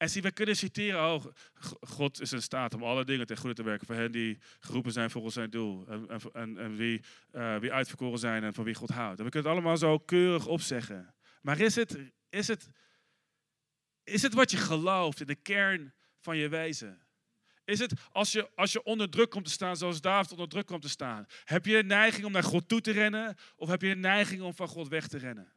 En 0.04 0.10
zie, 0.10 0.22
we 0.22 0.32
kunnen 0.32 0.56
citeren, 0.56 1.14
oh, 1.14 1.26
God 1.82 2.22
is 2.22 2.32
in 2.32 2.42
staat 2.42 2.74
om 2.74 2.84
alle 2.84 3.06
dingen 3.06 3.26
ten 3.26 3.38
goede 3.38 3.56
te 3.56 3.64
werken 3.64 3.88
voor 3.88 3.96
hen 3.96 4.12
die 4.12 4.40
geroepen 4.60 4.92
zijn 4.92 5.10
volgens 5.10 5.34
zijn 5.34 5.50
doel. 5.50 5.88
En, 5.88 6.08
en, 6.34 6.58
en 6.58 6.76
wie, 6.76 7.02
uh, 7.32 7.58
wie 7.58 7.72
uitverkoren 7.72 8.20
zijn 8.20 8.44
en 8.44 8.54
van 8.54 8.64
wie 8.64 8.74
God 8.74 8.90
houdt. 8.90 9.20
En 9.20 9.26
we 9.26 9.32
kunnen 9.32 9.52
het 9.52 9.60
allemaal 9.60 9.78
zo 9.78 10.00
keurig 10.00 10.48
opzeggen. 10.48 11.16
Maar 11.42 11.60
is 11.60 11.76
het, 11.76 11.98
is 12.30 12.48
het, 12.48 12.70
is 14.04 14.22
het 14.22 14.34
wat 14.34 14.52
je 14.52 14.58
gelooft 14.58 15.20
in 15.20 15.28
de 15.28 15.36
kern 15.36 15.94
van 16.20 16.38
je 16.38 16.50
wezen? 16.50 17.08
Is 17.66 17.80
het 17.80 17.94
als 18.12 18.32
je, 18.32 18.50
als 18.56 18.72
je 18.72 18.84
onder 18.84 19.10
druk 19.10 19.30
komt 19.30 19.46
te 19.46 19.52
staan, 19.52 19.78
zoals 19.78 20.02
David 20.02 20.32
onder 20.32 20.50
druk 20.50 20.66
komt 20.66 20.82
te 20.82 20.90
staan? 20.90 21.26
Heb 21.44 21.66
je 21.66 21.78
een 21.78 21.88
neiging 21.88 22.26
om 22.26 22.32
naar 22.32 22.44
God 22.44 22.68
toe 22.68 22.82
te 22.82 22.92
rennen? 22.92 23.36
Of 23.56 23.70
heb 23.70 23.82
je 23.82 23.90
een 23.90 24.00
neiging 24.00 24.42
om 24.42 24.54
van 24.54 24.68
God 24.68 24.88
weg 24.88 25.08
te 25.08 25.18
rennen? 25.18 25.54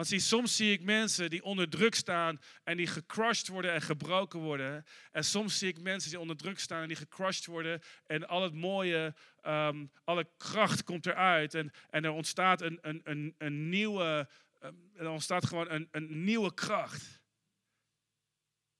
Want 0.00 0.22
soms 0.22 0.56
zie 0.56 0.72
ik 0.72 0.82
mensen 0.82 1.30
die 1.30 1.42
onder 1.42 1.68
druk 1.68 1.94
staan 1.94 2.40
en 2.64 2.76
die 2.76 2.86
gecrushed 2.86 3.48
worden 3.48 3.72
en 3.72 3.82
gebroken 3.82 4.40
worden. 4.40 4.84
En 5.12 5.24
soms 5.24 5.58
zie 5.58 5.68
ik 5.68 5.80
mensen 5.80 6.10
die 6.10 6.20
onder 6.20 6.36
druk 6.36 6.58
staan 6.58 6.82
en 6.82 6.88
die 6.88 6.96
gecrushed 6.96 7.46
worden 7.46 7.80
en 8.06 8.28
al 8.28 8.42
het 8.42 8.54
mooie, 8.54 9.14
um, 9.46 9.92
alle 10.04 10.28
kracht 10.36 10.84
komt 10.84 11.06
eruit. 11.06 11.54
En, 11.54 11.72
en 11.90 12.04
er 12.04 12.10
ontstaat 12.10 12.60
een, 12.60 12.78
een, 12.80 13.00
een, 13.04 13.34
een 13.38 13.68
nieuwe, 13.68 14.28
um, 14.60 14.90
er 14.94 15.08
ontstaat 15.08 15.46
gewoon 15.46 15.70
een, 15.70 15.88
een 15.90 16.24
nieuwe 16.24 16.54
kracht. 16.54 17.20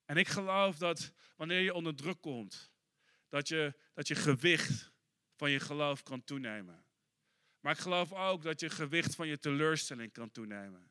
En 0.04 0.16
ik 0.16 0.28
geloof 0.28 0.76
dat 0.76 1.12
wanneer 1.36 1.60
je 1.60 1.74
onder 1.74 1.94
druk 1.94 2.20
komt, 2.20 2.72
dat 3.28 3.48
je, 3.48 3.74
dat 3.94 4.08
je 4.08 4.14
gewicht 4.14 4.92
van 5.36 5.50
je 5.50 5.60
geloof 5.60 6.02
kan 6.02 6.24
toenemen. 6.24 6.84
Maar 7.60 7.72
ik 7.72 7.80
geloof 7.80 8.12
ook 8.12 8.42
dat 8.42 8.60
je 8.60 8.70
gewicht 8.70 9.14
van 9.14 9.28
je 9.28 9.38
teleurstelling 9.38 10.12
kan 10.12 10.30
toenemen. 10.30 10.89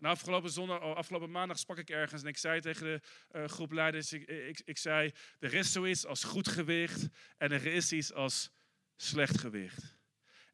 En 0.00 0.06
afgelopen, 0.06 0.58
oh, 0.58 0.96
afgelopen 0.96 1.30
maandag 1.30 1.58
sprak 1.58 1.78
ik 1.78 1.90
ergens 1.90 2.22
en 2.22 2.28
ik 2.28 2.36
zei 2.36 2.60
tegen 2.60 2.86
de 2.86 3.00
uh, 3.38 3.44
groep 3.44 3.72
leiders, 3.72 4.12
ik, 4.12 4.28
ik, 4.28 4.62
ik 4.64 4.78
zei, 4.78 5.12
er 5.38 5.54
is 5.54 5.72
zoiets 5.72 6.06
als 6.06 6.24
goed 6.24 6.48
gewicht 6.48 7.08
en 7.36 7.52
er 7.52 7.66
is 7.66 7.92
iets 7.92 8.12
als 8.12 8.50
slecht 8.96 9.38
gewicht. 9.38 9.98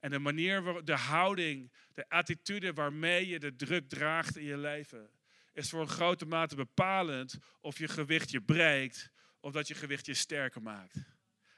En 0.01 0.11
de 0.11 0.19
manier, 0.19 0.85
de 0.85 0.97
houding, 0.97 1.73
de 1.95 2.09
attitude 2.09 2.73
waarmee 2.73 3.27
je 3.27 3.39
de 3.39 3.57
druk 3.57 3.89
draagt 3.89 4.37
in 4.37 4.45
je 4.45 4.57
leven, 4.57 5.11
is 5.53 5.71
voor 5.71 5.81
een 5.81 5.89
grote 5.89 6.27
mate 6.27 6.57
bepalend 6.57 7.39
of 7.61 7.79
je 7.79 7.89
gewicht 7.89 8.31
je 8.31 8.41
breekt 8.41 9.11
of 9.41 9.53
dat 9.53 9.69
je 9.69 9.75
gewicht 9.75 10.07
je 10.07 10.15
sterker 10.15 10.63
maakt. 10.63 10.97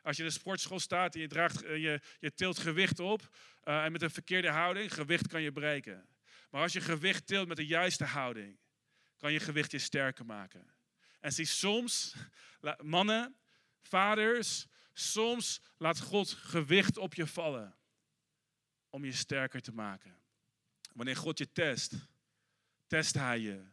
Als 0.03 0.17
je 0.17 0.23
in 0.23 0.29
de 0.29 0.35
sportschool 0.35 0.81
staat 0.81 1.15
en 1.15 1.21
je, 1.21 1.29
draagt, 1.29 1.63
eh, 1.63 1.83
je, 1.83 2.01
je 2.19 2.35
tilt 2.35 2.59
gewicht 2.59 2.99
op 2.99 3.29
uh, 3.65 3.85
en 3.85 3.93
met 3.93 4.03
een 4.03 4.11
verkeerde 4.11 4.51
houding, 4.51 4.95
gewicht 4.95 5.27
kan 5.27 5.43
je 5.43 5.53
breken. 5.53 6.07
Maar 6.51 6.63
als 6.63 6.73
je 6.73 6.81
gewicht 6.81 7.27
tilt 7.27 7.49
met 7.49 7.57
de 7.57 7.67
juiste 7.67 8.05
houding, 8.05 8.59
kan 9.17 9.33
je 9.33 9.41
gewicht 9.41 9.71
je 9.71 9.79
sterker 9.79 10.27
maken. 10.27 10.75
En 11.21 11.33
zie, 11.33 11.45
soms, 11.45 12.15
mannen, 12.83 13.37
vaders, 13.81 14.67
soms 14.93 15.61
laat 15.77 16.01
God 16.01 16.31
gewicht 16.31 16.97
op 16.97 17.15
je 17.15 17.27
vallen 17.27 17.77
om 18.91 19.05
je 19.05 19.13
sterker 19.13 19.61
te 19.61 19.73
maken. 19.73 20.17
Wanneer 20.93 21.17
God 21.17 21.39
je 21.39 21.53
test, 21.53 21.95
test 22.87 23.15
hij 23.15 23.39
je 23.39 23.65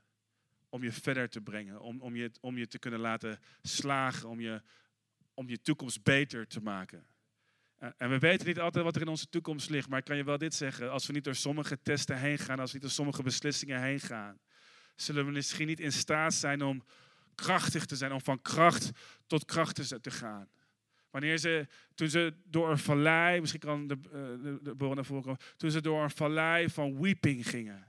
om 0.70 0.84
je 0.84 0.92
verder 0.92 1.30
te 1.30 1.42
brengen, 1.42 1.82
om, 1.82 2.02
om, 2.02 2.16
je, 2.16 2.32
om 2.42 2.58
je 2.58 2.68
te 2.68 2.80
kunnen 2.80 3.00
laten 3.00 3.40
slagen, 3.62 4.30
om 4.30 4.40
je, 4.40 4.62
om 5.34 5.50
je 5.50 5.62
toekomst 5.62 6.04
beter 6.04 6.48
te 6.48 6.62
maken. 6.62 7.08
En 7.78 8.10
we 8.10 8.20
weten 8.20 8.48
niet 8.48 8.60
altijd 8.60 8.84
wat 8.84 8.96
er 8.96 9.02
in 9.02 9.08
onze 9.08 9.30
toekomst 9.30 9.70
ligt, 9.70 9.90
maar 9.90 10.00
ik 10.00 10.06
kan 10.06 10.18
je 10.18 10.24
wel 10.24 10.38
dit 10.38 10.54
zeggen. 10.54 10.92
Als 10.92 11.08
we 11.08 11.14
niet 11.14 11.24
door 11.24 11.36
sommige 11.36 11.82
testen 11.82 12.18
heen 12.18 12.38
gaan, 12.38 12.60
als 12.60 12.72
we 12.72 12.74
niet 12.74 12.86
door 12.86 12.96
sommige 12.96 13.24
beslissingen 13.24 13.82
heen 13.82 14.00
gaan, 14.00 14.40
zullen 14.96 15.26
we 15.26 15.32
misschien 15.32 15.68
niet 15.68 15.80
in 15.80 15.92
staat 15.92 16.34
zijn 16.34 16.62
om 16.62 16.84
krachtig 17.36 17.86
te 17.86 17.96
zijn, 17.96 18.12
om 18.12 18.22
van 18.22 18.42
kracht 18.42 18.92
tot 19.28 19.46
kracht 19.46 20.04
te 20.04 20.12
gaan. 20.12 20.50
Wanneer 21.10 21.38
ze, 21.38 21.68
toen 21.94 22.10
ze 22.10 22.34
door 22.44 22.70
een 22.70 22.78
vallei, 22.78 23.40
misschien 23.40 23.60
kan 23.60 23.88
de, 23.88 23.98
uh, 24.06 24.12
de, 24.62 24.76
de 24.78 24.94
naar 24.94 25.06
voren 25.06 25.24
komen, 25.24 25.40
toen 25.58 25.72
ze 25.72 25.82
door 25.82 26.04
een 26.04 26.10
vallei 26.10 26.70
van 26.70 27.02
weeping 27.02 27.50
gingen, 27.50 27.88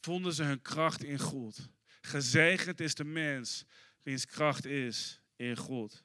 vonden 0.00 0.32
ze 0.32 0.42
hun 0.42 0.62
kracht 0.62 1.04
in 1.04 1.18
God. 1.18 1.70
Gezegend 2.00 2.80
is 2.80 2.94
de 2.94 3.04
mens 3.04 3.64
wiens 4.02 4.26
kracht 4.26 4.64
is 4.64 5.20
in 5.36 5.56
God. 5.56 6.04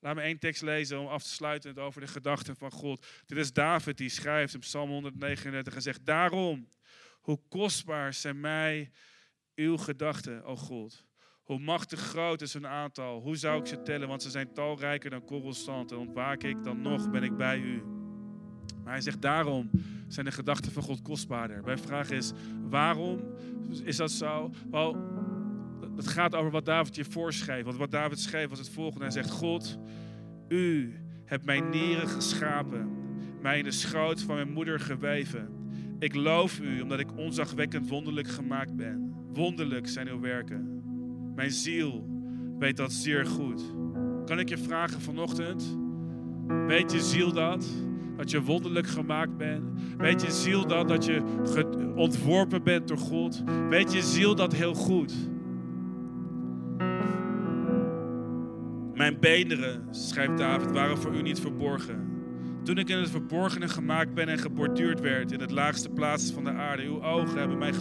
Laat 0.00 0.14
me 0.14 0.20
één 0.20 0.38
tekst 0.38 0.62
lezen 0.62 0.98
om 0.98 1.06
af 1.06 1.22
te 1.22 1.28
sluiten 1.28 1.78
over 1.78 2.00
de 2.00 2.06
gedachten 2.06 2.56
van 2.56 2.70
God. 2.70 3.06
Dit 3.26 3.38
is 3.38 3.52
David 3.52 3.96
die 3.96 4.08
schrijft 4.08 4.54
in 4.54 4.60
Psalm 4.60 4.90
139 4.90 5.74
en 5.74 5.82
zegt: 5.82 6.06
Daarom, 6.06 6.68
hoe 7.20 7.40
kostbaar 7.48 8.14
zijn 8.14 8.40
mij 8.40 8.90
uw 9.54 9.76
gedachten, 9.76 10.44
o 10.44 10.56
God. 10.56 11.06
Hoe 11.42 11.58
machtig 11.58 12.00
groot 12.00 12.40
is 12.40 12.52
hun 12.52 12.66
aantal. 12.66 13.20
Hoe 13.20 13.36
zou 13.36 13.60
ik 13.60 13.66
ze 13.66 13.82
tellen? 13.82 14.08
Want 14.08 14.22
ze 14.22 14.30
zijn 14.30 14.52
talrijker 14.52 15.10
dan 15.10 15.24
korrelstand. 15.24 15.90
En 15.90 15.96
ontwaak 15.96 16.42
ik, 16.42 16.64
dan 16.64 16.80
nog 16.80 17.10
ben 17.10 17.22
ik 17.22 17.36
bij 17.36 17.58
u. 17.58 17.82
Maar 18.84 18.92
hij 18.92 19.02
zegt, 19.02 19.22
daarom 19.22 19.70
zijn 20.08 20.26
de 20.26 20.32
gedachten 20.32 20.72
van 20.72 20.82
God 20.82 21.02
kostbaarder. 21.02 21.62
Mijn 21.64 21.78
vraag 21.78 22.10
is, 22.10 22.32
waarom 22.60 23.34
is 23.84 23.96
dat 23.96 24.10
zo? 24.10 24.50
Wel, 24.70 24.96
het 25.96 26.08
gaat 26.08 26.34
over 26.34 26.50
wat 26.50 26.64
David 26.64 26.94
je 26.94 27.04
voorschreef. 27.04 27.64
Want 27.64 27.76
wat 27.76 27.90
David 27.90 28.18
schreef 28.18 28.48
was 28.48 28.58
het 28.58 28.70
volgende. 28.70 29.04
Hij 29.04 29.12
zegt, 29.12 29.30
God, 29.30 29.78
u 30.48 30.94
hebt 31.24 31.44
mijn 31.44 31.68
nieren 31.68 32.08
geschapen. 32.08 32.88
Mij 33.42 33.58
in 33.58 33.64
de 33.64 33.70
schoot 33.70 34.22
van 34.22 34.34
mijn 34.34 34.52
moeder 34.52 34.80
geweven. 34.80 35.48
Ik 35.98 36.14
loof 36.14 36.60
u 36.60 36.80
omdat 36.80 37.00
ik 37.00 37.16
onzagwekkend 37.16 37.88
wonderlijk 37.88 38.28
gemaakt 38.28 38.76
ben. 38.76 39.14
Wonderlijk 39.32 39.88
zijn 39.88 40.08
uw 40.08 40.20
werken. 40.20 40.82
Mijn 41.34 41.50
ziel 41.50 42.08
weet 42.58 42.76
dat 42.76 42.92
zeer 42.92 43.26
goed. 43.26 43.62
Kan 44.24 44.38
ik 44.38 44.48
je 44.48 44.58
vragen 44.58 45.00
vanochtend? 45.00 45.78
Weet 46.66 46.92
je 46.92 47.00
ziel 47.00 47.32
dat? 47.32 47.66
Dat 48.16 48.30
je 48.30 48.42
wonderlijk 48.42 48.86
gemaakt 48.86 49.36
bent? 49.36 49.64
Weet 49.98 50.22
je 50.22 50.30
ziel 50.30 50.66
dat? 50.66 50.88
Dat 50.88 51.04
je 51.04 51.22
ontworpen 51.96 52.62
bent 52.62 52.88
door 52.88 52.98
God? 52.98 53.42
Weet 53.68 53.92
je 53.92 54.02
ziel 54.02 54.34
dat 54.34 54.52
heel 54.52 54.74
goed? 54.74 55.14
Mijn 59.08 59.20
beenderen, 59.20 59.82
schrijft 59.90 60.38
David, 60.38 60.70
waren 60.70 60.98
voor 60.98 61.14
u 61.14 61.22
niet 61.22 61.40
verborgen. 61.40 62.22
Toen 62.62 62.78
ik 62.78 62.88
in 62.88 62.98
het 62.98 63.10
verborgene 63.10 63.68
gemaakt 63.68 64.14
ben 64.14 64.28
en 64.28 64.38
geborduurd 64.38 65.00
werd 65.00 65.32
in 65.32 65.40
het 65.40 65.50
laagste 65.50 65.88
plaats 65.88 66.32
van 66.32 66.44
de 66.44 66.50
aarde. 66.50 66.82
Uw 66.82 67.02
ogen 67.02 67.38
hebben 67.38 67.58
mij 67.58 67.72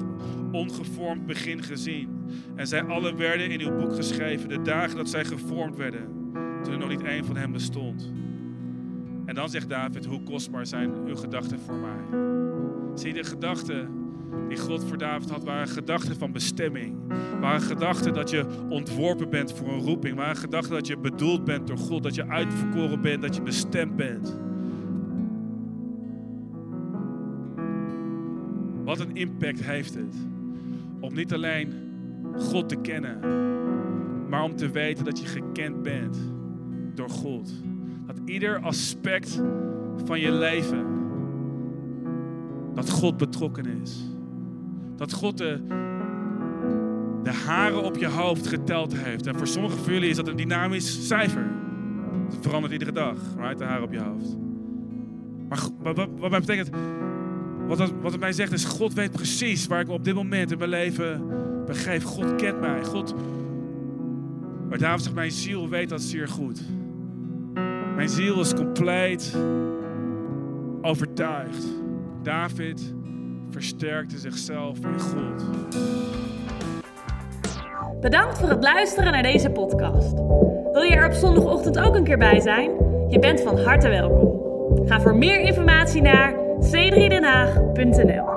ongevormd 0.51 1.25
begin 1.25 1.63
gezien. 1.63 2.09
En 2.55 2.67
zij 2.67 2.84
alle 2.84 3.15
werden 3.15 3.49
in 3.49 3.61
uw 3.61 3.78
boek 3.78 3.95
geschreven, 3.95 4.49
de 4.49 4.61
dagen 4.61 4.97
dat 4.97 5.09
zij 5.09 5.25
gevormd 5.25 5.75
werden, 5.75 6.32
toen 6.63 6.73
er 6.73 6.80
nog 6.80 6.89
niet 6.89 7.03
één 7.03 7.25
van 7.25 7.38
hen 7.38 7.51
bestond. 7.51 8.11
En 9.25 9.36
dan 9.36 9.49
zegt 9.49 9.69
David, 9.69 10.05
hoe 10.05 10.23
kostbaar 10.23 10.65
zijn 10.65 10.91
uw 11.05 11.15
gedachten 11.15 11.59
voor 11.59 11.75
mij. 11.75 12.19
Zie 12.95 13.13
de 13.13 13.23
gedachten 13.23 13.97
die 14.47 14.57
God 14.57 14.83
voor 14.83 14.97
David 14.97 15.29
had, 15.29 15.43
waren 15.43 15.67
gedachten 15.67 16.15
van 16.15 16.31
bestemming. 16.31 16.95
Waren 17.41 17.61
gedachten 17.61 18.13
dat 18.13 18.29
je 18.29 18.45
ontworpen 18.69 19.29
bent 19.29 19.53
voor 19.53 19.67
een 19.67 19.81
roeping. 19.81 20.15
Waren 20.15 20.35
gedachten 20.35 20.71
dat 20.71 20.88
je 20.88 20.97
bedoeld 20.97 21.43
bent 21.43 21.67
door 21.67 21.77
God, 21.77 22.03
dat 22.03 22.15
je 22.15 22.27
uitverkoren 22.27 23.01
bent, 23.01 23.21
dat 23.21 23.35
je 23.35 23.41
bestemd 23.41 23.95
bent. 23.95 24.39
Wat 28.83 28.99
een 28.99 29.15
impact 29.15 29.63
heeft 29.63 29.93
het 29.93 30.15
om 30.99 31.13
niet 31.13 31.33
alleen 31.33 31.73
God 32.38 32.69
te 32.69 32.75
kennen, 32.75 33.19
maar 34.29 34.43
om 34.43 34.55
te 34.55 34.69
weten 34.69 35.05
dat 35.05 35.19
je 35.19 35.25
gekend 35.25 35.83
bent 35.83 36.17
door 36.93 37.09
God. 37.09 37.53
Dat 38.05 38.19
ieder 38.25 38.59
aspect 38.59 39.41
van 40.05 40.19
je 40.19 40.31
leven, 40.31 40.85
dat 42.73 42.89
God 42.89 43.17
betrokken 43.17 43.65
is. 43.81 44.16
Dat 44.98 45.14
God 45.14 45.38
de, 45.38 45.60
de 47.24 47.32
haren 47.32 47.84
op 47.84 47.98
je 47.98 48.08
hoofd 48.08 48.48
geteld 48.48 48.98
heeft. 48.98 49.28
En 49.28 49.36
voor 49.36 49.48
sommigen 49.48 49.78
van 49.80 49.93
jullie 49.93 50.10
is 50.10 50.16
dat 50.16 50.28
een 50.28 50.36
dynamisch 50.36 51.08
cijfer. 51.08 51.45
Het 52.30 52.38
verandert 52.41 52.74
iedere 52.74 52.91
dag, 52.91 53.18
right? 53.38 53.58
de 53.58 53.64
haren 53.64 53.84
op 53.84 53.91
je 53.91 54.02
hoofd. 54.02 54.38
Maar 55.50 55.93
wat, 55.93 56.08
wat 56.18 56.30
betekent, 56.30 56.70
wat, 57.68 57.80
het, 57.80 57.91
wat 58.02 58.12
het 58.12 58.20
mij 58.20 58.32
zegt 58.32 58.52
is, 58.52 58.66
God 58.66 58.93
weet 58.93 59.12
precies 59.12 59.68
waar 59.68 59.80
ik 59.80 59.89
op 59.89 60.04
dit 60.04 60.16
moment 60.16 60.52
in 60.52 60.58
mijn 60.58 60.70
leven 60.70 61.22
begeef. 61.66 62.04
God 62.04 62.36
kent 62.36 62.60
mij. 62.60 62.84
God, 62.84 63.16
maar 64.70 64.78
David 64.78 65.02
zegt, 65.02 65.16
mijn 65.16 65.32
ziel 65.32 65.70
weet 65.70 65.89
dat 65.89 66.02
zeer 66.02 66.28
goed. 66.28 66.62
Mijn 67.95 68.10
ziel 68.10 68.39
is 68.39 68.54
compleet 68.54 69.38
overtuigd. 70.82 71.66
David 72.24 72.93
versterkte 73.50 74.18
zichzelf 74.18 74.78
in 74.78 75.00
God. 75.00 75.45
Bedankt 78.02 78.38
voor 78.38 78.50
het 78.50 78.64
luisteren 78.64 79.12
naar 79.12 79.24
deze 79.24 79.50
podcast. 79.50 80.14
Wil 80.72 80.82
je 80.82 80.95
er 80.95 81.06
op 81.06 81.14
zondagochtend 81.14 81.80
ook 81.80 81.95
een 81.95 82.04
keer 82.04 82.18
bij 82.18 82.39
zijn? 82.39 82.72
Je 83.08 83.20
bent 83.20 83.41
van 83.41 83.60
harte 83.60 83.89
welkom. 83.89 84.45
Ga 84.88 85.02
voor 85.02 85.16
meer 85.16 85.39
informatie 85.39 86.02
naar 86.02 86.34
c3denhaag.nl 86.60 88.36